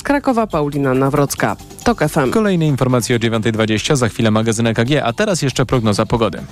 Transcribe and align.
z 0.00 0.02
Krakowa 0.02 0.46
Paulina 0.46 0.94
Nawrocka. 0.94 1.56
TOK 1.84 1.98
FM. 2.08 2.30
Kolejne 2.30 2.66
informacje 2.66 3.16
o 3.16 3.18
9.20, 3.18 3.96
za 3.96 4.08
chwilę 4.08 4.30
magazyn 4.30 4.66
EKG, 4.66 4.90
a 5.04 5.12
teraz 5.12 5.42
jeszcze 5.42 5.66
prognoza 5.66 6.06
pogody. 6.06 6.42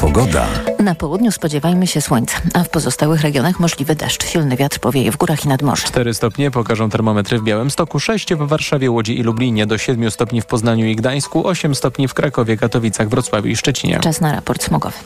Pogoda. 0.00 0.46
Na 0.78 0.94
południu 0.94 1.32
spodziewajmy 1.32 1.86
się 1.86 2.00
słońca, 2.00 2.38
a 2.54 2.64
w 2.64 2.68
pozostałych 2.68 3.20
regionach 3.20 3.60
możliwy 3.60 3.94
deszcz. 3.94 4.24
Silny 4.24 4.56
wiatr 4.56 4.78
powieje 4.78 5.12
w 5.12 5.16
górach 5.16 5.44
i 5.44 5.48
nad 5.48 5.62
morzem. 5.62 5.88
4 5.88 6.14
stopnie 6.14 6.50
pokażą 6.50 6.90
termometry 6.90 7.38
w 7.38 7.42
Białymstoku, 7.42 8.00
6 8.00 8.34
w 8.34 8.48
Warszawie, 8.48 8.90
Łodzi 8.90 9.18
i 9.18 9.22
Lublinie, 9.22 9.66
do 9.66 9.78
7 9.78 10.10
stopni 10.10 10.40
w 10.40 10.46
Poznaniu 10.46 10.86
i 10.86 10.96
Gdańsku, 10.96 11.46
8 11.46 11.74
stopni 11.74 12.08
w 12.08 12.14
Krakowie, 12.14 12.56
Katowicach, 12.56 13.08
Wrocławiu 13.08 13.48
i 13.48 13.56
Szczecinie. 13.56 13.98
Czas 14.00 14.20
na 14.20 14.32
raport 14.32 14.62
smogowy. 14.62 14.96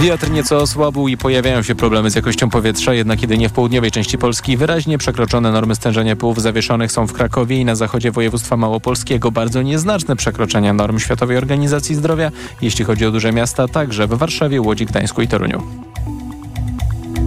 Wiatr 0.00 0.30
nieco 0.30 0.56
osłabł 0.56 1.08
i 1.08 1.16
pojawiają 1.16 1.62
się 1.62 1.74
problemy 1.74 2.10
z 2.10 2.14
jakością 2.14 2.50
powietrza, 2.50 2.94
jednak 2.94 3.22
jedynie 3.22 3.48
w 3.48 3.52
południowej 3.52 3.90
części 3.90 4.18
Polski 4.18 4.56
wyraźnie 4.56 4.98
przekroczone 4.98 5.52
normy 5.52 5.74
stężenia 5.74 6.16
pyłów 6.16 6.42
zawieszonych 6.42 6.92
są 6.92 7.06
w 7.06 7.12
Krakowie 7.12 7.56
i 7.56 7.64
na 7.64 7.74
zachodzie 7.74 8.12
województwa 8.12 8.56
małopolskiego. 8.56 9.30
Bardzo 9.30 9.62
nieznaczne 9.62 10.16
przekroczenia 10.16 10.72
norm 10.72 10.98
Światowej 10.98 11.36
Organizacji 11.36 11.94
Zdrowia, 11.94 12.30
jeśli 12.62 12.84
chodzi 12.84 13.06
o 13.06 13.10
duże 13.10 13.32
miasta, 13.32 13.68
także 13.68 14.06
w 14.06 14.10
Warszawie, 14.10 14.60
Łodzi, 14.60 14.86
Gdańsku 14.86 15.22
i 15.22 15.28
Toruniu. 15.28 15.62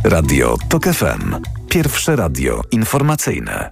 Radio 0.04 0.58
TOK 0.70 0.86
FM. 0.86 1.36
Pierwsze 1.70 2.16
radio 2.16 2.62
informacyjne. 2.72 3.72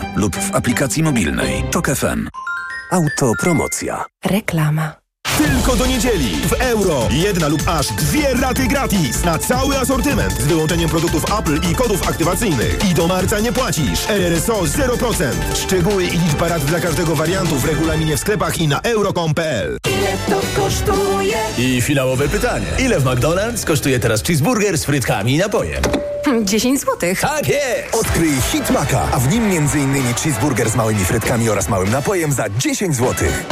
lub 0.15 0.35
w 0.35 0.55
aplikacji 0.55 1.03
mobilnej 1.03 1.63
TOK 1.71 1.87
FM. 1.87 2.27
Autopromocja. 2.91 4.05
Reklama. 4.25 5.01
Tylko 5.37 5.75
do 5.75 5.85
niedzieli 5.85 6.35
w 6.35 6.53
euro. 6.53 7.07
Jedna 7.11 7.47
lub 7.47 7.61
aż 7.67 7.87
dwie 7.87 8.33
raty 8.33 8.67
gratis 8.67 9.23
na 9.23 9.37
cały 9.37 9.77
asortyment 9.77 10.33
z 10.33 10.45
wyłączeniem 10.45 10.89
produktów 10.89 11.39
Apple 11.39 11.71
i 11.71 11.75
kodów 11.75 12.09
aktywacyjnych. 12.09 12.91
I 12.91 12.93
do 12.93 13.07
marca 13.07 13.39
nie 13.39 13.53
płacisz. 13.53 14.09
RRSO 14.09 14.61
0%. 14.61 15.31
Szczegóły 15.55 16.03
i 16.03 16.17
liczba 16.19 16.47
rat 16.47 16.65
dla 16.65 16.79
każdego 16.79 17.15
wariantu 17.15 17.55
w 17.55 17.65
regulaminie 17.65 18.17
w 18.17 18.19
sklepach 18.19 18.57
i 18.61 18.67
na 18.67 18.81
euro.com.pl. 18.81 19.77
Ile 19.87 20.17
to 20.29 20.61
kosztuje? 20.61 21.37
I 21.57 21.81
finałowe 21.81 22.29
pytanie. 22.29 22.67
Ile 22.79 22.99
w 22.99 23.03
McDonald's 23.03 23.65
kosztuje 23.65 23.99
teraz 23.99 24.23
cheeseburger 24.23 24.77
z 24.77 24.85
frytkami 24.85 25.35
i 25.35 25.37
napojem? 25.37 25.81
10 26.43 26.81
złotych. 26.81 27.21
Tak 27.21 27.47
jest! 27.47 27.95
Odkryj 27.95 28.41
Hit 28.51 28.69
Maka, 28.69 29.01
a 29.11 29.19
w 29.19 29.31
nim 29.31 29.43
m.in. 29.43 30.13
cheeseburger 30.13 30.69
z 30.69 30.75
małymi 30.75 31.05
frytkami 31.05 31.49
oraz 31.49 31.69
małym 31.69 31.91
napojem 31.91 32.31
za 32.31 32.49
10 32.49 32.95
złotych. 32.95 33.43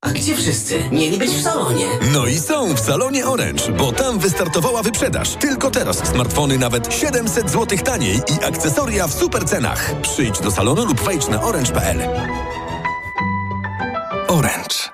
A 0.00 0.10
gdzie 0.10 0.36
wszyscy? 0.36 0.82
Mieli 0.92 1.18
być 1.18 1.30
w 1.30 1.42
salonie. 1.42 1.86
No 2.12 2.26
i 2.26 2.38
są 2.38 2.74
w 2.74 2.80
salonie 2.80 3.26
Orange, 3.26 3.72
bo 3.72 3.92
tam 3.92 4.18
wystartowała 4.18 4.82
wyprzedaż. 4.82 5.34
Tylko 5.34 5.70
teraz 5.70 5.96
smartfony 5.96 6.58
nawet 6.58 6.94
700 6.94 7.50
zł 7.50 7.78
taniej 7.78 8.16
i 8.16 8.44
akcesoria 8.44 9.06
w 9.06 9.14
super 9.14 9.44
cenach. 9.44 9.94
Przyjdź 10.02 10.40
do 10.40 10.50
salonu 10.50 10.84
lub 10.84 11.00
wejdź 11.00 11.28
na 11.28 11.42
orange.pl. 11.42 11.98
Orange. 14.28 14.93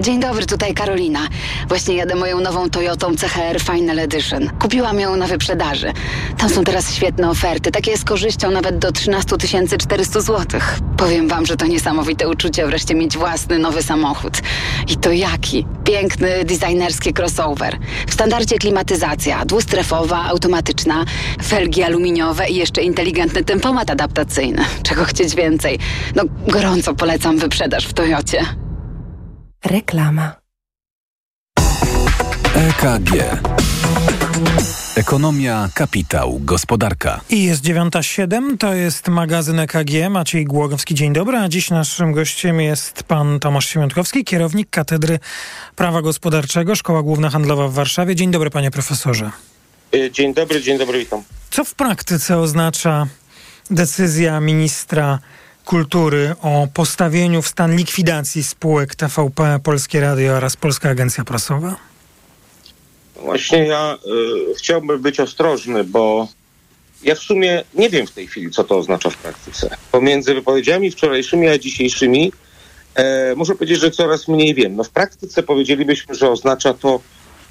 Dzień 0.00 0.20
dobry, 0.20 0.46
tutaj 0.46 0.74
Karolina. 0.74 1.20
Właśnie 1.68 1.94
jadę 1.94 2.14
moją 2.14 2.40
nową 2.40 2.70
Toyotą 2.70 3.16
CHR 3.16 3.60
Final 3.60 3.98
Edition. 3.98 4.50
Kupiłam 4.58 5.00
ją 5.00 5.16
na 5.16 5.26
wyprzedaży. 5.26 5.92
Tam 6.38 6.50
są 6.50 6.64
teraz 6.64 6.94
świetne 6.94 7.30
oferty, 7.30 7.70
takie 7.70 7.98
z 7.98 8.04
korzyścią 8.04 8.50
nawet 8.50 8.78
do 8.78 8.92
13 8.92 9.36
400 9.78 10.20
zł. 10.20 10.60
Powiem 10.96 11.28
wam, 11.28 11.46
że 11.46 11.56
to 11.56 11.66
niesamowite 11.66 12.28
uczucie 12.28 12.66
wreszcie 12.66 12.94
mieć 12.94 13.18
własny 13.18 13.58
nowy 13.58 13.82
samochód. 13.82 14.32
I 14.88 14.96
to 14.96 15.12
jaki? 15.12 15.66
Piękny, 15.84 16.44
designerski 16.44 17.12
crossover. 17.18 17.78
W 18.06 18.14
standardzie 18.14 18.58
klimatyzacja, 18.58 19.44
dwustrefowa, 19.44 20.24
automatyczna, 20.24 21.04
felgi 21.42 21.82
aluminiowe 21.82 22.48
i 22.48 22.54
jeszcze 22.54 22.82
inteligentny 22.82 23.44
tempomat 23.44 23.90
adaptacyjny. 23.90 24.64
Czego 24.82 25.04
chcieć 25.04 25.34
więcej? 25.34 25.78
No, 26.14 26.22
gorąco 26.48 26.94
polecam 26.94 27.38
wyprzedaż 27.38 27.86
w 27.86 27.92
Toyocie. 27.92 28.69
Reklama. 29.64 30.32
EKG. 32.54 33.10
Ekonomia, 34.96 35.68
kapitał, 35.74 36.40
gospodarka. 36.44 37.20
I 37.30 37.44
jest 37.44 37.64
9.07, 37.64 38.58
to 38.58 38.74
jest 38.74 39.08
magazyn 39.08 39.58
EKG, 39.58 40.10
Maciej 40.10 40.44
Głogowski, 40.44 40.94
dzień 40.94 41.12
dobry, 41.12 41.36
a 41.36 41.48
dziś 41.48 41.70
naszym 41.70 42.12
gościem 42.12 42.60
jest 42.60 43.02
pan 43.02 43.40
Tomasz 43.40 43.66
Siemiątkowski, 43.68 44.24
kierownik 44.24 44.70
Katedry 44.70 45.18
Prawa 45.76 46.02
Gospodarczego, 46.02 46.74
Szkoła 46.74 47.02
Główna 47.02 47.30
Handlowa 47.30 47.68
w 47.68 47.72
Warszawie. 47.72 48.16
Dzień 48.16 48.30
dobry 48.30 48.50
panie 48.50 48.70
profesorze. 48.70 49.30
Dzień 50.12 50.34
dobry, 50.34 50.62
dzień 50.62 50.78
dobry, 50.78 50.98
witam. 50.98 51.22
Co 51.50 51.64
w 51.64 51.74
praktyce 51.74 52.38
oznacza 52.38 53.06
decyzja 53.70 54.40
ministra 54.40 55.18
kultury 55.64 56.34
o 56.42 56.68
postawieniu 56.74 57.42
w 57.42 57.48
stan 57.48 57.76
likwidacji 57.76 58.44
spółek 58.44 58.94
TVP, 58.94 59.60
Polskie 59.62 60.00
Radio 60.00 60.32
oraz 60.32 60.56
Polska 60.56 60.88
Agencja 60.90 61.24
Prasowa? 61.24 61.76
Właśnie 63.16 63.66
ja 63.66 63.98
y, 64.52 64.54
chciałbym 64.54 65.02
być 65.02 65.20
ostrożny, 65.20 65.84
bo 65.84 66.28
ja 67.02 67.14
w 67.14 67.18
sumie 67.18 67.64
nie 67.74 67.90
wiem 67.90 68.06
w 68.06 68.10
tej 68.10 68.26
chwili, 68.26 68.50
co 68.50 68.64
to 68.64 68.78
oznacza 68.78 69.10
w 69.10 69.16
praktyce. 69.16 69.76
Pomiędzy 69.92 70.34
wypowiedziami 70.34 70.90
wczorajszymi 70.90 71.48
a 71.48 71.58
dzisiejszymi 71.58 72.32
e, 72.94 73.34
muszę 73.34 73.54
powiedzieć, 73.54 73.80
że 73.80 73.90
coraz 73.90 74.28
mniej 74.28 74.54
wiem. 74.54 74.76
No 74.76 74.84
w 74.84 74.90
praktyce 74.90 75.42
powiedzielibyśmy, 75.42 76.14
że 76.14 76.30
oznacza 76.30 76.74
to 76.74 77.00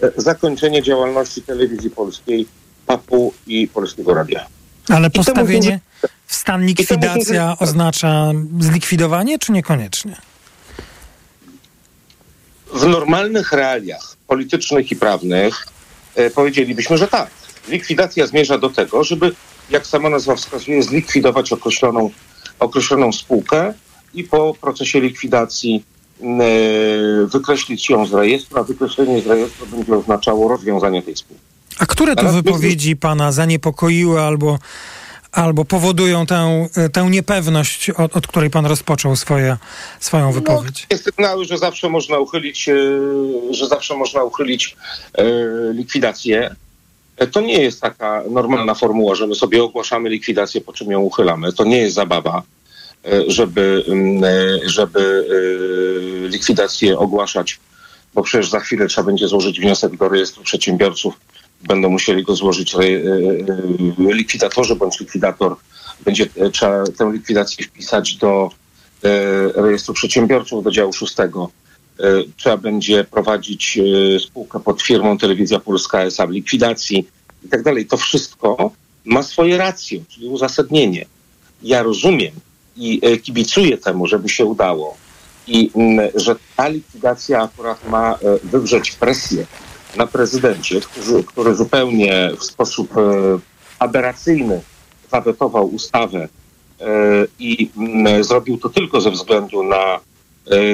e, 0.04 0.12
zakończenie 0.18 0.84
działalności 0.84 1.42
telewizji 1.42 1.90
polskiej, 1.90 2.46
PAP-u 2.86 3.34
i 3.48 3.68
Polskiego 3.68 4.14
Radia. 4.14 4.46
Ale 4.90 5.10
to 5.10 5.20
postawienie 5.20 5.60
mówimy- 5.60 5.89
stan 6.30 6.66
likwidacja 6.66 7.56
oznacza 7.60 8.32
zlikwidowanie, 8.60 9.40
czy 9.40 9.52
niekoniecznie? 9.52 10.16
W 12.74 12.88
normalnych 12.88 13.52
realiach 13.52 14.16
politycznych 14.28 14.92
i 14.92 14.96
prawnych 14.96 15.68
e, 16.16 16.30
powiedzielibyśmy, 16.30 16.98
że 16.98 17.08
tak. 17.08 17.30
Likwidacja 17.68 18.28
zmierza 18.28 18.58
do 18.58 18.70
tego, 18.70 19.04
żeby, 19.04 19.32
jak 19.70 19.88
sama 19.88 20.10
nazwa 20.10 20.36
wskazuje, 20.36 20.84
zlikwidować 20.84 21.52
określoną, 21.52 22.10
określoną 22.60 23.12
spółkę 23.12 23.74
i 24.14 24.24
po 24.24 24.54
procesie 24.62 25.02
likwidacji 25.02 25.84
e, 26.22 26.26
wykreślić 27.28 27.90
ją 27.90 28.06
z 28.06 28.14
rejestru, 28.14 28.60
a 28.60 28.64
wykreślenie 28.64 29.22
z 29.22 29.28
rejestru 29.28 29.68
będzie 29.68 29.96
oznaczało 29.96 30.50
rozwiązanie 30.50 31.02
tej 31.02 31.16
spółki. 31.16 31.44
A 31.80 31.86
które 31.86 32.16
to 32.16 32.22
Ale- 32.22 32.32
wypowiedzi 32.32 32.96
pana 32.96 33.32
zaniepokoiły 33.32 34.22
albo, 34.22 34.60
albo 35.32 35.66
powodują 35.66 36.26
tę, 36.26 36.68
tę 36.94 37.04
niepewność, 37.10 37.90
od, 37.90 38.18
od 38.18 38.28
której 38.28 38.50
pan 38.50 38.66
rozpoczął 38.66 39.16
swoje, 39.16 39.58
swoją 40.00 40.32
wypowiedź? 40.32 40.88
Jest 40.92 41.04
sygnały, 41.04 41.46
że 41.46 41.58
zawsze 41.58 41.90
można 41.90 42.20
uchylić, 42.20 42.70
e, 42.70 42.74
że 43.54 43.68
zawsze 43.68 43.96
można 43.96 44.24
uchylić 44.24 44.76
e, 45.14 45.24
likwidację. 45.74 46.56
E, 47.18 47.28
To 47.28 47.42
nie 47.42 47.62
jest 47.62 47.82
taka 47.82 48.24
normalna 48.30 48.76
formuła, 48.76 49.16
że 49.16 49.28
my 49.28 49.36
sobie 49.36 49.64
ogłaszamy 49.64 50.10
likwidację, 50.10 50.62
po 50.62 50.74
czym 50.74 50.92
ją 50.92 51.00
uchylamy. 51.00 51.54
To 51.54 51.64
nie 51.64 51.78
jest 51.78 51.96
zabawa, 51.96 52.44
e, 53.06 53.32
żeby, 53.32 53.86
e, 54.24 54.70
żeby 54.70 55.28
e, 56.26 56.28
likwidację 56.28 56.98
ogłaszać 57.00 57.60
bo 58.14 58.24
przecież 58.24 58.50
za 58.50 58.60
chwilę 58.60 58.88
trzeba 58.88 59.06
będzie 59.06 59.28
złożyć 59.28 59.60
wniosek 59.60 59.98
do 59.98 60.10
rejestru 60.10 60.44
przedsiębiorców. 60.44 61.20
Będą 61.64 61.90
musieli 61.90 62.24
go 62.24 62.36
złożyć 62.36 62.76
re, 62.76 62.86
e, 62.86 64.14
likwidatorzy 64.14 64.76
bądź 64.76 65.00
likwidator. 65.00 65.56
Będzie 66.06 66.28
trzeba 66.54 66.84
tę 66.98 67.12
likwidację 67.14 67.66
wpisać 67.66 68.16
do 68.16 68.50
rejestru 69.56 69.94
przedsiębiorców, 69.94 70.64
do 70.64 70.72
działu 70.72 70.94
szóstego. 70.94 71.50
Trzeba 72.38 72.58
będzie 72.58 73.04
prowadzić 73.04 73.80
spółkę 74.20 74.60
pod 74.60 74.82
firmą 74.82 75.18
Telewizja 75.18 75.60
Polska 75.60 76.04
S.A. 76.04 76.28
w 76.28 76.30
likwidacji 76.30 77.08
i 77.46 77.50
tak 77.50 77.64
dalej. 77.64 77.86
To 77.86 77.98
wszystko 77.98 78.72
ma 79.06 79.24
swoje 79.24 79.58
racje, 79.58 80.00
czyli 80.10 80.28
uzasadnienie. 80.28 81.06
Ja 81.64 81.84
rozumiem 81.84 82.32
i 82.76 83.02
kibicuję 83.24 83.78
temu, 83.78 84.08
żeby 84.08 84.30
się 84.30 84.46
udało 84.46 84.98
i 85.48 85.72
że 86.16 86.36
ta 86.56 86.68
likwidacja 86.68 87.42
akurat 87.42 87.90
ma 87.90 88.20
wywrzeć 88.44 88.92
presję 88.92 89.46
na 89.96 90.08
prezydencie, 90.08 90.82
który, 90.82 91.24
który 91.24 91.56
zupełnie 91.56 92.32
w 92.40 92.44
sposób 92.44 92.94
aberracyjny 93.80 94.62
zawetował 95.12 95.68
ustawę 95.68 96.28
i 97.40 97.70
zrobił 98.22 98.58
to 98.58 98.70
tylko 98.70 99.02
ze 99.02 99.12
względu 99.12 99.64
na 99.64 100.00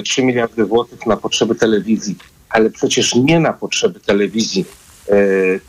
3 0.04 0.24
miliardy 0.24 0.66
złotych 0.66 1.06
na 1.06 1.18
potrzeby 1.18 1.56
telewizji, 1.56 2.16
ale 2.50 2.70
przecież 2.70 3.16
nie 3.16 3.40
na 3.40 3.54
potrzeby 3.54 4.00
telewizji 4.00 4.66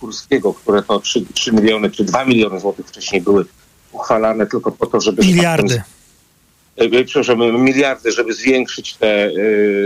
Kurskiego, 0.01 0.55
które 0.55 0.83
to 0.83 1.01
3, 1.01 1.25
3 1.35 1.53
miliony 1.53 1.91
czy 1.91 2.05
2 2.05 2.25
miliony 2.25 2.61
złotych 2.61 2.87
wcześniej 2.87 3.23
były 3.23 3.45
uchwalane 3.93 4.47
tylko 4.47 4.73
po 4.73 4.87
to, 4.87 5.01
żeby... 5.01 5.23
Miliardy. 5.23 5.83
Przepraszam, 7.07 7.65
miliardy, 7.65 8.13
żeby 8.13 8.35
zwiększyć 8.35 8.95
te, 8.95 9.31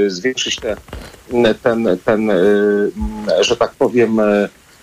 zwiększyć 0.07 0.57
te, 0.57 0.77
ten, 1.63 1.89
ten, 2.05 2.31
że 3.41 3.57
tak 3.57 3.71
powiem, 3.71 4.21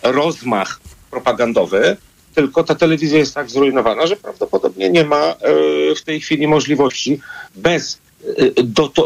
rozmach 0.03 0.79
propagandowy, 1.11 1.97
tylko 2.35 2.63
ta 2.63 2.75
telewizja 2.75 3.17
jest 3.17 3.35
tak 3.35 3.49
zrujnowana, 3.49 4.07
że 4.07 4.15
prawdopodobnie 4.15 4.89
nie 4.89 5.03
ma 5.03 5.35
w 5.97 6.01
tej 6.01 6.21
chwili 6.21 6.47
możliwości 6.47 7.21
bez, 7.55 7.99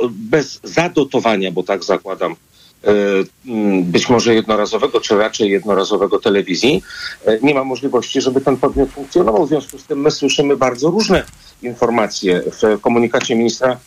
bez 0.09 0.59
zadotowania, 0.63 1.51
bo 1.51 1.63
tak 1.63 1.83
zakładam, 1.83 2.36
być 3.83 4.09
może 4.09 4.33
jednorazowego, 4.36 5.01
czy 5.01 5.18
raczej 5.18 5.50
jednorazowego 5.50 6.19
telewizji, 6.19 6.83
nie 7.42 7.54
ma 7.54 7.63
możliwości, 7.63 8.21
żeby 8.21 8.42
ten 8.42 8.57
podmiot 8.57 8.89
funkcjonował. 8.89 9.45
W 9.45 9.50
związku 9.50 9.77
z 9.77 9.83
tym 9.83 10.01
my 10.01 10.12
słyszymy 10.12 10.57
bardzo 10.57 10.89
różne 10.89 11.24
informacje. 11.62 12.44
W 12.62 12.81
komunikacie 12.81 13.36
ministra, 13.36 13.80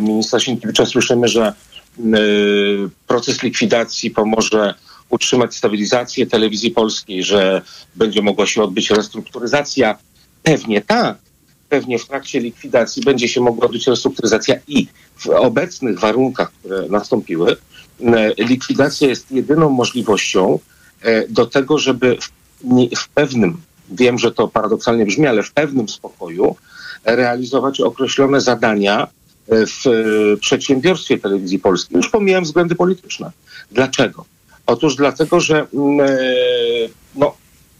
ministra 0.00 0.40
Sienkiewicza 0.40 0.86
słyszymy, 0.86 1.28
że 1.28 1.52
proces 3.06 3.42
likwidacji 3.42 4.10
pomoże 4.10 4.74
utrzymać 5.08 5.54
stabilizację 5.54 6.26
telewizji 6.26 6.70
polskiej, 6.70 7.22
że 7.24 7.62
będzie 7.96 8.22
mogła 8.22 8.46
się 8.46 8.62
odbyć 8.62 8.90
restrukturyzacja. 8.90 9.98
Pewnie 10.42 10.80
tak. 10.80 11.16
Pewnie 11.68 11.98
w 11.98 12.06
trakcie 12.06 12.40
likwidacji 12.40 13.02
będzie 13.02 13.28
się 13.28 13.40
mogła 13.40 13.66
odbyć 13.66 13.86
restrukturyzacja 13.86 14.56
i 14.68 14.86
w 15.16 15.28
obecnych 15.28 15.98
warunkach, 15.98 16.52
które 16.52 16.88
nastąpiły, 16.88 17.56
likwidacja 18.38 19.08
jest 19.08 19.32
jedyną 19.32 19.70
możliwością 19.70 20.58
do 21.28 21.46
tego, 21.46 21.78
żeby 21.78 22.16
w, 22.20 22.30
w 22.96 23.08
pewnym, 23.08 23.56
wiem, 23.90 24.18
że 24.18 24.32
to 24.32 24.48
paradoksalnie 24.48 25.06
brzmi, 25.06 25.26
ale 25.26 25.42
w 25.42 25.52
pewnym 25.52 25.88
spokoju 25.88 26.56
realizować 27.04 27.80
określone 27.80 28.40
zadania 28.40 29.06
w 29.48 29.84
przedsiębiorstwie 30.40 31.18
telewizji 31.18 31.58
polskiej. 31.58 31.96
Już 31.96 32.08
pomijam 32.10 32.44
względy 32.44 32.74
polityczne. 32.74 33.30
Dlaczego? 33.70 34.24
Otóż 34.66 34.96
dlatego, 34.96 35.40
że 35.40 35.66
no, 37.14 37.34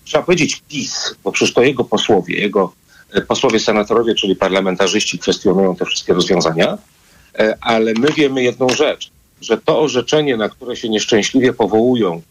trzeba 0.04 0.24
powiedzieć 0.24 0.62
PiS, 0.68 1.14
bo 1.24 1.32
przecież 1.32 1.54
to 1.54 1.62
jego 1.62 1.84
posłowie, 1.84 2.40
jego 2.40 2.72
posłowie 3.28 3.60
senatorowie, 3.60 4.14
czyli 4.14 4.36
parlamentarzyści 4.36 5.18
kwestionują 5.18 5.76
te 5.76 5.84
wszystkie 5.84 6.14
rozwiązania, 6.14 6.78
ale 7.60 7.92
my 7.94 8.08
wiemy 8.16 8.42
jedną 8.42 8.68
rzecz, 8.68 9.10
że 9.40 9.58
to 9.58 9.80
orzeczenie, 9.80 10.36
na 10.36 10.48
które 10.48 10.76
się 10.76 10.88
nieszczęśliwie 10.88 11.52
powołują 11.52 12.22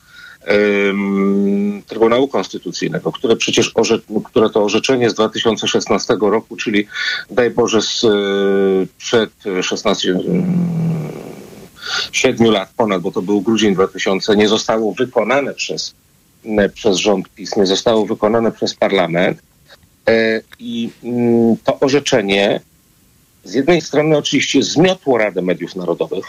Trybunału 1.88 2.28
Konstytucyjnego, 2.28 3.12
które 3.12 3.36
przecież 3.36 3.72
orze, 3.76 4.00
które 4.24 4.50
to 4.50 4.64
orzeczenie 4.64 5.10
z 5.10 5.14
2016 5.14 6.18
roku, 6.22 6.56
czyli 6.56 6.88
daj 7.32 7.50
Boże 7.50 7.82
z, 7.82 8.06
przed 8.98 9.32
16 9.62 10.20
siedmiu 12.12 12.52
lat 12.52 12.70
ponad, 12.78 13.02
bo 13.02 13.12
to 13.12 13.22
był 13.22 13.42
grudzień 13.42 13.74
2000, 13.74 14.36
nie 14.36 14.48
zostało 14.48 14.94
wykonane 14.94 15.54
przez, 15.54 15.94
przez 16.74 16.98
rząd 16.98 17.30
PiS, 17.30 17.56
nie 17.56 17.66
zostało 17.66 18.06
wykonane 18.06 18.52
przez 18.52 18.76
parlament. 18.76 19.42
I 20.60 20.90
to 21.64 21.80
orzeczenie 21.80 22.60
z 23.44 23.54
jednej 23.54 23.82
strony 23.82 24.18
oczywiście 24.18 24.64
zmiotło 24.64 25.18
Radę 25.18 25.42
Mediów 25.42 25.76
Narodowych 25.76 26.26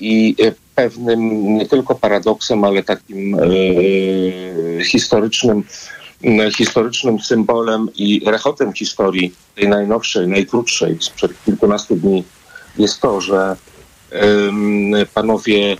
i 0.00 0.36
pewnym 0.74 1.54
nie 1.54 1.66
tylko 1.66 1.94
paradoksem, 1.94 2.64
ale 2.64 2.82
takim 2.82 3.34
e, 3.34 4.84
historycznym, 4.84 5.64
historycznym 6.56 7.20
symbolem 7.20 7.88
i 7.94 8.22
rechotem 8.26 8.72
historii 8.72 9.34
tej 9.54 9.68
najnowszej, 9.68 10.28
najkrótszej 10.28 10.96
sprzed 11.00 11.32
kilkunastu 11.44 11.96
dni 11.96 12.24
jest 12.78 13.00
to, 13.00 13.20
że 13.20 13.56
panowie 15.14 15.76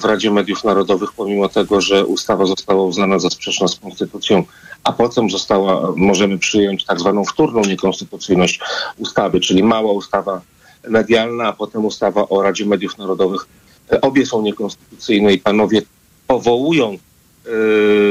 w 0.00 0.04
Radzie 0.04 0.30
Mediów 0.30 0.64
Narodowych, 0.64 1.12
pomimo 1.12 1.48
tego, 1.48 1.80
że 1.80 2.06
ustawa 2.06 2.46
została 2.46 2.84
uznana 2.84 3.18
za 3.18 3.30
sprzeczna 3.30 3.68
z 3.68 3.76
konstytucją, 3.76 4.44
a 4.84 4.92
potem 4.92 5.30
została, 5.30 5.92
możemy 5.96 6.38
przyjąć 6.38 6.84
tak 6.84 7.00
zwaną 7.00 7.24
wtórną 7.24 7.60
niekonstytucyjność 7.60 8.60
ustawy, 8.98 9.40
czyli 9.40 9.62
mała 9.62 9.92
ustawa 9.92 10.40
medialna, 10.88 11.44
a 11.48 11.52
potem 11.52 11.84
ustawa 11.84 12.28
o 12.28 12.42
Radzie 12.42 12.66
Mediów 12.66 12.98
Narodowych. 12.98 13.46
Obie 14.02 14.26
są 14.26 14.42
niekonstytucyjne 14.42 15.32
i 15.32 15.38
panowie 15.38 15.82
powołują 16.26 16.98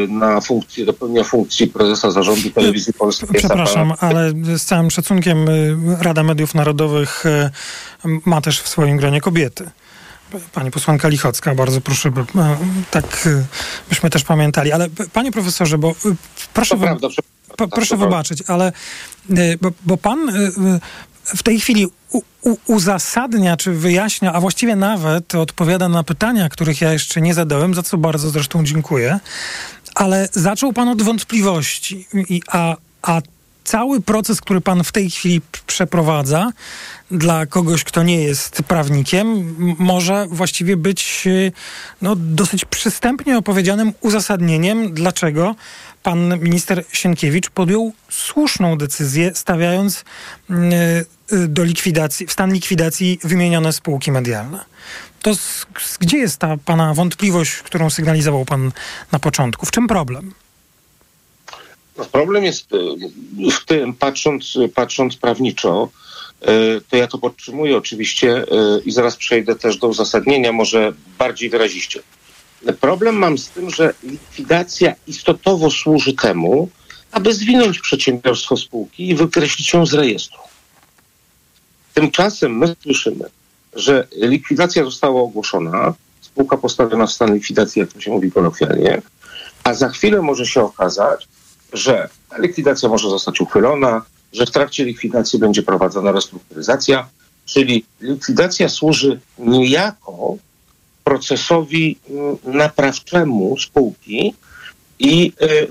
na 0.09 0.41
funkcję, 0.41 0.85
do 0.85 0.93
pełnienia 0.93 1.23
funkcji 1.23 1.67
prezesa 1.67 2.11
zarządu 2.11 2.49
telewizji 2.49 2.93
polskiej. 2.93 3.29
Przepraszam, 3.33 3.93
ale 3.99 4.31
z 4.57 4.63
całym 4.63 4.91
szacunkiem 4.91 5.45
Rada 6.01 6.23
Mediów 6.23 6.55
Narodowych 6.55 7.23
ma 8.25 8.41
też 8.41 8.61
w 8.61 8.67
swoim 8.67 8.97
gronie 8.97 9.21
kobiety. 9.21 9.69
Pani 10.53 10.71
posłanka 10.71 11.07
Lichocka, 11.07 11.55
bardzo 11.55 11.81
proszę, 11.81 12.11
by, 12.11 12.25
tak 12.91 13.29
byśmy 13.89 14.09
też 14.09 14.23
pamiętali. 14.23 14.71
Ale 14.71 14.87
panie 15.13 15.31
profesorze, 15.31 15.77
bo 15.77 15.95
proszę, 16.53 16.75
to 16.75 16.81
prawda, 16.81 17.07
po, 17.57 17.67
proszę 17.67 17.97
wybaczyć, 17.97 18.43
ale 18.47 18.71
bo, 19.61 19.71
bo 19.85 19.97
pan 19.97 20.31
w 21.35 21.43
tej 21.43 21.59
chwili 21.59 21.87
u, 22.11 22.21
u, 22.41 22.57
uzasadnia 22.65 23.57
czy 23.57 23.73
wyjaśnia, 23.73 24.33
a 24.33 24.41
właściwie 24.41 24.75
nawet 24.75 25.35
odpowiada 25.35 25.89
na 25.89 26.03
pytania, 26.03 26.49
których 26.49 26.81
ja 26.81 26.93
jeszcze 26.93 27.21
nie 27.21 27.33
zadałem, 27.33 27.73
za 27.73 27.83
co 27.83 27.97
bardzo 27.97 28.29
zresztą 28.29 28.63
dziękuję. 28.63 29.19
Ale 29.95 30.29
zaczął 30.31 30.73
pan 30.73 30.87
od 30.87 31.01
wątpliwości, 31.01 32.07
I, 32.13 32.41
a, 32.47 32.75
a 33.01 33.21
cały 33.63 34.01
proces, 34.01 34.41
który 34.41 34.61
pan 34.61 34.83
w 34.83 34.91
tej 34.91 35.09
chwili 35.09 35.41
przeprowadza, 35.67 36.51
dla 37.11 37.45
kogoś, 37.45 37.83
kto 37.83 38.03
nie 38.03 38.23
jest 38.23 38.63
prawnikiem, 38.63 39.55
może 39.79 40.27
właściwie 40.29 40.77
być 40.77 41.27
no, 42.01 42.15
dosyć 42.15 42.65
przystępnie 42.65 43.37
opowiedzianym 43.37 43.93
uzasadnieniem, 44.01 44.93
dlaczego 44.93 45.55
pan 46.03 46.39
minister 46.39 46.83
Sienkiewicz 46.91 47.49
podjął 47.49 47.93
słuszną 48.09 48.77
decyzję, 48.77 49.31
stawiając 49.35 50.05
do 51.47 51.63
likwidacji, 51.63 52.27
w 52.27 52.31
stan 52.31 52.53
likwidacji 52.53 53.19
wymienione 53.23 53.73
spółki 53.73 54.11
medialne. 54.11 54.65
To 55.21 55.35
z, 55.35 55.65
z, 55.79 55.97
gdzie 55.97 56.17
jest 56.17 56.37
ta 56.37 56.57
pana 56.65 56.93
wątpliwość, 56.93 57.51
którą 57.51 57.89
sygnalizował 57.89 58.45
pan 58.45 58.71
na 59.11 59.19
początku? 59.19 59.65
W 59.65 59.71
czym 59.71 59.87
problem? 59.87 60.33
No, 61.97 62.05
problem 62.05 62.43
jest 62.43 62.67
w 63.61 63.65
tym, 63.65 63.93
patrząc, 63.93 64.57
patrząc 64.75 65.15
prawniczo, 65.15 65.89
to 66.89 66.97
ja 66.97 67.07
to 67.07 67.17
podtrzymuję 67.17 67.77
oczywiście 67.77 68.45
i 68.85 68.91
zaraz 68.91 69.15
przejdę 69.15 69.55
też 69.55 69.77
do 69.77 69.87
uzasadnienia, 69.87 70.51
może 70.51 70.93
bardziej 71.17 71.49
wyraziście. 71.49 71.99
Problem 72.79 73.15
mam 73.15 73.37
z 73.37 73.49
tym, 73.49 73.69
że 73.69 73.93
likwidacja 74.03 74.95
istotowo 75.07 75.71
służy 75.71 76.13
temu, 76.13 76.69
aby 77.11 77.33
zwinąć 77.33 77.79
przedsiębiorstwo 77.79 78.57
spółki 78.57 79.09
i 79.09 79.15
wykreślić 79.15 79.73
ją 79.73 79.85
z 79.85 79.93
rejestru. 79.93 80.39
Tymczasem 81.93 82.57
my 82.57 82.75
słyszymy, 82.83 83.25
że 83.73 84.07
likwidacja 84.15 84.83
została 84.83 85.21
ogłoszona, 85.21 85.93
spółka 86.21 86.57
postawiona 86.57 87.07
w 87.07 87.11
stan 87.11 87.33
likwidacji, 87.33 87.79
jak 87.79 87.93
to 87.93 88.01
się 88.01 88.11
mówi 88.11 88.31
kolokwialnie, 88.31 89.01
a 89.63 89.73
za 89.73 89.89
chwilę 89.89 90.21
może 90.21 90.45
się 90.45 90.61
okazać, 90.61 91.27
że 91.73 92.09
likwidacja 92.37 92.89
może 92.89 93.09
zostać 93.09 93.41
uchylona, 93.41 94.01
że 94.33 94.45
w 94.45 94.51
trakcie 94.51 94.85
likwidacji 94.85 95.39
będzie 95.39 95.63
prowadzona 95.63 96.11
restrukturyzacja, 96.11 97.09
czyli 97.45 97.85
likwidacja 98.01 98.69
służy 98.69 99.19
niejako 99.39 100.37
procesowi 101.11 101.97
mm, 102.09 102.37
naprawczemu 102.43 103.57
spółki 103.59 104.33
i 104.99 105.33
y, 105.41 105.67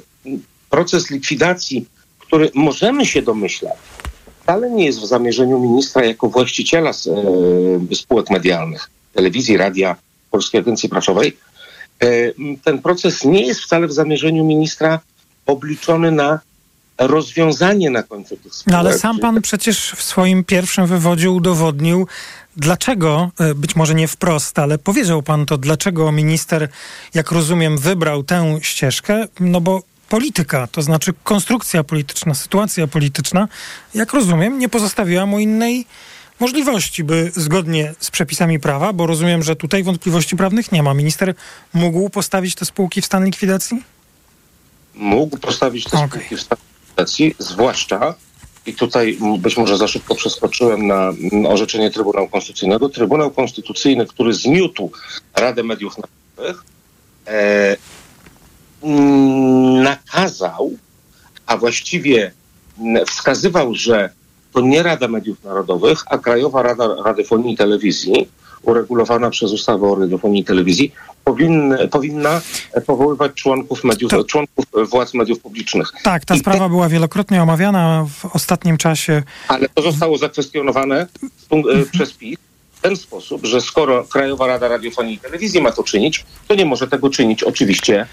proces 0.70 1.10
likwidacji, 1.10 1.86
który 2.18 2.50
możemy 2.54 3.06
się 3.06 3.22
domyślać, 3.22 3.74
wcale 4.42 4.70
nie 4.70 4.84
jest 4.84 5.00
w 5.00 5.06
zamierzeniu 5.06 5.60
ministra 5.60 6.04
jako 6.04 6.28
właściciela 6.28 6.90
y, 7.90 7.96
spółek 7.96 8.30
medialnych, 8.30 8.90
telewizji, 9.14 9.56
radia, 9.56 9.96
Polskiej 10.30 10.60
Agencji 10.60 10.88
Prasowej. 10.88 11.36
Y, 12.04 12.34
ten 12.64 12.82
proces 12.82 13.24
nie 13.24 13.46
jest 13.46 13.60
wcale 13.60 13.86
w 13.86 13.92
zamierzeniu 13.92 14.44
ministra 14.44 15.00
obliczony 15.46 16.12
na 16.12 16.40
rozwiązanie 16.98 17.90
na 17.90 18.02
końcu 18.02 18.36
tych 18.36 18.54
spółek. 18.54 18.72
No 18.72 18.78
ale 18.78 18.98
sam 18.98 19.18
pan 19.18 19.42
przecież 19.42 19.92
w 19.96 20.02
swoim 20.02 20.44
pierwszym 20.44 20.86
wywodzie 20.86 21.30
udowodnił, 21.30 22.06
dlaczego, 22.56 23.30
e, 23.40 23.54
być 23.54 23.76
może 23.76 23.94
nie 23.94 24.08
wprost, 24.08 24.58
ale 24.58 24.78
powiedział 24.78 25.22
pan 25.22 25.46
to, 25.46 25.58
dlaczego 25.58 26.12
minister, 26.12 26.68
jak 27.14 27.30
rozumiem, 27.30 27.78
wybrał 27.78 28.22
tę 28.22 28.58
ścieżkę, 28.62 29.26
no 29.40 29.60
bo 29.60 29.82
polityka, 30.08 30.66
to 30.66 30.82
znaczy 30.82 31.12
konstrukcja 31.24 31.84
polityczna, 31.84 32.34
sytuacja 32.34 32.86
polityczna, 32.86 33.48
jak 33.94 34.12
rozumiem, 34.12 34.58
nie 34.58 34.68
pozostawiła 34.68 35.26
mu 35.26 35.38
innej 35.38 35.86
możliwości, 36.40 37.04
by 37.04 37.32
zgodnie 37.36 37.94
z 38.00 38.10
przepisami 38.10 38.60
prawa, 38.60 38.92
bo 38.92 39.06
rozumiem, 39.06 39.42
że 39.42 39.56
tutaj 39.56 39.82
wątpliwości 39.82 40.36
prawnych 40.36 40.72
nie 40.72 40.82
ma. 40.82 40.94
Minister 40.94 41.34
mógł 41.72 42.10
postawić 42.10 42.54
te 42.54 42.64
spółki 42.64 43.02
w 43.02 43.06
stan 43.06 43.24
likwidacji? 43.24 43.82
Mógł 44.94 45.38
postawić 45.38 45.84
te 45.84 45.96
okay. 45.96 46.08
spółki 46.08 46.36
w 46.36 46.40
stan 46.40 46.58
likwidacji, 46.80 47.34
zwłaszcza, 47.38 48.14
i 48.70 48.74
tutaj 48.74 49.18
być 49.38 49.56
może 49.56 49.76
za 49.76 49.88
szybko 49.88 50.14
przeskoczyłem 50.14 50.86
na 50.86 51.12
orzeczenie 51.48 51.90
Trybunału 51.90 52.28
Konstytucyjnego. 52.28 52.88
Trybunał 52.88 53.30
Konstytucyjny, 53.30 54.06
który 54.06 54.34
zmiótł 54.34 54.90
Radę 55.34 55.62
Mediów 55.62 55.94
Narodowych, 55.98 56.64
e, 57.26 57.76
nakazał, 59.82 60.70
a 61.46 61.56
właściwie 61.56 62.32
wskazywał, 63.06 63.74
że 63.74 64.10
to 64.52 64.60
nie 64.60 64.82
Rada 64.82 65.08
Mediów 65.08 65.44
Narodowych, 65.44 65.98
a 66.06 66.18
Krajowa 66.18 66.62
Rada 66.62 66.88
Radiofonii 67.04 67.54
i 67.54 67.56
Telewizji, 67.56 68.28
uregulowana 68.62 69.30
przez 69.30 69.52
ustawę 69.52 69.92
o 69.92 69.94
radiofonii 69.94 70.40
i 70.40 70.44
telewizji, 70.44 70.92
powinny, 71.24 71.88
powinna 71.88 72.40
powoływać 72.86 73.32
członków 73.34 73.84
mediów, 73.84 74.10
to... 74.10 74.24
członków 74.24 74.64
władz 74.90 75.14
mediów 75.14 75.40
publicznych. 75.40 75.92
Tak, 76.02 76.24
ta 76.24 76.34
I 76.34 76.38
sprawa 76.38 76.64
te... 76.64 76.68
była 76.68 76.88
wielokrotnie 76.88 77.42
omawiana 77.42 78.06
w 78.20 78.36
ostatnim 78.36 78.76
czasie. 78.76 79.22
Ale 79.48 79.68
to 79.68 79.82
zostało 79.82 80.18
zakwestionowane 80.18 81.06
mhm. 81.50 81.86
przez 81.92 82.12
PiS 82.12 82.38
w 82.72 82.80
ten 82.80 82.96
sposób, 82.96 83.46
że 83.46 83.60
skoro 83.60 84.04
Krajowa 84.04 84.46
Rada 84.46 84.68
Radiofonii 84.68 85.14
i 85.14 85.18
Telewizji 85.18 85.62
ma 85.62 85.72
to 85.72 85.82
czynić, 85.82 86.24
to 86.48 86.54
nie 86.54 86.64
może 86.64 86.88
tego 86.88 87.10
czynić 87.10 87.42
oczywiście 87.42 88.06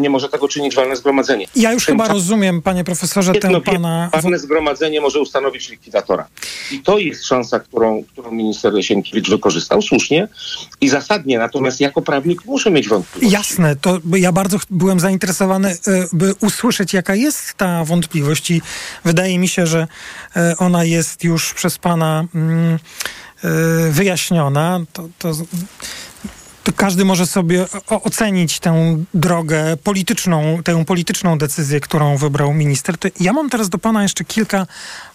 nie 0.00 0.10
może 0.10 0.28
tego 0.28 0.48
czynić 0.48 0.74
walne 0.74 0.96
zgromadzenie. 0.96 1.46
Ja 1.56 1.72
już 1.72 1.86
chyba 1.86 2.08
rozumiem, 2.08 2.62
panie 2.62 2.84
profesorze, 2.84 3.32
tę 3.32 3.60
pana... 3.60 4.10
Walne 4.12 4.38
zgromadzenie 4.38 5.00
może 5.00 5.20
ustanowić 5.20 5.68
likwidatora. 5.68 6.26
I 6.70 6.80
to 6.80 6.98
jest 6.98 7.26
szansa, 7.26 7.60
którą, 7.60 8.04
którą 8.12 8.30
minister 8.30 8.72
Sienkiewicz 8.80 9.30
wykorzystał 9.30 9.82
słusznie 9.82 10.28
i 10.80 10.88
zasadnie, 10.88 11.38
natomiast 11.38 11.80
jako 11.80 12.02
prawnik 12.02 12.44
muszę 12.44 12.70
mieć 12.70 12.88
wątpliwości. 12.88 13.34
Jasne, 13.34 13.76
to 13.76 13.98
ja 14.16 14.32
bardzo 14.32 14.58
byłem 14.70 15.00
zainteresowany, 15.00 15.68
e, 15.68 15.76
by 16.12 16.34
usłyszeć, 16.40 16.94
jaka 16.94 17.14
jest 17.14 17.54
ta 17.54 17.84
wątpliwość 17.84 18.50
i 18.50 18.62
wydaje 19.04 19.38
mi 19.38 19.48
się, 19.48 19.66
że 19.66 19.86
e, 20.36 20.54
ona 20.58 20.84
jest 20.84 21.24
już 21.24 21.54
przez 21.54 21.78
pana 21.78 22.24
mm, 22.34 22.78
e, 23.44 23.48
wyjaśniona. 23.90 24.80
To, 24.92 25.08
to 25.18 25.32
każdy 26.76 27.04
może 27.04 27.26
sobie 27.26 27.66
ocenić 27.88 28.58
tę 28.60 28.96
drogę 29.14 29.76
polityczną, 29.76 30.62
tę 30.64 30.84
polityczną 30.84 31.38
decyzję, 31.38 31.80
którą 31.80 32.16
wybrał 32.16 32.54
minister. 32.54 32.94
Ja 33.20 33.32
mam 33.32 33.50
teraz 33.50 33.68
do 33.68 33.78
pana 33.78 34.02
jeszcze 34.02 34.24
kilka 34.24 34.66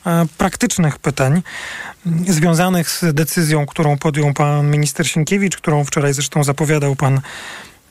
e, 0.05 0.25
praktycznych 0.37 0.99
pytań 0.99 1.41
mm, 2.05 2.33
związanych 2.33 2.89
z 2.89 3.13
decyzją, 3.13 3.65
którą 3.65 3.97
podjął 3.97 4.33
pan 4.33 4.71
minister 4.71 5.07
Sienkiewicz, 5.07 5.57
którą 5.57 5.83
wczoraj 5.83 6.13
zresztą 6.13 6.43
zapowiadał 6.43 6.95
pan 6.95 7.21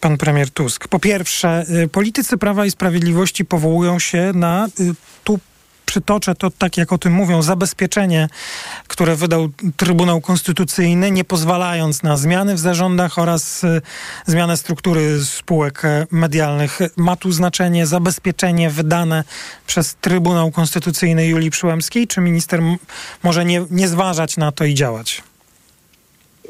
pan 0.02 0.18
premier 0.18 0.50
Tusk. 0.50 0.88
Po 0.88 0.98
pierwsze, 0.98 1.64
y, 1.84 1.88
politycy 1.88 2.38
Prawa 2.38 2.66
i 2.66 2.70
Sprawiedliwości 2.70 3.44
powołują 3.44 3.98
się 3.98 4.32
na 4.34 4.66
y, 4.80 4.94
tu 5.24 5.38
przytoczę 5.92 6.34
to 6.34 6.50
tak, 6.50 6.76
jak 6.76 6.92
o 6.92 6.98
tym 6.98 7.12
mówią, 7.12 7.42
zabezpieczenie, 7.42 8.28
które 8.88 9.16
wydał 9.16 9.48
Trybunał 9.76 10.20
Konstytucyjny, 10.20 11.10
nie 11.10 11.24
pozwalając 11.24 12.02
na 12.02 12.16
zmiany 12.16 12.54
w 12.54 12.58
zarządach 12.58 13.18
oraz 13.18 13.64
y, 13.64 13.80
zmianę 14.26 14.56
struktury 14.56 15.24
spółek 15.24 15.84
e, 15.84 16.06
medialnych. 16.10 16.78
Ma 16.96 17.16
tu 17.16 17.32
znaczenie 17.32 17.86
zabezpieczenie 17.86 18.70
wydane 18.70 19.24
przez 19.66 19.94
Trybunał 20.00 20.50
Konstytucyjny 20.50 21.26
Julii 21.26 21.50
Przyłębskiej, 21.50 22.06
czy 22.06 22.20
minister 22.20 22.60
może 23.22 23.44
nie, 23.44 23.66
nie 23.70 23.88
zważać 23.88 24.36
na 24.36 24.52
to 24.52 24.64
i 24.64 24.74
działać? 24.74 25.22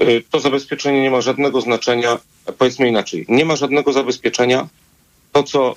Y, 0.00 0.24
to 0.30 0.40
zabezpieczenie 0.40 1.02
nie 1.02 1.10
ma 1.10 1.20
żadnego 1.20 1.60
znaczenia. 1.60 2.18
Powiedzmy 2.58 2.88
inaczej, 2.88 3.26
nie 3.28 3.44
ma 3.44 3.56
żadnego 3.56 3.92
zabezpieczenia. 3.92 4.68
To, 5.32 5.42
co 5.42 5.74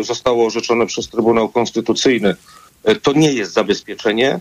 y, 0.00 0.04
zostało 0.04 0.46
orzeczone 0.46 0.86
przez 0.86 1.08
Trybunał 1.08 1.48
Konstytucyjny 1.48 2.36
to 2.94 3.12
nie 3.12 3.32
jest 3.32 3.52
zabezpieczenie. 3.52 4.40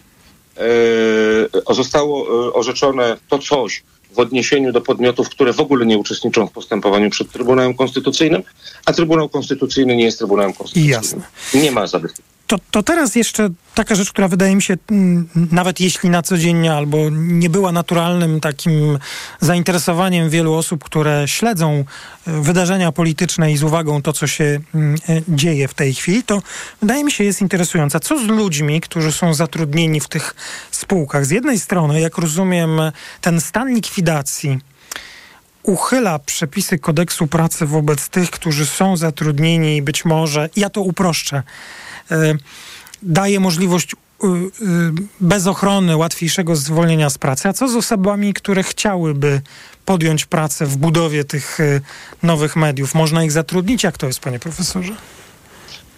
E, 1.70 1.74
zostało 1.74 2.48
e, 2.48 2.54
orzeczone 2.54 3.18
to 3.30 3.40
coś 3.40 3.84
w 4.12 4.20
odniesieniu 4.20 4.72
do 4.72 4.82
podmiotów, 4.82 5.30
które 5.30 5.54
w 5.54 5.60
ogóle 5.60 5.86
nie 5.86 5.98
uczestniczą 5.98 6.48
w 6.48 6.52
postępowaniu 6.52 7.10
przed 7.10 7.32
Trybunałem 7.32 7.74
Konstytucyjnym, 7.74 8.44
a 8.86 8.94
Trybunał 8.94 9.30
Konstytucyjny 9.30 9.96
nie 9.96 10.04
jest 10.04 10.18
Trybunałem 10.18 10.54
Konstytucyjnym. 10.54 10.92
Jasne. 10.92 11.22
Nie 11.54 11.72
ma 11.72 11.88
zabezpieczenia. 11.88 12.35
To, 12.48 12.58
to 12.72 12.84
teraz 12.84 13.16
jeszcze 13.16 13.50
taka 13.76 13.96
rzecz, 13.96 14.10
która 14.10 14.28
wydaje 14.28 14.56
mi 14.56 14.62
się, 14.62 14.78
mm, 14.92 15.30
nawet 15.52 15.80
jeśli 15.80 16.10
na 16.10 16.22
co 16.22 16.38
dzień 16.38 16.68
albo 16.68 16.98
nie 17.12 17.50
była 17.50 17.72
naturalnym 17.72 18.40
takim 18.40 19.00
zainteresowaniem 19.42 20.30
wielu 20.30 20.54
osób, 20.54 20.84
które 20.84 21.28
śledzą 21.28 21.84
e, 22.28 22.42
wydarzenia 22.42 22.92
polityczne 22.92 23.52
i 23.52 23.58
z 23.58 23.64
uwagą 23.64 24.02
to, 24.02 24.14
co 24.14 24.28
się 24.28 24.60
mm, 24.76 24.96
e, 25.10 25.22
dzieje 25.28 25.68
w 25.68 25.74
tej 25.74 25.94
chwili, 25.94 26.24
to 26.24 26.42
wydaje 26.82 27.04
mi 27.04 27.12
się 27.12 27.24
jest 27.24 27.42
interesująca. 27.42 28.00
Co 28.00 28.20
z 28.20 28.28
ludźmi, 28.28 28.82
którzy 28.82 29.12
są 29.12 29.34
zatrudnieni 29.34 30.00
w 30.00 30.08
tych 30.08 30.36
spółkach? 30.72 31.26
Z 31.26 31.32
jednej 31.32 31.60
strony, 31.60 32.02
jak 32.02 32.18
rozumiem, 32.18 32.82
ten 33.22 33.42
stan 33.42 33.74
likwidacji 33.76 34.60
uchyla 35.64 36.20
przepisy 36.20 36.80
kodeksu 36.80 37.28
pracy 37.28 37.66
wobec 37.66 38.10
tych, 38.10 38.32
którzy 38.32 38.66
są 38.66 38.98
zatrudnieni 38.98 39.78
i 39.78 39.82
być 39.82 40.06
może, 40.06 40.50
ja 40.56 40.70
to 40.70 40.82
uproszczę, 40.82 41.44
daje 43.04 43.40
możliwość 43.40 43.94
y, 43.94 44.28
y, 44.28 44.42
bez 45.20 45.48
ochrony 45.48 45.98
łatwiejszego 45.98 46.56
zwolnienia 46.56 47.10
z 47.10 47.18
pracy. 47.18 47.50
A 47.50 47.54
co 47.54 47.68
z 47.68 47.76
osobami, 47.76 48.34
które 48.34 48.64
chciałyby 48.64 49.42
podjąć 49.86 50.26
pracę 50.26 50.66
w 50.66 50.78
budowie 50.78 51.24
tych 51.24 51.58
nowych 52.24 52.56
mediów? 52.56 52.96
Można 52.96 53.24
ich 53.24 53.32
zatrudnić? 53.32 53.84
Jak 53.84 53.98
to 53.98 54.08
jest, 54.08 54.20
panie 54.20 54.40
profesorze? 54.40 54.96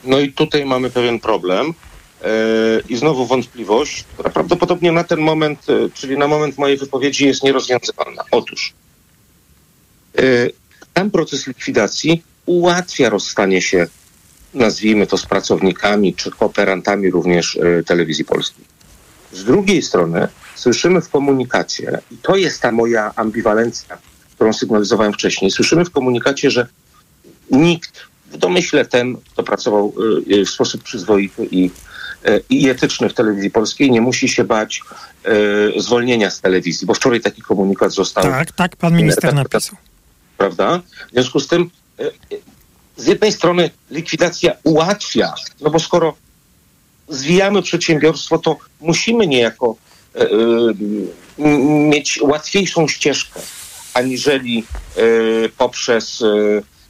No 0.04 0.20
i 0.20 0.32
tutaj 0.32 0.66
mamy 0.66 0.90
pewien 0.90 1.20
problem. 1.20 1.74
E, 2.22 2.28
I 2.90 2.98
znowu 2.98 3.26
wątpliwość, 3.26 4.04
która 4.04 4.30
prawdopodobnie 4.30 4.92
na 4.92 5.04
ten 5.04 5.20
moment, 5.20 5.66
czyli 5.94 6.18
na 6.18 6.28
moment 6.28 6.58
mojej 6.58 6.78
wypowiedzi 6.78 7.26
jest 7.26 7.44
nierozwiązywalna. 7.44 8.24
Otóż 8.32 8.74
ten 10.94 11.12
proces 11.12 11.48
likwidacji 11.48 12.24
ułatwia 12.46 13.10
rozstanie 13.10 13.62
się 13.62 13.88
nazwijmy 14.54 15.08
to 15.08 15.18
z 15.18 15.26
pracownikami 15.26 16.14
czy 16.14 16.32
kooperantami 16.32 17.12
również 17.12 17.56
y, 17.56 17.84
telewizji 17.86 18.26
polskiej. 18.26 18.66
Z 19.32 19.44
drugiej 19.44 19.82
strony 19.82 20.28
słyszymy 20.56 21.02
w 21.02 21.10
komunikacie, 21.10 22.00
i 22.12 22.18
to 22.18 22.36
jest 22.36 22.62
ta 22.62 22.72
moja 22.72 23.12
ambiwalencja, 23.16 23.98
którą 24.36 24.54
sygnalizowałem 24.54 25.14
wcześniej, 25.14 25.52
słyszymy 25.52 25.86
w 25.86 25.92
komunikacie, 25.92 26.52
że 26.52 26.68
nikt, 27.52 28.02
w 28.32 28.38
domyśle 28.38 28.86
ten, 28.86 29.18
kto 29.34 29.44
pracował 29.44 29.94
y, 30.32 30.46
w 30.46 30.50
sposób 30.50 30.84
przyzwoity 30.84 31.48
i, 31.52 31.72
i 32.50 32.70
etyczny 32.70 33.10
w 33.10 33.14
telewizji 33.14 33.52
polskiej, 33.52 33.92
nie 33.92 34.02
musi 34.02 34.30
się 34.30 34.44
bać 34.44 34.82
zwolnienia 35.78 36.30
z 36.30 36.42
telewizji, 36.42 36.88
bo 36.88 36.94
wczoraj 36.94 37.22
taki 37.22 37.42
komunikat 37.42 37.92
został. 37.92 38.24
Tak, 38.24 38.52
tak, 38.52 38.76
pan 38.76 38.96
minister 38.96 39.34
napisał. 39.34 39.78
Prawda? 40.38 40.82
W 41.10 41.12
związku 41.12 41.40
z 41.40 41.48
tym 41.48 41.70
z 42.98 43.06
jednej 43.06 43.32
strony 43.32 43.70
likwidacja 43.92 44.54
ułatwia, 44.64 45.34
no 45.62 45.70
bo 45.70 45.80
skoro 45.80 46.16
zwijamy 47.10 47.62
przedsiębiorstwo, 47.62 48.38
to 48.38 48.58
musimy 48.82 49.28
niejako 49.28 49.76
e, 50.16 50.22
e, 50.22 50.28
mieć 51.90 52.20
łatwiejszą 52.22 52.88
ścieżkę, 52.88 53.40
aniżeli 53.94 54.64
e, 54.96 55.02
poprzez 55.50 56.24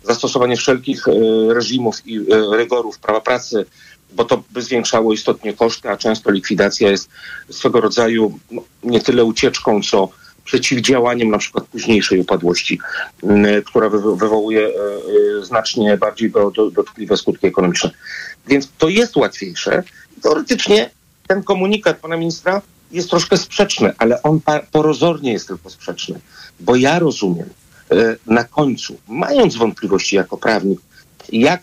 zastosowanie 0.03 0.57
wszelkich 0.57 1.05
reżimów 1.49 2.07
i 2.07 2.19
rygorów 2.51 2.99
prawa 2.99 3.21
pracy, 3.21 3.65
bo 4.11 4.25
to 4.25 4.43
by 4.51 4.61
zwiększało 4.61 5.13
istotnie 5.13 5.53
koszty, 5.53 5.89
a 5.89 5.97
często 5.97 6.31
likwidacja 6.31 6.91
jest 6.91 7.09
swego 7.49 7.81
rodzaju 7.81 8.39
no, 8.51 8.61
nie 8.83 9.01
tyle 9.01 9.23
ucieczką, 9.23 9.81
co 9.81 10.09
przeciwdziałaniem 10.47 11.29
na 11.29 11.37
przykład 11.37 11.65
późniejszej 11.65 12.19
upadłości, 12.19 12.79
m, 13.23 13.45
która 13.65 13.89
wywo- 13.89 14.17
wywołuje 14.17 14.67
e, 14.67 14.71
e, 15.41 15.45
znacznie 15.45 15.97
bardziej 15.97 16.31
do, 16.31 16.51
do, 16.51 16.71
dotkliwe 16.71 17.17
skutki 17.17 17.47
ekonomiczne. 17.47 17.91
Więc 18.47 18.69
to 18.77 18.89
jest 18.89 19.15
łatwiejsze. 19.15 19.83
Teoretycznie 20.21 20.89
ten 21.27 21.43
komunikat 21.43 21.97
pana 21.99 22.17
ministra 22.17 22.61
jest 22.91 23.09
troszkę 23.09 23.37
sprzeczny, 23.37 23.93
ale 23.97 24.23
on 24.23 24.39
porozornie 24.71 25.33
jest 25.33 25.47
tylko 25.47 25.69
sprzeczny, 25.69 26.19
bo 26.59 26.75
ja 26.75 26.99
rozumiem 26.99 27.49
e, 27.91 28.15
na 28.25 28.43
końcu, 28.43 28.97
mając 29.07 29.55
wątpliwości 29.55 30.15
jako 30.15 30.37
prawnik, 30.37 30.79
jak 31.31 31.61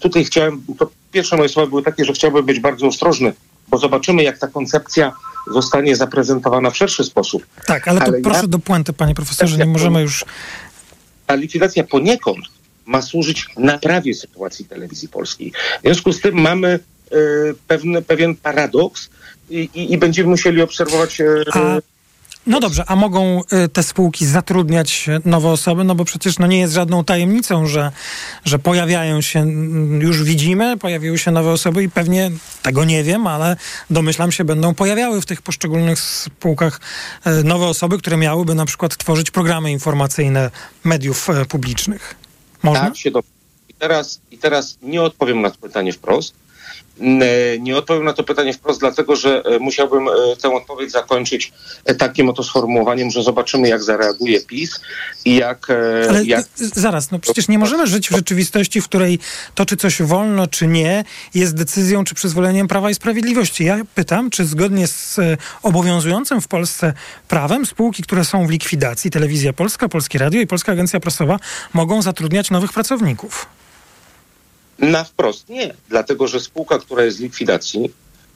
tutaj 0.00 0.24
chciałem, 0.24 0.62
to 0.78 0.90
pierwsze 1.12 1.36
moje 1.36 1.48
słowa 1.48 1.68
były 1.68 1.82
takie, 1.82 2.04
że 2.04 2.12
chciałbym 2.12 2.44
być 2.46 2.60
bardzo 2.60 2.86
ostrożny, 2.86 3.32
bo 3.68 3.78
zobaczymy, 3.78 4.22
jak 4.22 4.38
ta 4.38 4.48
koncepcja 4.48 5.12
zostanie 5.46 5.96
zaprezentowana 5.96 6.70
w 6.70 6.76
szerszy 6.76 7.04
sposób. 7.04 7.46
Tak, 7.66 7.88
ale 7.88 8.00
to 8.00 8.06
Ale 8.06 8.20
proszę 8.20 8.40
ja- 8.40 8.46
do 8.46 8.58
puenty, 8.58 8.92
panie 8.92 9.14
profesorze, 9.14 9.56
nie 9.56 9.66
możemy 9.66 10.02
już... 10.02 10.24
ta 11.26 11.34
likwidacja 11.34 11.84
poniekąd 11.84 12.38
ma 12.86 13.02
służyć 13.02 13.46
naprawie 13.56 14.14
sytuacji 14.14 14.64
telewizji 14.64 15.08
polskiej. 15.08 15.52
W 15.78 15.82
związku 15.82 16.12
z 16.12 16.20
tym 16.20 16.34
mamy 16.40 16.68
e, 17.12 17.16
pewny, 17.68 18.02
pewien 18.02 18.34
paradoks 18.36 19.10
i, 19.50 19.70
i, 19.74 19.92
i 19.92 19.98
będziemy 19.98 20.28
musieli 20.28 20.62
obserwować. 20.62 21.20
E, 21.20 21.26
A, 21.52 21.78
no 22.46 22.60
dobrze, 22.60 22.84
a 22.86 22.96
mogą 22.96 23.40
y, 23.64 23.68
te 23.68 23.82
spółki 23.82 24.26
zatrudniać 24.26 25.06
nowe 25.24 25.48
osoby? 25.48 25.84
No 25.84 25.94
bo 25.94 26.04
przecież 26.04 26.38
no 26.38 26.46
nie 26.46 26.58
jest 26.58 26.74
żadną 26.74 27.04
tajemnicą, 27.04 27.66
że, 27.66 27.92
że 28.44 28.58
pojawiają 28.58 29.20
się, 29.20 29.40
mm, 29.40 30.00
już 30.00 30.22
widzimy, 30.22 30.76
pojawiły 30.76 31.18
się 31.18 31.30
nowe 31.30 31.50
osoby 31.50 31.82
i 31.82 31.90
pewnie 31.90 32.30
tego 32.62 32.84
nie 32.84 33.04
wiem, 33.04 33.26
ale 33.26 33.56
domyślam 33.90 34.32
się, 34.32 34.44
będą 34.44 34.74
pojawiały 34.74 35.20
w 35.20 35.26
tych 35.26 35.42
poszczególnych 35.42 36.00
spółkach 36.00 36.80
y, 37.26 37.44
nowe 37.44 37.66
osoby, 37.66 37.98
które 37.98 38.16
miałyby 38.16 38.54
na 38.54 38.66
przykład 38.66 38.96
tworzyć 38.96 39.30
programy 39.30 39.72
informacyjne 39.72 40.50
mediów 40.84 41.28
y, 41.28 41.46
publicznych. 41.46 42.14
Można? 42.62 42.84
Tak 42.84 42.96
się 42.96 43.10
do... 43.10 43.22
I 43.68 43.74
teraz, 43.74 44.20
I 44.30 44.38
teraz 44.38 44.78
nie 44.82 45.02
odpowiem 45.02 45.40
na 45.40 45.50
pytanie 45.50 45.92
wprost. 45.92 46.34
Nie 47.60 47.76
odpowiem 47.76 48.04
na 48.04 48.12
to 48.12 48.22
pytanie 48.22 48.52
wprost, 48.52 48.80
dlatego 48.80 49.16
że 49.16 49.42
e, 49.44 49.58
musiałbym 49.58 50.08
e, 50.08 50.36
tę 50.42 50.54
odpowiedź 50.54 50.90
zakończyć 50.90 51.52
e, 51.84 51.94
takim 51.94 52.28
oto 52.28 52.42
sformułowaniem, 52.42 53.10
że 53.10 53.22
zobaczymy, 53.22 53.68
jak 53.68 53.82
zareaguje 53.82 54.40
PiS 54.40 54.80
i 55.24 55.36
jak. 55.36 55.66
Ale 56.08 56.24
jak... 56.24 56.46
zaraz, 56.56 57.10
no 57.10 57.18
przecież 57.18 57.48
nie 57.48 57.58
możemy 57.58 57.86
żyć 57.86 58.08
w 58.08 58.16
rzeczywistości, 58.16 58.80
w 58.80 58.84
której 58.84 59.18
to, 59.54 59.66
czy 59.66 59.76
coś 59.76 60.02
wolno, 60.02 60.46
czy 60.46 60.66
nie, 60.66 61.04
jest 61.34 61.54
decyzją, 61.54 62.04
czy 62.04 62.14
przyzwoleniem 62.14 62.68
Prawa 62.68 62.90
i 62.90 62.94
Sprawiedliwości. 62.94 63.64
Ja 63.64 63.80
pytam, 63.94 64.30
czy 64.30 64.44
zgodnie 64.44 64.86
z 64.86 65.20
obowiązującym 65.62 66.40
w 66.40 66.48
Polsce 66.48 66.92
prawem 67.28 67.66
spółki, 67.66 68.02
które 68.02 68.24
są 68.24 68.46
w 68.46 68.50
likwidacji, 68.50 69.10
Telewizja 69.10 69.52
Polska, 69.52 69.88
Polskie 69.88 70.18
Radio 70.18 70.40
i 70.40 70.46
Polska 70.46 70.72
Agencja 70.72 71.00
Prasowa, 71.00 71.38
mogą 71.72 72.02
zatrudniać 72.02 72.50
nowych 72.50 72.72
pracowników? 72.72 73.59
Na 74.80 75.04
wprost 75.04 75.48
nie, 75.48 75.74
dlatego 75.88 76.28
że 76.28 76.40
spółka, 76.40 76.78
która 76.78 77.04
jest 77.04 77.18
w 77.18 77.20
likwidacji, 77.20 77.90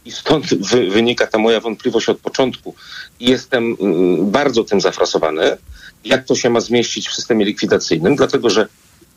i 0.05 0.13
stąd 0.13 0.55
wy, 0.55 0.91
wynika 0.91 1.27
ta 1.27 1.39
moja 1.39 1.61
wątpliwość 1.61 2.09
od 2.09 2.19
początku, 2.19 2.75
jestem 3.21 3.77
mm, 3.81 4.31
bardzo 4.31 4.65
tym 4.65 4.81
zafrasowany, 4.81 5.57
jak 6.05 6.25
to 6.25 6.35
się 6.35 6.51
ma 6.51 6.61
zmieścić 6.61 7.09
w 7.09 7.15
systemie 7.15 7.45
likwidacyjnym, 7.45 8.17
dlatego 8.17 8.51
że 8.51 8.67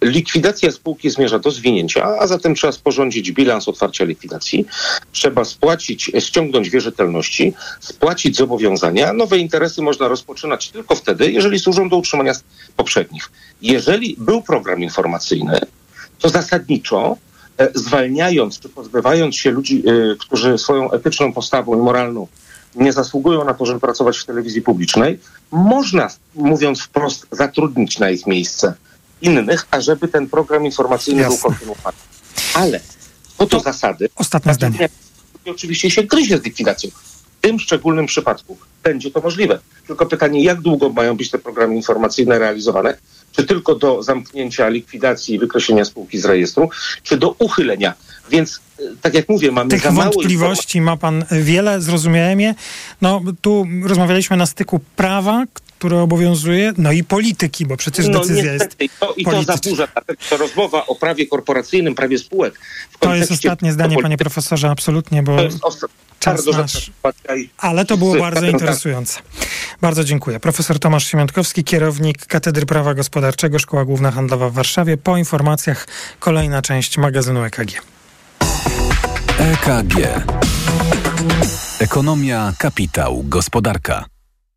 likwidacja 0.01 0.72
spółki 0.72 1.10
zmierza 1.10 1.39
do 1.39 1.51
zwinięcia, 1.51 2.03
a 2.19 2.27
zatem 2.27 2.55
trzeba 2.55 2.74
sporządzić 2.74 3.31
bilans 3.31 3.67
otwarcia 3.67 4.05
likwidacji, 4.05 4.65
trzeba 5.12 5.46
spłacić, 5.46 6.12
ściągnąć 6.19 6.69
wierzytelności, 6.69 7.53
spłacić 7.79 8.36
zobowiązania. 8.36 9.13
Nowe 9.13 9.38
interesy 9.38 9.81
można 9.81 10.07
rozpoczynać 10.07 10.69
tylko 10.69 10.96
wtedy, 10.96 11.31
jeżeli 11.31 11.60
służą 11.60 11.89
do 11.89 11.98
utrzymania 11.98 12.34
poprzednich. 12.75 13.31
Jeżeli 13.62 14.15
był 14.19 14.41
program 14.41 14.84
informacyjny, 14.84 15.60
to 16.19 16.29
zasadniczo 16.29 17.17
e, 17.57 17.69
zwalniając 17.75 18.59
czy 18.59 18.69
pozbywając 18.69 19.36
się 19.36 19.51
ludzi, 19.51 19.84
e, 19.88 20.15
którzy 20.15 20.58
swoją 20.58 20.91
etyczną 20.91 21.34
postawą 21.34 21.80
i 21.80 21.82
moralną 21.82 22.27
nie 22.75 22.93
zasługują 22.93 23.45
na 23.45 23.53
to, 23.53 23.65
żeby 23.65 23.80
pracować 23.80 24.17
w 24.17 24.25
telewizji 24.25 24.62
publicznej, 24.62 25.19
można, 25.51 26.10
mówiąc 26.36 26.82
wprost, 26.82 27.27
zatrudnić 27.32 27.99
na 27.99 28.10
ich 28.10 28.27
miejsce 28.27 28.73
innych, 29.21 29.67
ażeby 29.71 30.08
ten 30.08 30.30
program 30.30 30.65
informacyjny 30.65 31.21
Jasne. 31.21 31.38
był 31.38 31.43
kontynuowany. 31.43 31.97
Ale 32.53 32.80
po 33.38 33.45
to 33.45 33.60
zasady 33.60 34.10
Ostatnie 34.15 34.53
zdanie. 34.53 34.89
oczywiście 35.45 35.91
się 35.91 36.03
gryzie 36.03 36.38
z 36.38 36.43
likwidacją. 36.43 36.89
W 37.38 37.41
tym 37.41 37.60
szczególnym 37.60 38.06
przypadku 38.06 38.58
będzie 38.84 39.12
to 39.12 39.21
możliwe. 39.21 39.60
Tylko 39.88 40.06
pytanie, 40.06 40.43
jak 40.43 40.62
długo 40.62 40.89
mają 40.89 41.17
być 41.17 41.32
te 41.32 41.38
programy 41.38 41.75
informacyjne 41.75 42.39
realizowane? 42.39 42.97
Czy 43.38 43.45
tylko 43.45 43.76
do 43.76 44.04
zamknięcia, 44.04 44.69
likwidacji 44.69 45.36
i 45.36 45.39
wykreślenia 45.39 45.86
spółki 45.86 46.17
z 46.17 46.26
rejestru, 46.26 46.69
czy 47.04 47.17
do 47.17 47.36
uchylenia? 47.39 47.93
Więc, 48.30 48.60
e, 48.80 48.84
tak 49.02 49.13
jak 49.13 49.30
mówię, 49.30 49.52
mamy 49.52 49.69
Tych 49.69 49.82
za 49.82 49.91
mało 49.91 50.12
wątpliwości 50.12 50.82
ma 50.82 50.97
pan 50.97 51.26
wiele, 51.32 51.82
zrozumiałem 51.82 52.41
je. 52.41 52.56
No, 53.02 53.21
tu 53.41 53.65
rozmawialiśmy 53.84 54.38
na 54.38 54.45
styku 54.45 54.80
prawa, 54.95 55.45
które 55.77 56.01
obowiązuje, 56.01 56.73
no 56.77 56.91
i 56.91 57.03
polityki, 57.03 57.65
bo 57.65 57.77
przecież 57.77 58.07
no, 58.07 58.19
decyzja 58.19 58.53
niestety, 58.53 58.83
jest 58.83 58.93
i 58.93 58.99
to, 58.99 59.13
I 59.13 59.25
to 59.25 59.43
zaburza, 59.43 59.87
dlatego 59.93 60.21
to 60.29 60.37
rozmowa 60.37 60.85
o 60.85 60.95
prawie 60.95 61.27
korporacyjnym, 61.27 61.95
prawie 61.95 62.17
spółek. 62.19 62.59
W 62.91 62.97
To 62.97 63.15
jest 63.15 63.31
ostatnie 63.31 63.71
zdanie, 63.73 63.97
panie 64.01 64.17
profesorze, 64.17 64.69
absolutnie, 64.69 65.23
bo 65.23 65.35
To 65.35 65.43
jest 65.43 65.63
osta- 65.63 65.87
czas 66.19 66.45
nasz. 66.45 66.91
Ale 67.57 67.85
to 67.85 67.97
było 67.97 68.15
bardzo 68.15 68.45
interesujące. 68.45 69.19
Bardzo 69.81 70.03
dziękuję. 70.03 70.39
Profesor 70.39 70.79
Tomasz 70.79 71.07
Siemiątkowski, 71.07 71.63
kierownik 71.63 72.25
Katedry 72.25 72.65
Prawa 72.65 72.93
Gospodarczego, 72.93 73.59
Szkoła 73.59 73.85
Główna 73.85 74.11
Handlowa 74.11 74.49
w 74.49 74.53
Warszawie. 74.53 74.97
Po 74.97 75.17
informacjach 75.17 75.87
kolejna 76.19 76.61
część 76.61 76.97
magazynu 76.97 77.43
EKG. 77.43 77.81
EKG. 79.39 79.95
Ekonomia, 81.79 82.53
kapitał, 82.57 83.23
gospodarka. 83.23 84.16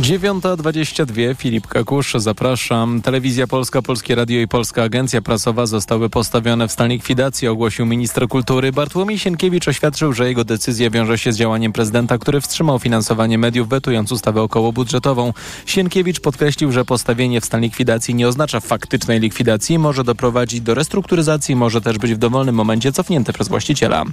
9.22, 0.00 1.36
Filip 1.36 1.66
Kakusz, 1.66 2.14
zapraszam. 2.16 3.02
Telewizja 3.02 3.46
Polska, 3.46 3.82
Polskie 3.82 4.14
Radio 4.14 4.40
i 4.40 4.48
Polska 4.48 4.82
Agencja 4.82 5.22
Prasowa 5.22 5.66
zostały 5.66 6.10
postawione 6.10 6.68
w 6.68 6.72
stan 6.72 6.88
likwidacji, 6.88 7.48
ogłosił 7.48 7.86
minister 7.86 8.28
kultury. 8.28 8.72
Bartłomiej 8.72 9.18
Sienkiewicz 9.18 9.68
oświadczył, 9.68 10.12
że 10.12 10.28
jego 10.28 10.44
decyzja 10.44 10.90
wiąże 10.90 11.18
się 11.18 11.32
z 11.32 11.36
działaniem 11.36 11.72
prezydenta, 11.72 12.18
który 12.18 12.40
wstrzymał 12.40 12.78
finansowanie 12.78 13.38
mediów, 13.38 13.68
wetując 13.68 14.12
ustawę 14.12 14.42
okołobudżetową. 14.42 15.32
Sienkiewicz 15.66 16.20
podkreślił, 16.20 16.72
że 16.72 16.84
postawienie 16.84 17.40
w 17.40 17.44
stan 17.44 17.60
likwidacji 17.60 18.14
nie 18.14 18.28
oznacza 18.28 18.60
faktycznej 18.60 19.20
likwidacji, 19.20 19.78
może 19.78 20.04
doprowadzić 20.04 20.60
do 20.60 20.74
restrukturyzacji, 20.74 21.56
może 21.56 21.80
też 21.80 21.98
być 21.98 22.14
w 22.14 22.18
dowolnym 22.18 22.54
momencie 22.54 22.92
cofnięte 22.92 23.32
przez 23.32 23.48
właściciela. 23.48 24.04